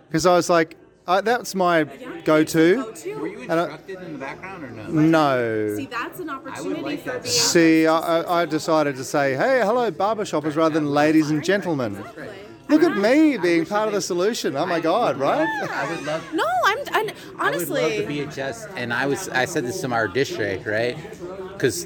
because 0.08 0.26
I 0.26 0.36
was 0.36 0.50
like, 0.50 0.78
uh, 1.08 1.22
that's 1.22 1.54
my 1.54 1.84
go-to. 2.24 2.78
were 3.20 3.28
you 3.28 3.42
And 3.42 3.52
I- 3.54 3.64
instructed 3.66 4.02
in 4.02 4.14
the 4.14 4.18
background 4.20 4.64
or 4.64 4.72
no 4.72 4.88
No. 4.88 5.76
See, 5.76 5.86
that's 5.86 6.20
an 6.20 6.30
opportunity 6.32 6.82
like 6.82 7.00
for 7.04 7.12
that. 7.12 7.24
being 7.24 7.32
See, 7.32 7.86
I, 7.86 7.98
I- 8.22 8.42
I 8.42 8.46
decided 8.46 8.96
to 8.96 9.04
say, 9.04 9.36
hey, 9.36 9.62
hello, 9.64 9.92
barbershoppers, 9.92 10.56
rather 10.56 10.74
than 10.74 10.88
ladies 10.88 11.30
and 11.30 11.44
gentlemen. 11.44 12.04
Look 12.68 12.82
at 12.82 12.98
me 12.98 13.38
being 13.38 13.64
part 13.68 13.88
of 13.88 13.94
the 13.94 14.02
solution. 14.02 14.56
Oh 14.58 14.66
my 14.66 14.80
God, 14.80 15.18
right? 15.18 15.48
I 15.70 15.88
would 15.88 16.04
love 16.04 16.34
No, 16.34 16.46
I'm, 16.66 16.78
I'm 16.94 17.10
honestly. 17.38 17.82
I 17.82 17.86
would 17.86 17.98
love 18.00 18.08
the 18.08 18.26
BHS, 18.26 18.74
and 18.76 18.92
I 18.92 19.06
was 19.06 19.30
I 19.30 19.46
said 19.46 19.66
this 19.66 19.82
to 19.82 19.88
my 19.88 20.08
district, 20.08 20.66
right? 20.66 20.98
Because 21.54 21.86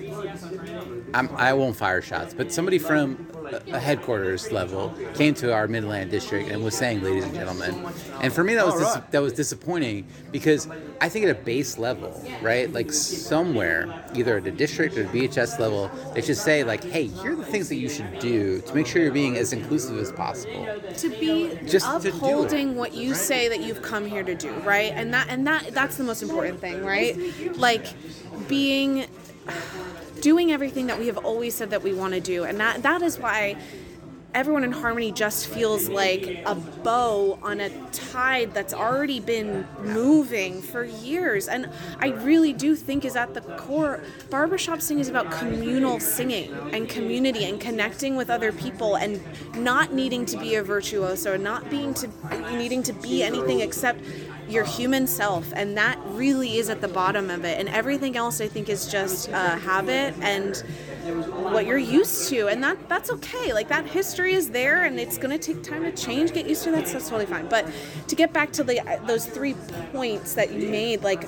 I'm 1.13 1.29
I 1.35 1.53
won't 1.53 1.75
fire 1.75 2.01
shots, 2.01 2.33
but 2.33 2.51
somebody 2.51 2.77
from 2.77 3.27
a 3.45 3.73
a 3.73 3.79
headquarters 3.79 4.51
level 4.51 4.93
came 5.13 5.33
to 5.35 5.53
our 5.53 5.67
Midland 5.67 6.11
district 6.11 6.49
and 6.49 6.63
was 6.63 6.75
saying, 6.75 7.01
"Ladies 7.03 7.23
and 7.23 7.33
gentlemen," 7.33 7.85
and 8.21 8.31
for 8.31 8.43
me 8.43 8.53
that 8.55 8.65
was 8.65 8.75
dis- 8.75 8.95
right. 8.95 9.11
that 9.11 9.21
was 9.21 9.33
disappointing 9.33 10.07
because 10.31 10.67
I 11.01 11.09
think 11.09 11.25
at 11.25 11.31
a 11.31 11.39
base 11.39 11.77
level, 11.77 12.23
right, 12.41 12.71
like 12.71 12.91
somewhere, 12.91 13.87
either 14.13 14.37
at 14.37 14.43
the 14.43 14.51
district 14.51 14.97
or 14.97 15.03
the 15.03 15.27
BHS 15.27 15.59
level, 15.59 15.89
they 16.13 16.21
should 16.21 16.37
say 16.37 16.63
like, 16.63 16.83
"Hey, 16.83 17.07
here 17.07 17.33
are 17.33 17.35
the 17.35 17.45
things 17.45 17.69
that 17.69 17.75
you 17.75 17.89
should 17.89 18.19
do 18.19 18.61
to 18.61 18.73
make 18.75 18.87
sure 18.87 19.01
you're 19.01 19.11
being 19.11 19.37
as 19.37 19.53
inclusive 19.53 19.97
as 19.97 20.11
possible." 20.11 20.65
to 20.97 21.09
be 21.09 21.57
Just 21.65 21.85
to 21.85 22.09
upholding 22.09 22.75
what 22.75 22.93
you 22.93 23.13
say 23.13 23.47
that 23.47 23.61
you've 23.61 23.81
come 23.81 24.05
here 24.05 24.23
to 24.23 24.35
do 24.35 24.51
right 24.65 24.91
and 24.95 25.13
that 25.13 25.27
and 25.29 25.45
that 25.47 25.71
that's 25.73 25.97
the 25.97 26.03
most 26.03 26.21
important 26.21 26.59
thing 26.59 26.83
right 26.83 27.15
like 27.57 27.85
being 28.47 29.05
doing 30.21 30.51
everything 30.51 30.87
that 30.87 30.99
we 30.99 31.07
have 31.07 31.17
always 31.17 31.55
said 31.55 31.69
that 31.71 31.83
we 31.83 31.93
want 31.93 32.13
to 32.13 32.19
do. 32.19 32.43
And 32.43 32.59
that 32.59 32.83
that 32.83 33.01
is 33.01 33.17
why 33.19 33.57
everyone 34.33 34.63
in 34.63 34.71
harmony 34.71 35.11
just 35.11 35.47
feels 35.47 35.89
like 35.89 36.43
a 36.45 36.53
bow 36.53 37.39
on 37.41 37.59
a 37.59 37.69
tide 37.91 38.53
that's 38.53 38.73
already 38.75 39.19
been 39.19 39.67
moving 39.81 40.61
for 40.61 40.83
years. 40.83 41.47
And 41.47 41.69
i 41.99 42.09
really 42.09 42.53
do 42.53 42.75
think 42.75 43.05
is 43.05 43.15
at 43.15 43.33
the 43.33 43.41
core 43.41 44.03
barbershop 44.29 44.81
singing 44.81 45.01
is 45.01 45.09
about 45.09 45.31
communal 45.31 45.99
singing 45.99 46.53
and 46.73 46.87
community 46.87 47.45
and 47.45 47.59
connecting 47.59 48.15
with 48.15 48.29
other 48.29 48.51
people 48.51 48.95
and 48.95 49.19
not 49.55 49.93
needing 49.93 50.25
to 50.25 50.37
be 50.37 50.55
a 50.55 50.63
virtuoso 50.63 51.35
not 51.35 51.69
being 51.69 51.93
to 51.93 52.09
needing 52.55 52.83
to 52.83 52.93
be 52.93 53.23
anything 53.23 53.61
except 53.61 54.01
your 54.49 54.65
human 54.65 55.07
self 55.07 55.51
and 55.55 55.77
that 55.77 55.99
really 56.05 56.57
is 56.57 56.69
at 56.69 56.81
the 56.81 56.87
bottom 56.87 57.29
of 57.29 57.45
it. 57.45 57.59
And 57.59 57.69
everything 57.69 58.17
else 58.17 58.41
i 58.41 58.47
think 58.47 58.69
is 58.69 58.87
just 58.87 59.29
a 59.29 59.57
habit 59.57 60.13
and 60.21 60.57
what 61.53 61.65
you're 61.65 61.77
used 61.77 62.29
to 62.29 62.47
and 62.47 62.63
that 62.63 62.77
that's 62.89 63.09
okay. 63.11 63.53
Like 63.53 63.69
that 63.69 63.85
history 63.85 64.33
is 64.33 64.49
there 64.49 64.83
and 64.83 64.99
it's 64.99 65.17
going 65.17 65.37
to 65.37 65.53
take 65.53 65.63
time 65.63 65.83
to 65.83 65.91
change 65.91 66.33
get 66.33 66.47
used 66.47 66.63
to 66.63 66.71
that 66.71 66.87
so 66.87 66.93
that's 66.93 67.09
totally 67.09 67.25
fine. 67.25 67.47
But 67.47 67.69
to 68.07 68.15
get 68.15 68.33
back 68.33 68.51
to 68.53 68.63
the 68.63 68.81
those 69.05 69.25
three 69.25 69.55
points 69.91 70.33
that 70.33 70.51
you 70.51 70.69
made 70.69 71.03
like 71.03 71.25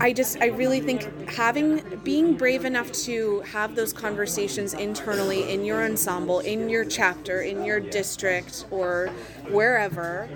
I 0.00 0.12
just 0.12 0.40
I 0.40 0.46
really 0.46 0.80
think 0.80 1.28
having 1.30 2.00
being 2.02 2.36
brave 2.36 2.64
enough 2.64 2.90
to 3.04 3.40
have 3.42 3.76
those 3.76 3.92
conversations 3.92 4.74
internally 4.74 5.52
in 5.52 5.64
your 5.64 5.84
ensemble, 5.84 6.40
in 6.40 6.68
your 6.68 6.84
chapter, 6.84 7.42
in 7.42 7.64
your 7.64 7.78
district 7.78 8.66
or 8.72 9.10
wherever, 9.50 10.28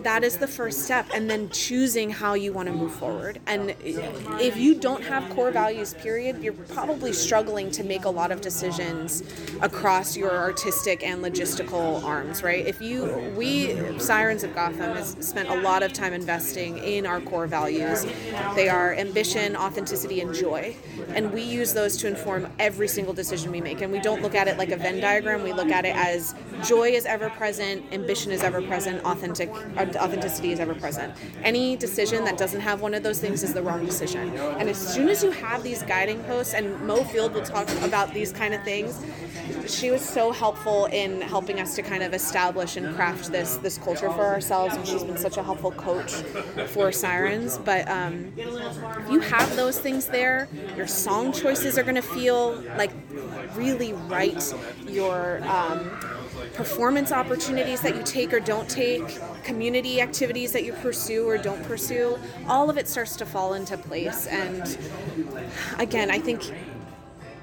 that 0.00 0.24
is 0.24 0.38
the 0.38 0.46
first 0.46 0.84
step 0.84 1.08
and 1.14 1.28
then 1.30 1.48
choosing 1.50 2.10
how 2.10 2.34
you 2.34 2.52
want 2.52 2.68
to 2.68 2.74
move 2.74 2.92
forward. 2.92 3.40
And 3.46 3.74
if 3.80 4.56
you 4.56 4.74
don't 4.74 5.02
have 5.04 5.28
core 5.34 5.50
values 5.50 5.94
period, 5.94 6.42
you're 6.42 6.52
probably 6.52 7.12
struggling 7.12 7.70
to 7.72 7.84
make 7.84 8.04
a 8.04 8.10
lot 8.10 8.30
of 8.30 8.40
decisions 8.40 9.22
across 9.60 10.16
your 10.16 10.32
artistic 10.32 11.04
and 11.04 11.22
logistical 11.22 12.02
arms, 12.04 12.42
right? 12.42 12.66
If 12.66 12.80
you 12.80 13.32
we 13.36 13.76
Sirens 13.98 14.44
of 14.44 14.54
Gotham 14.54 14.96
has 14.96 15.16
spent 15.20 15.48
a 15.48 15.60
lot 15.60 15.82
of 15.82 15.92
time 15.92 16.12
investing 16.12 16.78
in 16.78 17.06
our 17.06 17.20
core 17.20 17.46
values. 17.46 18.06
They 18.54 18.68
are 18.68 18.94
ambition, 18.94 19.56
authenticity, 19.56 20.20
and 20.20 20.34
joy. 20.34 20.76
And 21.08 21.32
we 21.32 21.42
use 21.42 21.72
those 21.72 21.96
to 21.98 22.08
inform 22.08 22.48
every 22.58 22.88
single 22.88 23.14
decision 23.14 23.50
we 23.52 23.60
make. 23.60 23.80
And 23.80 23.92
we 23.92 24.00
don't 24.00 24.22
look 24.22 24.34
at 24.34 24.48
it 24.48 24.58
like 24.58 24.70
a 24.70 24.76
Venn 24.76 25.00
diagram. 25.00 25.42
We 25.42 25.52
look 25.52 25.70
at 25.70 25.84
it 25.84 25.94
as 25.94 26.34
joy 26.62 26.90
is 26.90 27.06
ever 27.06 27.30
present, 27.30 27.84
ambition 27.92 28.30
is 28.32 28.42
ever 28.42 28.62
present, 28.62 29.04
authentic 29.04 29.50
authenticity 29.50 30.52
is 30.52 30.60
ever 30.60 30.74
present. 30.74 31.14
Any 31.42 31.76
decision 31.76 32.24
that 32.24 32.38
doesn't 32.38 32.60
have 32.60 32.80
one 32.80 32.94
of 32.94 33.02
those 33.02 33.20
things 33.20 33.42
is 33.42 33.54
the 33.54 33.62
wrong 33.62 33.84
decision. 33.84 34.36
And 34.38 34.68
as 34.68 34.78
soon 34.78 35.08
as 35.08 35.22
you 35.22 35.30
have 35.30 35.62
these 35.62 35.82
guiding 35.82 36.22
posts, 36.24 36.54
and 36.54 36.80
Mo 36.86 37.04
Field 37.04 37.34
will 37.34 37.42
talk 37.42 37.68
about 37.82 38.12
these 38.12 38.32
kind 38.32 38.54
of 38.54 38.62
things, 38.62 39.04
she 39.66 39.90
was 39.90 40.02
so 40.02 40.32
helpful 40.32 40.86
in 40.86 41.20
helping 41.20 41.60
us 41.60 41.74
to 41.76 41.82
kind 41.82 42.02
of 42.02 42.14
establish 42.14 42.76
and 42.76 42.94
craft 42.94 43.30
this 43.30 43.56
this 43.58 43.78
culture 43.78 44.10
for 44.10 44.24
ourselves. 44.24 44.74
And 44.74 44.86
she's 44.86 45.04
been 45.04 45.16
such 45.16 45.36
a 45.36 45.42
helpful 45.42 45.72
coach 45.72 46.12
for 46.68 46.92
Sirens. 46.92 47.58
But 47.58 47.88
um, 47.88 48.32
if 48.36 49.10
you 49.10 49.20
have 49.20 49.54
those 49.56 49.78
things 49.78 50.06
there, 50.06 50.48
your 50.76 50.86
song 50.86 51.32
choices 51.32 51.78
are 51.78 51.82
going 51.82 51.94
to 51.94 52.02
feel 52.02 52.62
like 52.76 52.92
really 53.54 53.92
right. 53.92 54.54
Your 54.86 55.42
um, 55.44 55.90
performance 56.54 57.12
opportunities 57.12 57.80
that 57.80 57.96
you 57.96 58.02
take 58.04 58.32
or 58.32 58.40
don't 58.40 58.68
take, 58.70 59.20
community 59.42 60.00
activities 60.00 60.52
that 60.52 60.64
you 60.64 60.72
pursue 60.72 61.28
or 61.28 61.36
don't 61.36 61.62
pursue, 61.64 62.18
all 62.46 62.70
of 62.70 62.78
it 62.78 62.88
starts 62.88 63.16
to 63.16 63.26
fall 63.26 63.54
into 63.54 63.76
place. 63.76 64.26
And 64.26 64.78
again, 65.78 66.10
I 66.10 66.18
think 66.18 66.42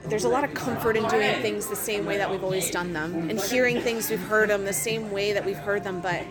there's 0.05 0.23
a 0.23 0.29
lot 0.29 0.43
of 0.43 0.53
comfort 0.53 0.97
in 0.97 1.07
doing 1.09 1.41
things 1.41 1.67
the 1.67 1.75
same 1.75 2.05
way 2.05 2.17
that 2.17 2.29
we've 2.29 2.43
always 2.43 2.71
done 2.71 2.93
them 2.93 3.29
and 3.29 3.39
hearing 3.39 3.81
things 3.81 4.09
we've 4.09 4.19
heard 4.19 4.49
them 4.49 4.65
the 4.65 4.73
same 4.73 5.11
way 5.11 5.33
that 5.33 5.45
we've 5.45 5.57
heard 5.57 5.83
them. 5.83 6.01
But 6.01 6.25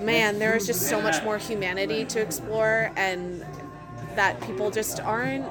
man, 0.00 0.38
there 0.38 0.56
is 0.56 0.66
just 0.66 0.88
so 0.88 1.00
much 1.02 1.22
more 1.22 1.36
humanity 1.36 2.04
to 2.06 2.20
explore 2.20 2.92
and 2.96 3.44
that 4.14 4.40
people 4.42 4.70
just 4.70 5.00
aren't 5.00 5.44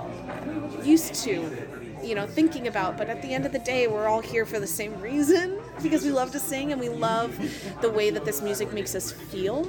used 0.84 1.14
to 1.16 1.68
you 2.04 2.16
know 2.16 2.28
thinking 2.28 2.68
about 2.68 2.98
but 2.98 3.10
at 3.10 3.22
the 3.22 3.34
end 3.34 3.46
of 3.46 3.52
the 3.52 3.60
day 3.60 3.88
we're 3.88 4.08
all 4.08 4.22
here 4.22 4.46
for 4.46 4.60
the 4.60 4.68
same 4.68 5.00
reason 5.02 5.60
because 5.84 6.04
we 6.04 6.12
love 6.12 6.32
to 6.32 6.40
sing 6.40 6.72
and 6.72 6.80
we 6.80 6.90
love 6.90 7.38
the 7.82 7.90
way 7.90 8.10
that 8.10 8.26
this 8.26 8.42
music 8.42 8.72
makes 8.74 8.96
us 8.96 9.12
feel. 9.12 9.68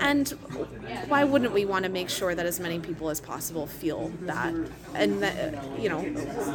And 0.00 0.28
why 1.08 1.24
wouldn't 1.24 1.52
we 1.52 1.64
want 1.64 1.84
to 1.84 1.90
make 1.90 2.10
sure 2.10 2.34
that 2.34 2.46
as 2.46 2.58
many 2.58 2.78
people 2.80 3.08
as 3.10 3.20
possible 3.20 3.66
feel 3.66 4.12
that? 4.22 4.54
And 4.94 5.22
that 5.22 5.80
you 5.80 5.88
know 5.88 6.00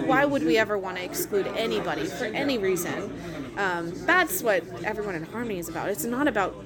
why 0.05 0.25
would 0.25 0.43
we 0.43 0.57
ever 0.57 0.77
want 0.77 0.97
to 0.97 1.03
exclude 1.03 1.47
anybody 1.47 2.05
for 2.05 2.25
any 2.25 2.57
reason? 2.57 3.13
Um, 3.57 3.93
that's 4.05 4.41
what 4.41 4.63
everyone 4.83 5.15
in 5.15 5.23
harmony 5.23 5.59
is 5.59 5.69
about. 5.69 5.89
It's 5.89 6.05
not 6.05 6.27
about 6.27 6.65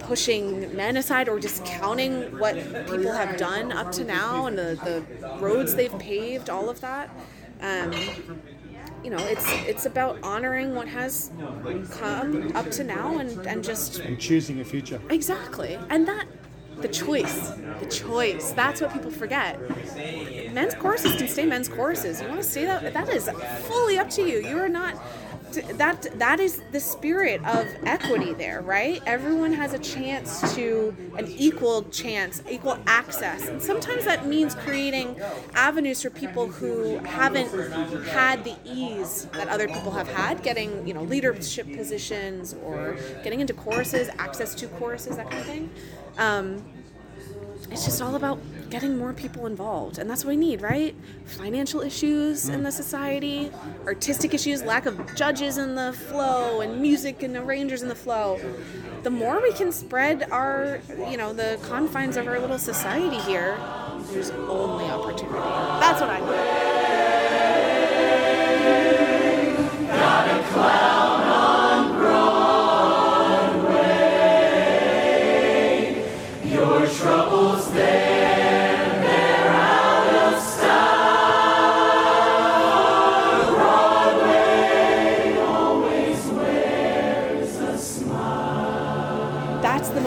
pushing 0.00 0.74
men 0.76 0.96
aside 0.96 1.28
or 1.28 1.38
discounting 1.38 2.38
what 2.38 2.54
people 2.86 3.12
have 3.12 3.36
done 3.36 3.72
up 3.72 3.92
to 3.92 4.04
now 4.04 4.46
and 4.46 4.58
the, 4.58 4.78
the 4.84 5.38
roads 5.38 5.74
they've 5.76 5.96
paved 5.98 6.50
all 6.50 6.68
of 6.68 6.80
that 6.80 7.08
um, 7.64 7.92
you 9.02 9.10
know, 9.10 9.18
it's 9.18 9.44
it's 9.66 9.86
about 9.86 10.18
honoring 10.22 10.74
what 10.74 10.88
has 10.88 11.30
come 11.90 12.52
up 12.54 12.70
to 12.72 12.84
now 12.84 13.18
and, 13.18 13.46
and 13.46 13.64
just 13.64 14.00
and 14.00 14.18
choosing 14.18 14.60
a 14.60 14.64
future. 14.64 15.00
Exactly. 15.10 15.78
And 15.90 16.06
that 16.08 16.26
the 16.78 16.88
choice. 16.88 17.50
The 17.80 17.86
choice. 17.86 18.52
That's 18.52 18.80
what 18.80 18.92
people 18.92 19.10
forget. 19.10 19.60
Men's 20.52 20.74
choruses 20.74 21.16
can 21.16 21.28
stay 21.28 21.46
men's 21.46 21.68
choruses. 21.68 22.20
You 22.20 22.28
want 22.28 22.42
to 22.42 22.48
say 22.48 22.64
that 22.64 22.92
that 22.92 23.08
is 23.08 23.28
fully 23.68 23.98
up 23.98 24.10
to 24.10 24.22
you. 24.22 24.40
You 24.40 24.58
are 24.58 24.68
not 24.68 24.94
that 25.54 26.18
that 26.18 26.40
is 26.40 26.62
the 26.72 26.80
spirit 26.80 27.44
of 27.44 27.66
equity 27.84 28.32
there 28.34 28.60
right? 28.60 29.02
Everyone 29.06 29.52
has 29.52 29.72
a 29.72 29.78
chance 29.78 30.54
to 30.54 30.94
an 31.16 31.26
equal 31.28 31.82
chance 31.84 32.42
equal 32.50 32.78
access. 32.86 33.46
And 33.48 33.62
sometimes 33.62 34.04
that 34.04 34.26
means 34.26 34.54
creating 34.54 35.20
avenues 35.54 36.02
for 36.02 36.10
people 36.10 36.48
who 36.48 36.98
haven't 36.98 37.48
had 38.08 38.44
the 38.44 38.56
ease 38.64 39.26
that 39.32 39.48
other 39.48 39.68
people 39.68 39.90
have 39.92 40.08
had 40.08 40.42
getting 40.42 40.86
you 40.86 40.94
know 40.94 41.02
leadership 41.02 41.70
positions 41.72 42.54
or 42.64 42.96
getting 43.22 43.40
into 43.40 43.52
choruses 43.52 44.08
access 44.18 44.54
to 44.56 44.66
choruses 44.68 45.16
that 45.16 45.30
kind 45.30 45.40
of 45.40 45.46
thing. 45.46 45.70
Um, 46.18 46.64
it's 47.70 47.84
just 47.84 48.00
all 48.02 48.14
about 48.14 48.38
getting 48.70 48.96
more 48.96 49.12
people 49.12 49.46
involved 49.46 49.98
and 49.98 50.08
that's 50.08 50.24
what 50.24 50.30
we 50.30 50.36
need 50.36 50.60
right? 50.60 50.94
Financial 51.26 51.80
issues 51.80 52.48
in 52.48 52.62
the 52.62 52.70
hmm. 52.70 52.76
society 52.76 53.50
artistic 53.86 54.34
issues 54.34 54.62
lack 54.62 54.86
of 54.86 55.14
judges 55.14 55.58
in 55.58 55.74
the 55.74 55.92
flow 55.92 56.60
and 56.60 56.80
music 56.80 57.22
and 57.22 57.36
arrangers 57.36 57.82
in 57.82 57.88
the 57.88 57.94
flow. 57.94 58.40
The 59.02 59.10
more 59.10 59.40
we 59.40 59.52
can 59.52 59.72
spread 59.72 60.28
our 60.30 60.80
you 61.10 61.16
know 61.16 61.32
the 61.32 61.58
confines 61.62 62.16
of 62.16 62.26
our 62.26 62.38
little 62.38 62.58
society 62.58 63.18
here 63.18 63.58
there's 64.10 64.30
only 64.30 64.84
opportunity. 64.84 65.38
That's 65.80 66.00
what 66.00 66.10
i 66.10 66.20
think 66.20 66.74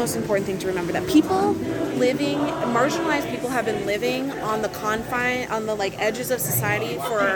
most 0.07 0.15
important 0.15 0.47
thing 0.47 0.57
to 0.57 0.67
remember 0.67 0.93
that 0.93 1.05
people 1.05 1.51
living 1.99 2.37
marginalized 2.37 3.29
people 3.29 3.49
have 3.49 3.65
been 3.65 3.85
living 3.85 4.31
on 4.39 4.61
the 4.61 4.69
confine 4.69 5.45
on 5.49 5.65
the 5.65 5.75
like 5.75 5.99
edges 5.99 6.31
of 6.31 6.39
society 6.39 6.95
for 6.95 7.35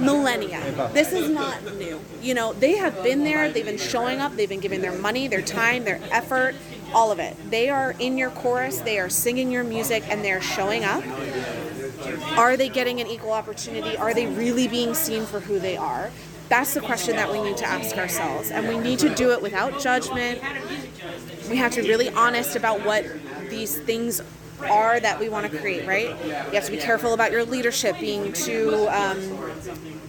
millennia. 0.00 0.60
This 0.94 1.12
is 1.12 1.28
not 1.28 1.60
new. 1.74 2.00
You 2.22 2.34
know 2.34 2.52
they 2.52 2.76
have 2.76 3.02
been 3.02 3.24
there 3.24 3.50
they've 3.50 3.66
been 3.66 3.78
showing 3.78 4.20
up 4.20 4.36
they've 4.36 4.48
been 4.48 4.60
giving 4.60 4.80
their 4.80 4.96
money 4.96 5.26
their 5.26 5.42
time 5.42 5.82
their 5.82 6.00
effort 6.12 6.54
all 6.94 7.10
of 7.10 7.18
it. 7.18 7.36
They 7.50 7.68
are 7.68 7.96
in 7.98 8.16
your 8.16 8.30
chorus 8.30 8.78
they 8.78 9.00
are 9.00 9.08
singing 9.08 9.50
your 9.50 9.64
music 9.64 10.04
and 10.08 10.24
they're 10.24 10.40
showing 10.40 10.84
up. 10.84 11.02
Are 12.38 12.56
they 12.56 12.68
getting 12.68 13.00
an 13.00 13.08
equal 13.08 13.32
opportunity? 13.32 13.96
Are 13.96 14.14
they 14.14 14.26
really 14.26 14.68
being 14.68 14.94
seen 14.94 15.26
for 15.26 15.40
who 15.40 15.58
they 15.58 15.76
are? 15.76 16.12
That's 16.48 16.72
the 16.72 16.80
question 16.80 17.16
that 17.16 17.30
we 17.30 17.42
need 17.42 17.58
to 17.58 17.66
ask 17.66 17.96
ourselves 17.98 18.50
and 18.50 18.66
we 18.66 18.78
need 18.78 18.98
to 19.00 19.14
do 19.14 19.32
it 19.32 19.42
without 19.42 19.80
judgment 19.80 20.40
we 21.48 21.56
have 21.56 21.72
to 21.72 21.82
be 21.82 21.88
really 21.88 22.10
honest 22.10 22.56
about 22.56 22.84
what 22.84 23.04
these 23.48 23.78
things 23.78 24.20
are 24.68 24.98
that 24.98 25.20
we 25.20 25.28
want 25.28 25.50
to 25.50 25.58
create 25.58 25.86
right? 25.86 26.08
You 26.24 26.32
have 26.32 26.64
to 26.64 26.72
be 26.72 26.78
careful 26.78 27.14
about 27.14 27.30
your 27.30 27.44
leadership 27.44 27.98
being 28.00 28.32
too 28.32 28.88
um, 28.88 29.20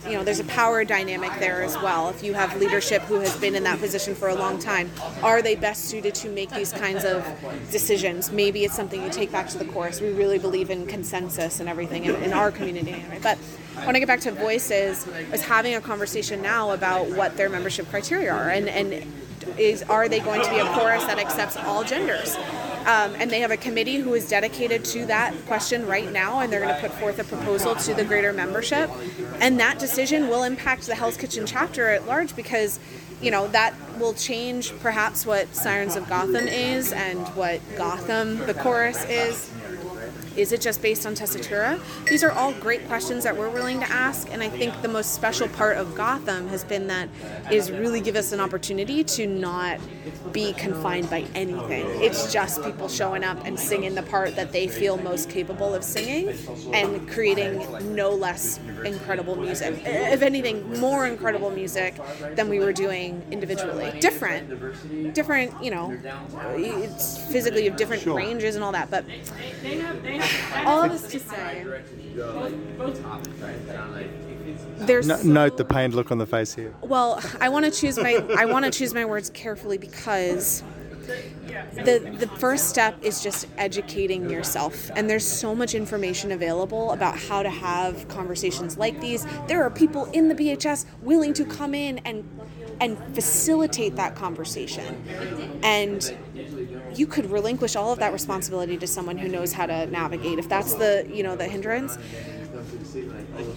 you 0.06 0.14
know 0.16 0.24
there's 0.24 0.40
a 0.40 0.46
power 0.46 0.84
dynamic 0.84 1.32
there 1.40 1.62
as 1.62 1.76
well. 1.76 2.10
If 2.10 2.24
you 2.24 2.34
have 2.34 2.58
leadership 2.60 3.04
who 3.04 3.20
has 3.20 3.36
been 3.38 3.56
in 3.56 3.64
that 3.64 3.80
position 3.80 4.16
for 4.16 4.30
a 4.30 4.36
long 4.36 4.58
time 4.58 4.90
are 5.22 5.42
they 5.42 5.56
best 5.56 5.86
suited 5.86 6.16
to 6.16 6.30
make 6.30 6.50
these 6.50 6.72
kinds 6.72 7.06
of 7.06 7.24
decisions? 7.72 8.32
Maybe 8.32 8.64
it's 8.64 8.76
something 8.76 9.04
you 9.04 9.10
take 9.10 9.32
back 9.32 9.50
to 9.50 9.58
the 9.58 9.66
course. 9.66 10.02
we 10.02 10.12
really 10.12 10.40
believe 10.40 10.70
in 10.70 10.88
consensus 10.88 11.60
and 11.60 11.70
everything 11.70 12.06
in, 12.06 12.16
in 12.16 12.34
our 12.34 12.52
community 12.52 12.92
anyway. 12.92 13.20
But 13.22 13.38
when 13.86 13.96
I 13.96 14.00
get 14.00 14.08
back 14.08 14.22
to 14.22 14.32
voices, 14.32 15.08
is 15.08 15.42
having 15.42 15.76
a 15.76 15.82
conversation 15.82 16.42
now 16.42 16.72
about 16.72 17.10
what 17.12 17.38
their 17.38 17.50
membership 17.50 17.90
criteria 17.90 18.34
are, 18.34 18.50
and 18.50 18.68
and 18.68 19.06
is 19.58 19.84
are 19.84 20.08
they 20.08 20.20
going 20.20 20.42
to 20.44 20.50
be 20.50 20.58
a 20.58 20.66
chorus 20.74 21.04
that 21.06 21.20
accepts 21.20 21.58
all 21.58 21.84
genders? 21.84 22.36
Um, 22.86 23.14
and 23.16 23.30
they 23.30 23.42
have 23.42 23.52
a 23.52 23.58
committee 23.58 23.98
who 23.98 24.14
is 24.14 24.28
dedicated 24.28 24.84
to 24.86 25.06
that 25.08 25.34
question 25.46 25.86
right 25.86 26.12
now, 26.12 26.40
and 26.40 26.52
they're 26.52 26.62
going 26.62 26.74
to 26.74 26.82
put 26.82 26.92
forth 26.94 27.20
a 27.20 27.24
proposal 27.24 27.76
to 27.76 27.94
the 27.94 28.04
greater 28.04 28.34
membership, 28.34 28.90
and 29.40 29.60
that 29.60 29.80
decision 29.80 30.28
will 30.28 30.44
impact 30.44 30.88
the 30.88 30.96
Hell's 30.96 31.18
Kitchen 31.18 31.46
chapter 31.46 31.90
at 31.90 32.08
large 32.08 32.36
because. 32.36 32.80
You 33.22 33.32
know 33.32 33.50
that 33.50 33.74
will 34.00 34.14
change 34.14 34.72
perhaps 34.80 35.26
what 35.26 35.54
Sirens 35.54 35.98
of 35.98 36.08
Gotham 36.08 36.48
is 36.48 36.94
and 36.94 37.20
what 37.36 37.60
Gotham 37.76 38.38
the 38.38 38.54
chorus 38.54 39.04
is 39.10 39.52
Is 40.36 40.52
it 40.52 40.62
just 40.62 40.82
based 40.82 41.06
on 41.06 41.16
tessitura? 41.16 41.80
These 42.06 42.24
are 42.24 42.32
all 42.32 42.54
great 42.54 42.88
questions 42.88 43.24
that 43.24 43.36
we're 43.36 43.50
willing 43.50 43.80
to 43.80 43.92
ask, 43.92 44.32
and 44.32 44.42
I 44.42 44.50
think 44.50 44.82
the 44.82 44.88
most 44.88 45.14
special 45.14 45.48
part 45.50 45.78
of 45.78 45.96
Gotham 45.96 46.48
has 46.48 46.64
been 46.64 46.88
that 46.88 47.10
is 47.52 47.72
really 47.72 48.00
give 48.00 48.16
us 48.16 48.32
an 48.32 48.40
opportunity 48.40 49.04
to 49.04 49.28
not 49.28 49.80
be 50.32 50.54
confined 50.54 51.10
by 51.10 51.26
anything. 51.36 51.86
It's 52.02 52.32
just 52.32 52.64
people 52.64 52.88
showing 52.88 53.24
up 53.24 53.46
and 53.46 53.60
singing 53.60 53.96
the 53.96 54.04
part 54.04 54.36
that 54.36 54.52
they 54.52 54.68
feel 54.68 54.98
most 54.98 55.30
capable 55.30 55.74
of 55.74 55.84
singing 55.84 56.38
and 56.74 57.10
creating 57.10 57.96
no 57.96 58.12
less 58.12 58.60
incredible 58.86 59.36
music. 59.36 59.82
If 59.86 60.22
anything, 60.22 60.80
more 60.80 61.08
incredible 61.08 61.50
music 61.50 61.96
than 62.36 62.50
we 62.50 62.60
were 62.60 62.74
doing 62.74 63.26
individually. 63.32 63.98
Different, 64.00 65.14
different, 65.14 65.64
you 65.64 65.72
know, 65.72 65.98
it's 66.56 67.18
physically 67.32 67.68
of 67.68 67.76
different 67.76 68.06
ranges 68.06 68.56
and 68.56 68.64
all 68.64 68.72
that, 68.72 68.90
but 68.90 69.06
all 70.66 70.84
of 70.84 70.92
this 70.92 71.12
to 71.12 71.20
say, 71.20 71.66
there's 74.78 75.08
No, 75.08 75.18
so- 75.18 75.28
note 75.28 75.58
the 75.58 75.66
pained 75.66 75.94
look 75.94 76.12
on 76.12 76.18
the 76.18 76.26
face 76.26 76.54
here. 76.54 76.74
well, 76.82 77.22
I 77.40 77.50
want 77.50 77.66
to 77.66 77.72
choose 77.72 77.98
my 77.98 78.24
I 78.38 78.46
want 78.46 78.66
to 78.66 78.72
choose 78.72 78.94
my 78.94 79.06
words 79.06 79.30
carefully 79.30 79.78
because 79.78 80.64
the 81.76 82.16
the 82.20 82.28
first 82.38 82.70
step 82.70 82.96
is 83.02 83.22
just 83.24 83.48
educating 83.58 84.30
yourself. 84.30 84.92
And 84.96 85.10
there's 85.10 85.26
so 85.26 85.56
much 85.56 85.74
information 85.76 86.32
available 86.32 86.92
about 86.92 87.18
how 87.18 87.42
to 87.44 87.50
have 87.50 88.08
conversations 88.08 88.78
like 88.78 89.00
these. 89.02 89.26
There 89.48 89.64
are 89.64 89.70
people 89.70 90.06
in 90.12 90.28
the 90.28 90.36
bhs 90.36 90.86
willing 91.02 91.34
to 91.34 91.46
come 91.46 91.74
in 91.74 92.00
and 92.00 92.24
and 92.82 92.98
facilitate 93.14 93.96
that 93.98 94.16
conversation. 94.16 95.04
And 95.64 96.16
you 97.00 97.08
could 97.08 97.32
relinquish 97.32 97.78
all 97.78 97.94
of 97.94 98.00
that 98.00 98.12
responsibility 98.12 98.78
to 98.78 98.86
someone 98.86 99.18
who 99.18 99.30
knows 99.30 99.54
how 99.54 99.66
to 99.66 99.86
navigate 99.88 100.38
if 100.38 100.50
that's 100.50 100.74
the 100.74 101.10
you 101.12 101.24
know 101.24 101.36
the 101.36 101.46
hindrance. 101.46 101.98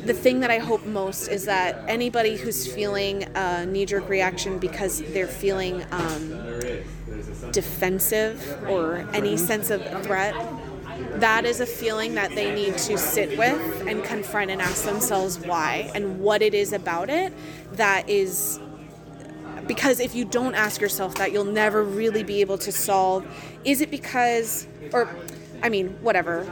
The 0.04 0.14
thing 0.14 0.40
that 0.40 0.50
I 0.50 0.58
hope 0.58 0.86
most 0.86 1.26
is 1.26 1.44
that 1.46 1.84
anybody 1.88 2.36
who's 2.36 2.72
feeling 2.72 3.24
a 3.34 3.66
knee 3.66 3.84
jerk 3.84 4.08
reaction 4.08 4.58
because 4.58 5.02
they're 5.12 5.26
feeling 5.26 5.84
um, 5.90 6.28
defensive 7.50 8.64
or 8.68 9.08
any 9.12 9.36
sense 9.36 9.70
of 9.70 9.82
threat, 10.04 10.34
that 11.14 11.44
is 11.44 11.60
a 11.60 11.66
feeling 11.66 12.14
that 12.14 12.30
they 12.34 12.54
need 12.54 12.78
to 12.78 12.96
sit 12.96 13.36
with 13.36 13.86
and 13.88 14.04
confront 14.04 14.50
and 14.50 14.62
ask 14.62 14.84
themselves 14.84 15.38
why 15.40 15.90
and 15.94 16.20
what 16.20 16.42
it 16.42 16.54
is 16.54 16.72
about 16.72 17.10
it 17.10 17.32
that 17.72 18.08
is 18.08 18.60
because 19.66 20.00
if 20.00 20.14
you 20.14 20.24
don't 20.24 20.54
ask 20.54 20.80
yourself 20.80 21.14
that 21.16 21.32
you'll 21.32 21.44
never 21.44 21.82
really 21.82 22.22
be 22.22 22.40
able 22.40 22.58
to 22.58 22.72
solve 22.72 23.26
is 23.64 23.80
it 23.80 23.90
because 23.90 24.66
or 24.92 25.08
i 25.62 25.68
mean 25.68 25.88
whatever 26.02 26.44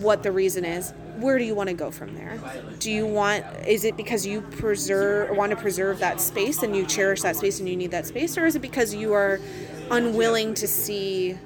what 0.00 0.22
the 0.22 0.32
reason 0.32 0.64
is 0.64 0.92
where 1.16 1.38
do 1.38 1.44
you 1.44 1.54
want 1.54 1.68
to 1.68 1.74
go 1.74 1.90
from 1.90 2.14
there? 2.14 2.38
Do 2.78 2.90
you 2.90 3.06
want 3.06 3.44
is 3.66 3.84
it 3.84 3.96
because 3.96 4.26
you 4.26 4.40
preserve 4.40 5.36
want 5.36 5.50
to 5.50 5.56
preserve 5.56 5.98
that 6.00 6.20
space 6.20 6.62
and 6.62 6.74
you 6.74 6.86
cherish 6.86 7.22
that 7.22 7.36
space 7.36 7.60
and 7.60 7.68
you 7.68 7.76
need 7.76 7.90
that 7.92 8.06
space 8.06 8.36
or 8.36 8.46
is 8.46 8.56
it 8.56 8.62
because 8.62 8.94
you 8.94 9.12
are 9.12 9.40
unwilling 9.90 10.54
to 10.54 10.66
see 10.66 11.38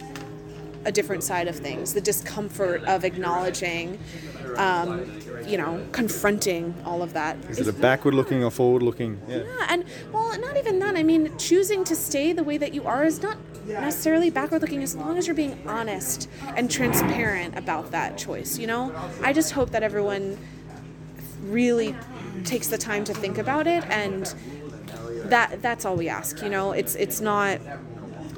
a 0.84 0.92
different 0.92 1.22
side 1.22 1.48
of 1.48 1.56
things 1.56 1.94
the 1.94 2.00
discomfort 2.00 2.82
of 2.84 3.04
acknowledging 3.04 3.98
um, 4.56 5.04
you 5.46 5.56
know 5.56 5.84
confronting 5.92 6.74
all 6.84 7.02
of 7.02 7.12
that 7.12 7.36
Is 7.48 7.60
it 7.60 7.68
a 7.68 7.72
backward 7.72 8.14
looking 8.14 8.44
or 8.44 8.50
forward 8.50 8.82
looking? 8.82 9.20
Yeah. 9.28 9.38
yeah, 9.38 9.66
and 9.68 9.84
well, 10.12 10.38
not 10.38 10.56
even 10.56 10.78
that. 10.80 10.96
I 10.96 11.02
mean, 11.02 11.36
choosing 11.38 11.84
to 11.84 11.96
stay 11.96 12.32
the 12.32 12.42
way 12.42 12.58
that 12.58 12.74
you 12.74 12.84
are 12.84 13.04
is 13.04 13.22
not 13.22 13.36
necessarily 13.66 14.30
backward 14.30 14.62
looking 14.62 14.82
as 14.82 14.94
long 14.96 15.18
as 15.18 15.26
you're 15.26 15.36
being 15.36 15.58
honest 15.66 16.28
and 16.56 16.70
transparent 16.70 17.56
about 17.56 17.90
that 17.90 18.18
choice, 18.18 18.58
you 18.58 18.66
know? 18.66 18.92
I 19.22 19.32
just 19.32 19.52
hope 19.52 19.70
that 19.70 19.82
everyone 19.82 20.38
really 21.42 21.94
takes 22.44 22.68
the 22.68 22.78
time 22.78 23.04
to 23.04 23.14
think 23.14 23.38
about 23.38 23.66
it 23.66 23.84
and 23.90 24.34
that 25.24 25.60
that's 25.62 25.84
all 25.84 25.96
we 25.96 26.08
ask, 26.08 26.42
you 26.42 26.48
know? 26.48 26.72
It's 26.72 26.94
it's 26.94 27.20
not 27.20 27.60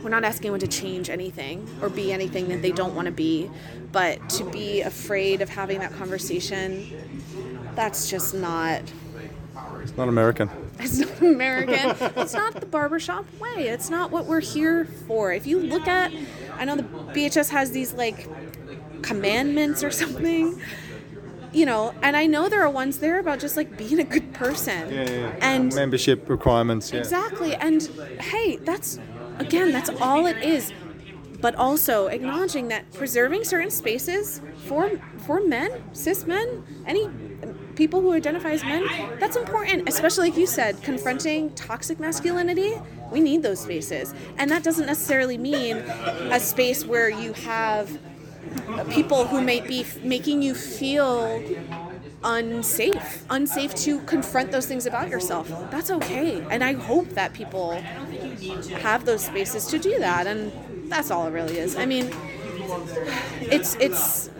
we're 0.03 0.11
not 0.11 0.25
asking 0.25 0.47
anyone 0.47 0.61
to 0.61 0.69
change 0.69 1.11
anything 1.11 1.67
or 1.83 1.89
be 1.89 2.13
anything 2.13 2.49
that 2.49 2.63
they 2.63 2.73
don't 2.73 2.95
want 2.95 3.07
to 3.07 3.13
be, 3.13 3.51
but 3.93 4.29
to 4.31 4.45
be 4.51 4.81
afraid 4.83 5.41
of 5.43 5.49
having 5.49 5.79
that 5.81 5.93
conversation, 5.93 6.87
that's 7.75 8.09
just 8.11 8.35
not 8.35 8.83
It's 9.83 9.97
not 9.97 10.09
American. 10.09 10.51
it's 10.79 10.99
not 10.99 11.21
American. 11.23 11.97
it's 12.17 12.35
not 12.35 12.55
the 12.61 12.67
barbershop 12.67 13.25
way. 13.39 13.69
It's 13.69 13.91
not 13.91 14.11
what 14.11 14.27
we're 14.27 14.41
here 14.41 14.87
for. 15.07 15.33
If 15.33 15.47
you 15.47 15.59
look 15.61 15.87
at, 15.87 16.13
I 16.57 16.65
know 16.65 16.77
the 16.77 16.83
BHS 16.85 17.51
has 17.51 17.73
these 17.73 17.93
like 17.95 18.27
commandments 19.03 19.83
or 19.83 19.91
something, 20.03 20.61
you 21.53 21.67
know, 21.67 21.93
and 22.03 22.17
I 22.17 22.27
know 22.27 22.49
there 22.49 22.63
are 22.63 22.71
ones 22.71 22.99
there 23.01 23.19
about 23.19 23.41
just 23.41 23.57
like 23.57 23.77
being 23.77 23.99
a 23.99 24.05
good 24.05 24.33
person. 24.33 24.89
Yeah, 24.93 25.03
yeah, 25.03 25.11
yeah. 25.11 25.37
And 25.41 25.75
Membership 25.75 26.29
requirements. 26.29 26.93
Yeah. 26.93 27.01
Exactly. 27.01 27.55
And 27.57 27.83
hey, 28.21 28.57
that's 28.57 28.99
again, 29.41 29.73
that's 29.73 29.91
all 30.01 30.27
it 30.27 30.39
is. 30.39 30.73
But 31.41 31.55
also 31.55 32.09
acknowledging 32.09 32.69
that 32.69 32.93
preserving 32.93 33.45
certain 33.45 33.71
spaces 33.71 34.43
for 34.67 35.01
for 35.19 35.41
men, 35.41 35.83
cis 35.95 36.27
men, 36.27 36.63
any 36.87 37.09
people 37.77 38.03
who 38.03 38.13
identify 38.13 38.51
as 38.51 38.63
men, 38.63 38.85
that's 39.19 39.37
important. 39.37 39.89
Especially 39.89 40.29
like 40.29 40.39
you 40.39 40.47
said, 40.47 40.83
confronting 40.83 41.51
toxic 41.55 41.99
masculinity. 41.99 42.75
We 43.11 43.21
need 43.21 43.43
those 43.43 43.61
spaces, 43.61 44.15
and 44.37 44.51
that 44.51 44.63
doesn't 44.63 44.87
necessarily 44.87 45.39
mean 45.39 45.79
a 45.79 46.39
space 46.39 46.85
where 46.85 47.09
you 47.09 47.33
have 47.33 47.99
people 48.91 49.27
who 49.27 49.41
may 49.41 49.61
be 49.61 49.87
making 50.03 50.43
you 50.43 50.55
feel 50.55 51.43
unsafe 52.23 53.25
unsafe 53.31 53.75
to 53.75 54.01
confront 54.01 54.53
those 54.53 54.67
things 54.67 54.87
about 54.87 55.09
yourself. 55.09 55.49
That's 55.71 55.91
okay. 55.91 56.45
And 56.51 56.63
i 56.63 56.73
hope 56.75 57.09
that 57.11 57.33
people 57.33 57.81
have 58.81 59.05
those 59.07 59.25
spaces 59.25 59.67
to 59.69 59.79
do 59.79 59.99
that 59.99 60.27
and 60.27 60.53
that's 60.91 61.11
all 61.11 61.27
it 61.27 61.31
really 61.31 61.59
is. 61.59 61.77
I 61.77 61.87
mean 61.87 62.11
it's 63.41 63.75
it's 63.77 64.31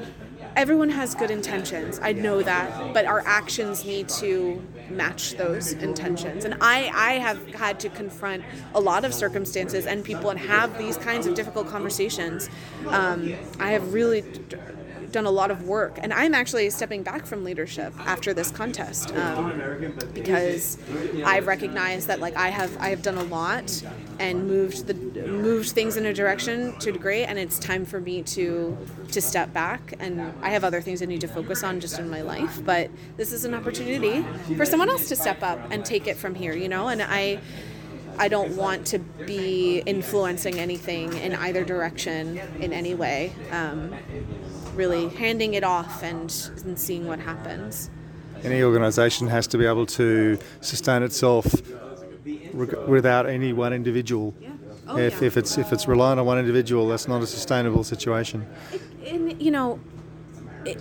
everyone 0.57 0.91
has 0.91 1.15
good 1.15 1.31
intentions. 1.31 1.99
I 2.03 2.13
know 2.13 2.43
that. 2.43 2.93
But 2.93 3.07
our 3.07 3.23
actions 3.25 3.85
need 3.85 4.09
to 4.11 4.63
match 4.91 5.37
those 5.37 5.73
intentions. 5.73 6.45
And 6.45 6.55
i 6.61 6.91
i 6.95 7.13
have 7.15 7.47
had 7.55 7.81
to 7.81 7.89
confront 7.89 8.45
a 8.75 8.81
lot 8.81 9.05
of 9.05 9.15
circumstances 9.15 9.87
and 9.87 10.05
people 10.05 10.31
and 10.31 10.39
have 10.39 10.77
these 10.77 10.97
kinds 10.97 11.27
of 11.27 11.35
difficult 11.35 11.69
conversations. 11.69 12.51
Um, 12.89 13.35
i 13.59 13.71
have 13.71 13.95
really 13.95 14.23
done 15.13 15.27
a 15.27 15.31
lot 15.31 15.51
of 15.51 15.65
work 15.65 15.99
and 16.03 16.13
i'm 16.13 16.35
actually 16.35 16.69
stepping 16.71 17.03
back 17.03 17.27
from 17.27 17.45
leadership 17.45 17.93
after 18.01 18.33
this 18.33 18.51
contest 18.51 19.15
um, 19.17 19.93
because 20.15 20.79
i've 21.25 21.47
recognized 21.47 22.07
that 22.09 22.21
like 22.21 22.37
i 22.37 22.49
have 22.49 22.77
i 22.79 22.89
have 22.89 23.03
done 23.03 23.17
a 23.17 23.23
lot 23.25 23.83
and 24.19 24.47
moved 24.47 24.87
the 24.87 24.95
moved 25.27 25.71
things 25.71 25.97
in 25.97 26.07
a 26.07 26.15
direction 26.15 26.77
to 26.79 26.91
a 26.91 26.93
degree 26.93 27.23
and 27.23 27.39
it's 27.39 27.59
time 27.59 27.85
for 27.85 28.01
me 28.01 28.23
to 28.23 28.77
to 29.11 29.21
step 29.21 29.53
back 29.53 29.95
and 29.99 30.21
i 30.43 30.51
have 30.51 30.65
other 30.65 30.81
things 30.81 31.03
i 31.03 31.05
need 31.05 31.21
to 31.21 31.29
focus 31.29 31.63
on 31.63 31.81
just 31.81 31.99
in 31.99 32.09
my 32.09 32.23
life 32.23 32.65
but 32.65 32.91
this 33.17 33.33
is 33.33 33.45
an 33.45 33.55
opportunity 33.55 34.25
for 34.57 34.65
someone 34.65 34.89
else 34.89 35.09
to 35.09 35.17
step 35.17 35.43
up 35.43 35.59
and 35.71 35.85
take 35.85 36.07
it 36.07 36.17
from 36.17 36.35
here 36.35 36.55
you 36.55 36.69
know 36.69 36.89
and 36.89 37.03
i 37.03 37.41
I 38.21 38.29
don't 38.29 38.55
want 38.55 38.87
to 38.89 38.99
be 38.99 39.79
influencing 39.87 40.59
anything 40.59 41.15
in 41.15 41.35
either 41.35 41.65
direction 41.65 42.39
in 42.61 42.71
any 42.71 42.95
way. 42.95 43.33
Um, 43.51 43.95
really 44.75 45.09
handing 45.09 45.55
it 45.55 45.65
off 45.65 46.03
and, 46.03 46.51
and 46.65 46.79
seeing 46.79 47.07
what 47.07 47.19
happens. 47.19 47.91
Any 48.43 48.63
organisation 48.63 49.29
has 49.29 49.47
to 49.49 49.59
be 49.59 49.67
able 49.67 49.87
to 49.87 50.39
sustain 50.61 51.03
itself 51.03 51.47
reg- 52.53 52.89
without 52.89 53.29
any 53.29 53.53
one 53.53 53.73
individual. 53.73 54.35
Yeah. 54.41 54.51
Oh, 54.89 54.97
if, 54.97 55.21
yeah. 55.21 55.27
if 55.27 55.37
it's 55.37 55.59
if 55.59 55.73
it's 55.73 55.87
reliant 55.87 56.19
on 56.19 56.27
one 56.27 56.39
individual, 56.39 56.89
that's 56.89 57.07
not 57.07 57.23
a 57.23 57.27
sustainable 57.27 57.85
situation. 57.85 58.47
And 59.07 59.41
you 59.41 59.51
know, 59.51 59.79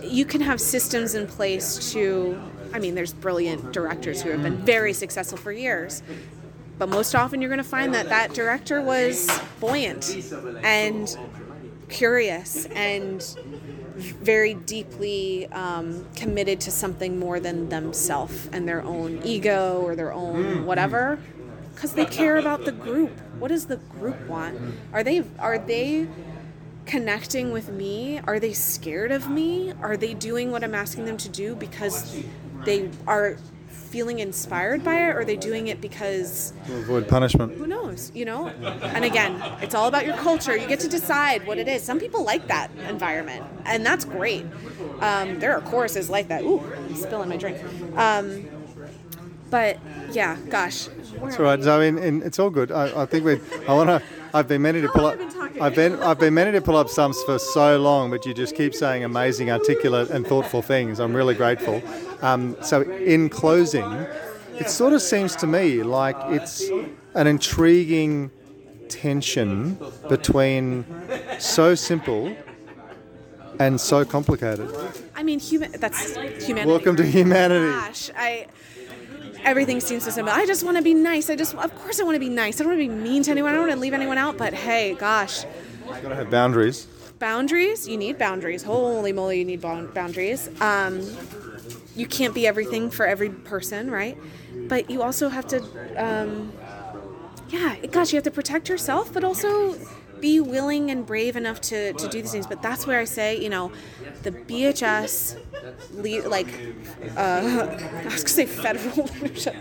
you 0.01 0.25
can 0.25 0.41
have 0.41 0.59
systems 0.59 1.15
in 1.15 1.27
place 1.27 1.91
to. 1.93 2.39
I 2.73 2.79
mean, 2.79 2.95
there's 2.95 3.13
brilliant 3.13 3.71
directors 3.71 4.21
who 4.21 4.29
have 4.29 4.43
been 4.43 4.57
very 4.57 4.93
successful 4.93 5.37
for 5.37 5.51
years, 5.51 6.03
but 6.77 6.87
most 6.87 7.15
often 7.15 7.41
you're 7.41 7.49
going 7.49 7.57
to 7.57 7.63
find 7.63 7.93
that 7.95 8.09
that 8.09 8.33
director 8.33 8.81
was 8.81 9.27
buoyant 9.59 10.15
and 10.63 11.17
curious 11.89 12.65
and 12.67 13.35
very 13.99 14.53
deeply 14.53 15.47
um, 15.47 16.05
committed 16.15 16.59
to 16.61 16.71
something 16.71 17.19
more 17.19 17.39
than 17.39 17.69
themselves 17.69 18.49
and 18.51 18.67
their 18.67 18.81
own 18.81 19.21
ego 19.23 19.81
or 19.81 19.95
their 19.95 20.13
own 20.13 20.65
whatever. 20.65 21.19
Because 21.73 21.93
they 21.93 22.05
care 22.05 22.37
about 22.37 22.65
the 22.65 22.71
group. 22.73 23.11
What 23.39 23.49
does 23.49 23.67
the 23.67 23.77
group 23.77 24.19
want? 24.27 24.59
Are 24.91 25.03
they 25.03 25.23
are 25.39 25.57
they 25.57 26.07
connecting 26.85 27.51
with 27.51 27.69
me? 27.69 28.19
Are 28.27 28.39
they 28.39 28.51
scared 28.53 29.11
of 29.11 29.29
me? 29.29 29.73
Are 29.81 29.95
they 29.95 30.13
doing 30.13 30.51
what 30.51 30.63
i'm 30.63 30.75
asking 30.75 31.05
them 31.05 31.17
to 31.17 31.29
do 31.29 31.55
because 31.55 32.23
they 32.65 32.89
are 33.07 33.37
feeling 33.89 34.19
inspired 34.19 34.83
by 34.83 34.95
it 34.95 35.09
or 35.09 35.19
are 35.21 35.25
they 35.25 35.35
doing 35.35 35.67
it 35.67 35.81
because 35.81 36.53
To 36.67 36.75
avoid 36.77 37.07
punishment. 37.07 37.57
who 37.57 37.67
knows 37.67 38.11
you 38.13 38.25
know? 38.25 38.47
And 38.47 39.03
again 39.03 39.41
it's 39.61 39.73
all 39.75 39.87
about 39.87 40.05
your 40.05 40.15
culture. 40.17 40.55
You 40.55 40.67
get 40.67 40.79
to 40.81 40.87
decide 40.87 41.45
what 41.47 41.57
it 41.57 41.67
is. 41.67 41.81
Some 41.83 41.99
people 41.99 42.23
like 42.23 42.47
that 42.47 42.69
environment 42.87 43.43
and 43.65 43.85
that's 43.85 44.05
great. 44.05 44.45
Um, 44.99 45.39
there 45.39 45.53
are 45.53 45.61
choruses 45.61 46.09
like 46.09 46.27
that. 46.27 46.43
Ooh 46.43 46.59
I'm 46.75 46.95
spilling 46.95 47.29
my 47.29 47.37
drink. 47.37 47.57
Um, 47.95 48.45
but 49.49 49.77
yeah 50.11 50.37
gosh 50.49 50.87
That's 51.21 51.37
all 51.37 51.45
right. 51.45 51.63
So 51.63 51.79
I 51.79 51.91
mean, 51.91 52.01
and 52.03 52.23
it's 52.23 52.39
all 52.39 52.49
good. 52.49 52.71
I, 52.71 53.03
I 53.03 53.05
think 53.05 53.25
we. 53.25 53.39
I 53.67 53.73
want 53.73 53.89
to. 53.89 54.01
I've 54.33 54.47
been 54.47 54.61
meaning 54.61 54.83
to 54.83 54.89
pull 54.89 55.05
up. 55.05 55.17
been? 55.17 55.61
I've 55.61 55.75
been. 55.75 56.01
I've 56.01 56.19
been 56.19 56.33
meaning 56.33 56.53
to 56.53 56.61
pull 56.61 56.77
up 56.77 56.89
stumps 56.89 57.21
for 57.23 57.39
so 57.39 57.77
long, 57.79 58.09
but 58.09 58.25
you 58.25 58.33
just 58.33 58.55
keep 58.55 58.73
saying 58.73 59.03
amazing, 59.03 59.51
articulate, 59.51 60.09
and 60.09 60.25
thoughtful 60.25 60.61
things. 60.61 60.99
I'm 60.99 61.15
really 61.15 61.35
grateful. 61.35 61.81
Um, 62.21 62.55
so 62.61 62.81
in 62.81 63.29
closing, 63.29 63.91
it 64.59 64.69
sort 64.69 64.93
of 64.93 65.01
seems 65.01 65.35
to 65.37 65.47
me 65.47 65.83
like 65.83 66.15
it's 66.29 66.69
an 67.15 67.27
intriguing 67.27 68.31
tension 68.87 69.77
between 70.07 70.85
so 71.39 71.75
simple 71.75 72.35
and 73.59 73.79
so 73.79 74.05
complicated. 74.05 74.69
I 75.15 75.23
mean, 75.23 75.39
human. 75.39 75.71
That's 75.71 76.15
humanity. 76.15 76.69
Welcome 76.69 76.95
to 76.97 77.05
humanity. 77.05 77.71
Gosh, 77.71 78.11
I. 78.15 78.47
Everything 79.43 79.79
seems 79.79 80.03
so 80.03 80.11
simple. 80.11 80.33
I 80.33 80.45
just 80.45 80.63
want 80.63 80.77
to 80.77 80.83
be 80.83 80.93
nice. 80.93 81.29
I 81.29 81.35
just, 81.35 81.55
of 81.55 81.75
course, 81.75 81.99
I 81.99 82.03
want 82.03 82.15
to 82.15 82.19
be 82.19 82.29
nice. 82.29 82.59
I 82.59 82.63
don't 82.63 82.73
want 82.77 82.81
to 82.81 82.87
be 82.89 82.93
mean 82.93 83.23
to 83.23 83.31
anyone. 83.31 83.51
I 83.51 83.53
don't 83.55 83.67
want 83.67 83.73
to 83.73 83.79
leave 83.79 83.93
anyone 83.93 84.17
out. 84.17 84.37
But 84.37 84.53
hey, 84.53 84.95
gosh, 84.95 85.43
You've 85.87 86.01
got 86.03 86.09
to 86.09 86.15
have 86.15 86.29
boundaries. 86.29 86.87
boundaries. 87.17 87.87
You 87.87 87.97
need 87.97 88.17
boundaries. 88.17 88.63
Holy 88.63 89.11
moly, 89.13 89.39
you 89.39 89.45
need 89.45 89.61
boundaries. 89.61 90.49
Um, 90.61 91.01
you 91.95 92.05
can't 92.05 92.33
be 92.33 92.45
everything 92.47 92.89
for 92.91 93.05
every 93.07 93.29
person, 93.29 93.89
right? 93.89 94.17
But 94.67 94.89
you 94.89 95.01
also 95.01 95.29
have 95.29 95.47
to, 95.47 95.57
um, 95.97 96.53
yeah, 97.49 97.75
gosh, 97.87 98.13
you 98.13 98.17
have 98.17 98.23
to 98.25 98.31
protect 98.31 98.69
yourself, 98.69 99.11
but 99.11 99.23
also 99.23 99.75
be 100.21 100.39
willing 100.39 100.91
and 100.91 101.05
brave 101.05 101.35
enough 101.35 101.61
to, 101.61 101.93
to 101.93 102.07
do 102.07 102.21
these 102.21 102.31
things. 102.31 102.47
But 102.47 102.61
that's 102.61 102.85
where 102.87 102.99
I 102.99 103.05
say, 103.05 103.41
you 103.41 103.49
know, 103.49 103.71
the 104.23 104.31
BHS, 104.31 105.37
le- 105.93 106.27
like, 106.27 106.47
uh, 107.15 107.19
I 108.01 108.03
was 108.05 108.23
gonna 108.23 108.27
say 108.27 108.45
federal 108.45 109.05
leadership. 109.21 109.55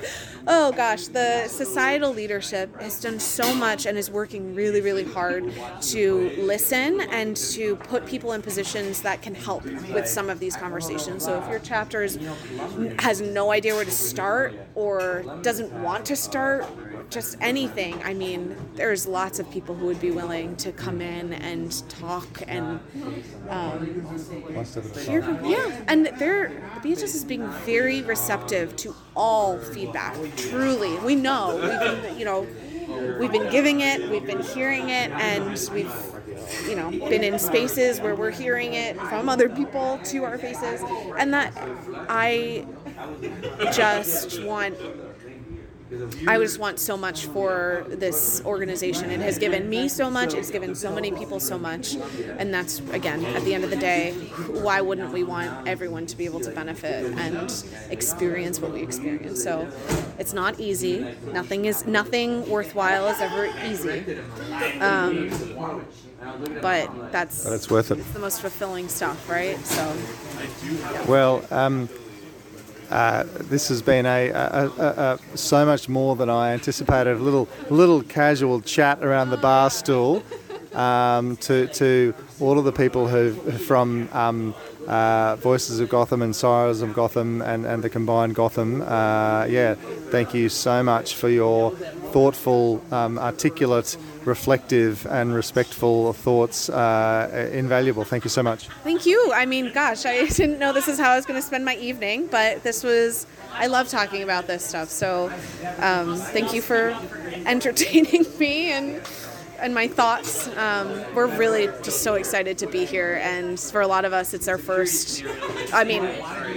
Oh 0.47 0.73
gosh, 0.73 1.09
the 1.09 1.47
societal 1.49 2.13
leadership 2.13 2.81
has 2.81 3.01
done 3.01 3.21
so 3.21 3.55
much 3.55 3.87
and 3.87 3.99
is 3.99 4.11
working 4.11 4.55
really, 4.55 4.81
really 4.81 5.05
hard 5.05 5.53
to 5.83 6.31
listen 6.39 7.01
and 7.03 7.37
to 7.37 7.77
put 7.77 8.07
people 8.07 8.33
in 8.33 8.43
positions 8.43 9.03
that 9.03 9.21
can 9.23 9.35
help 9.35 9.65
with 9.65 10.09
some 10.09 10.31
of 10.31 10.41
these 10.41 10.57
conversations. 10.57 11.25
So 11.25 11.39
if 11.39 11.49
your 11.49 11.59
chapter 11.59 12.03
is, 12.03 12.19
has 12.99 13.21
no 13.21 13.51
idea 13.53 13.75
where 13.75 13.85
to 13.85 13.91
start 13.91 14.55
or 14.75 15.23
doesn't 15.43 15.73
want 15.83 16.07
to 16.07 16.17
start, 16.17 16.67
just 17.11 17.37
anything. 17.41 18.03
I 18.03 18.15
mean, 18.15 18.57
there's 18.75 19.07
lots 19.07 19.39
of 19.39 19.51
people 19.51 19.75
who 19.75 19.87
would 19.87 20.01
be 20.01 20.11
willing 20.11 20.57
to 20.57 20.73
come 20.73 21.01
in 21.01 21.33
and 21.33 21.89
talk 21.89 22.43
and 22.47 22.81
um, 23.49 23.87
hear 25.07 25.23
from, 25.23 25.45
yeah. 25.45 25.85
And 25.87 26.07
they're 26.19 26.49
the 26.83 26.89
BHS 26.89 27.15
is 27.15 27.25
being 27.25 27.49
very 27.65 28.03
receptive 28.03 28.77
to 28.77 28.95
all 29.17 29.59
feedback. 29.59 30.17
Truly, 30.37 30.97
we 30.99 31.15
know 31.15 31.57
we've 31.57 31.81
been, 31.81 32.19
you 32.19 32.25
know, 32.25 32.47
we've 33.19 33.33
been 33.33 33.51
giving 33.51 33.81
it, 33.81 34.11
we've 34.11 34.27
been 34.27 34.43
hearing 34.43 34.91
it, 34.91 35.11
and 35.13 35.47
we've 35.73 35.93
you 36.69 36.77
know 36.77 36.91
been 36.91 37.25
in 37.25 37.39
spaces 37.39 38.01
where 38.01 38.15
we're 38.15 38.31
hearing 38.31 38.75
it 38.75 38.97
from 38.97 39.29
other 39.29 39.49
people 39.49 39.99
to 40.05 40.25
our 40.25 40.39
faces, 40.39 40.83
and 41.19 41.33
that 41.33 41.53
I 42.09 42.67
just 43.73 44.43
want 44.45 44.77
I 46.27 46.39
just 46.39 46.59
want 46.59 46.79
so 46.79 46.97
much 46.97 47.27
for 47.27 47.87
this 47.89 48.43
organization. 48.45 49.11
It 49.11 49.21
has 49.21 49.39
given 49.39 49.69
me 49.71 49.89
so 49.89 50.11
much. 50.11 50.35
It's 50.35 50.51
given 50.51 50.75
so 50.75 50.93
many 50.95 51.11
people 51.13 51.41
so 51.41 51.59
much. 51.59 51.95
And 52.39 52.53
that's, 52.53 52.81
again, 52.91 53.25
at 53.25 53.43
the 53.45 53.55
end 53.55 53.65
of 53.65 53.71
the 53.71 53.77
day, 53.77 54.13
why 54.63 54.83
wouldn't 54.83 55.13
we 55.13 55.25
want 55.25 55.67
everyone 55.67 56.07
to 56.07 56.17
be 56.17 56.27
able 56.27 56.41
to 56.41 56.51
benefit 56.51 57.07
and 57.19 57.65
experience 57.91 58.61
what 58.61 58.73
we 58.73 58.83
experience? 58.83 59.43
So 59.43 59.71
it's 60.19 60.35
not 60.35 60.61
easy. 60.61 61.07
Nothing 61.33 61.65
is, 61.65 61.87
nothing 61.87 62.49
worthwhile 62.49 63.07
is 63.09 63.21
ever 63.21 63.47
easy. 63.65 64.19
Um, 64.81 65.31
but 66.61 67.13
that's, 67.13 67.45
But 67.45 67.55
it's 67.55 67.71
worth 67.71 67.91
it. 67.91 67.99
It's 67.99 68.11
the 68.11 68.19
most 68.19 68.41
fulfilling 68.43 68.89
stuff, 68.89 69.29
right? 69.29 69.59
So, 69.65 69.97
Well, 71.07 71.45
um, 71.51 71.89
uh, 72.91 73.25
this 73.25 73.69
has 73.69 73.83
been 73.83 74.07
a, 74.07 74.29
a, 74.31 74.73
a, 74.79 75.19
a 75.35 75.37
so 75.37 75.65
much 75.67 75.89
more 75.89 76.17
than 76.17 76.31
I 76.31 76.53
anticipated. 76.53 77.17
A 77.17 77.21
little 77.21 77.49
little 77.71 78.03
casual 78.03 78.61
chat 78.61 79.03
around 79.03 79.31
the 79.31 79.37
bar 79.37 79.71
stool 79.71 80.23
um, 80.75 81.37
to 81.39 81.67
to 81.69 82.15
all 82.41 82.59
of 82.59 82.65
the 82.65 82.73
people 82.73 83.09
who 83.09 83.35
from 83.59 84.09
um, 84.13 84.55
uh, 84.87 85.37
Voices 85.37 85.81
of 85.81 85.89
Gotham 85.89 86.23
and 86.23 86.35
Sirens 86.35 86.81
of 86.81 86.95
Gotham 86.95 87.43
and, 87.43 87.67
and 87.67 87.83
the 87.85 87.91
combined 87.91 88.35
Gotham. 88.35 88.81
Uh, 88.81 89.45
yeah, 89.45 89.75
thank 90.11 90.33
you 90.33 90.49
so 90.49 90.83
much 90.83 91.15
for 91.15 91.29
your 91.29 91.73
thoughtful, 92.13 92.83
um, 92.91 93.19
articulate, 93.19 93.99
reflective, 94.25 95.07
and 95.07 95.35
respectful 95.35 96.13
thoughts. 96.13 96.69
Uh, 96.69 97.51
invaluable. 97.53 98.05
Thank 98.05 98.25
you 98.25 98.31
so 98.31 98.43
much. 98.43 98.69
Thank 98.85 99.07
you. 99.07 99.33
I 99.33 99.47
mean, 99.47 99.73
gosh, 99.73 100.07
I 100.07 100.27
didn't 100.41 100.59
know 100.59 100.73
this 100.73 100.89
is 100.89 100.99
how 100.99 101.11
I 101.11 101.17
was 101.17 101.27
going 101.27 101.41
to 101.41 101.47
spend 101.47 101.65
my 101.65 101.77
evening, 101.77 102.27
but 102.27 102.63
this 102.63 102.83
was, 102.83 103.27
I 103.53 103.67
love 103.67 103.89
talking 103.89 104.23
about 104.23 104.47
this 104.47 104.65
stuff. 104.65 104.89
So 104.89 105.33
um, 105.79 106.17
thank 106.17 106.53
you 106.53 106.63
for 106.63 106.91
entertaining 107.47 108.27
me 108.39 108.73
and 108.73 109.03
and 109.59 109.75
my 109.75 109.89
thoughts. 109.89 110.49
Um, 110.57 111.05
we're 111.15 111.27
really 111.37 111.67
just 111.83 112.03
so 112.03 112.15
excited 112.15 112.59
to 112.59 112.67
be 112.67 112.85
here, 112.85 113.21
and 113.23 113.59
for 113.59 113.81
a 113.81 113.87
lot 113.87 114.05
of 114.05 114.13
us, 114.13 114.35
it's 114.35 114.49
our 114.49 114.59
first. 114.59 115.25
I 115.73 115.85
mean, 115.85 116.09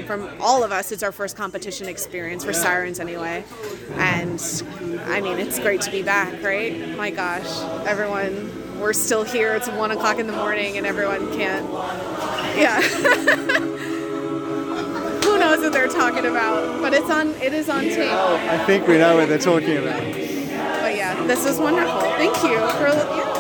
from 0.05 0.29
all 0.39 0.63
of 0.63 0.71
us, 0.71 0.91
it's 0.91 1.03
our 1.03 1.11
first 1.11 1.35
competition 1.35 1.87
experience 1.87 2.43
for 2.43 2.53
Sirens, 2.53 2.99
anyway. 2.99 3.43
And 3.95 4.41
I 5.07 5.21
mean, 5.21 5.39
it's 5.39 5.59
great 5.59 5.81
to 5.81 5.91
be 5.91 6.03
back, 6.03 6.41
right? 6.43 6.95
My 6.95 7.09
gosh, 7.09 7.61
everyone, 7.87 8.79
we're 8.79 8.93
still 8.93 9.23
here. 9.23 9.55
It's 9.55 9.67
one 9.69 9.91
o'clock 9.91 10.19
in 10.19 10.27
the 10.27 10.33
morning, 10.33 10.77
and 10.77 10.85
everyone 10.85 11.33
can't. 11.33 11.69
Yeah. 12.57 12.81
Who 15.21 15.39
knows 15.39 15.59
what 15.59 15.73
they're 15.73 15.87
talking 15.87 16.25
about? 16.25 16.81
But 16.81 16.93
it's 16.93 17.09
on. 17.09 17.29
It 17.35 17.53
is 17.53 17.69
on 17.69 17.83
tape. 17.83 18.11
I 18.11 18.63
think 18.65 18.87
we 18.87 18.97
know 18.97 19.15
what 19.15 19.29
they're 19.29 19.37
talking 19.37 19.77
about. 19.77 20.30
This 21.27 21.45
is 21.45 21.59
wonderful. 21.59 22.01
Thank 22.01 22.35
you 22.43 22.57
for. 22.57 23.30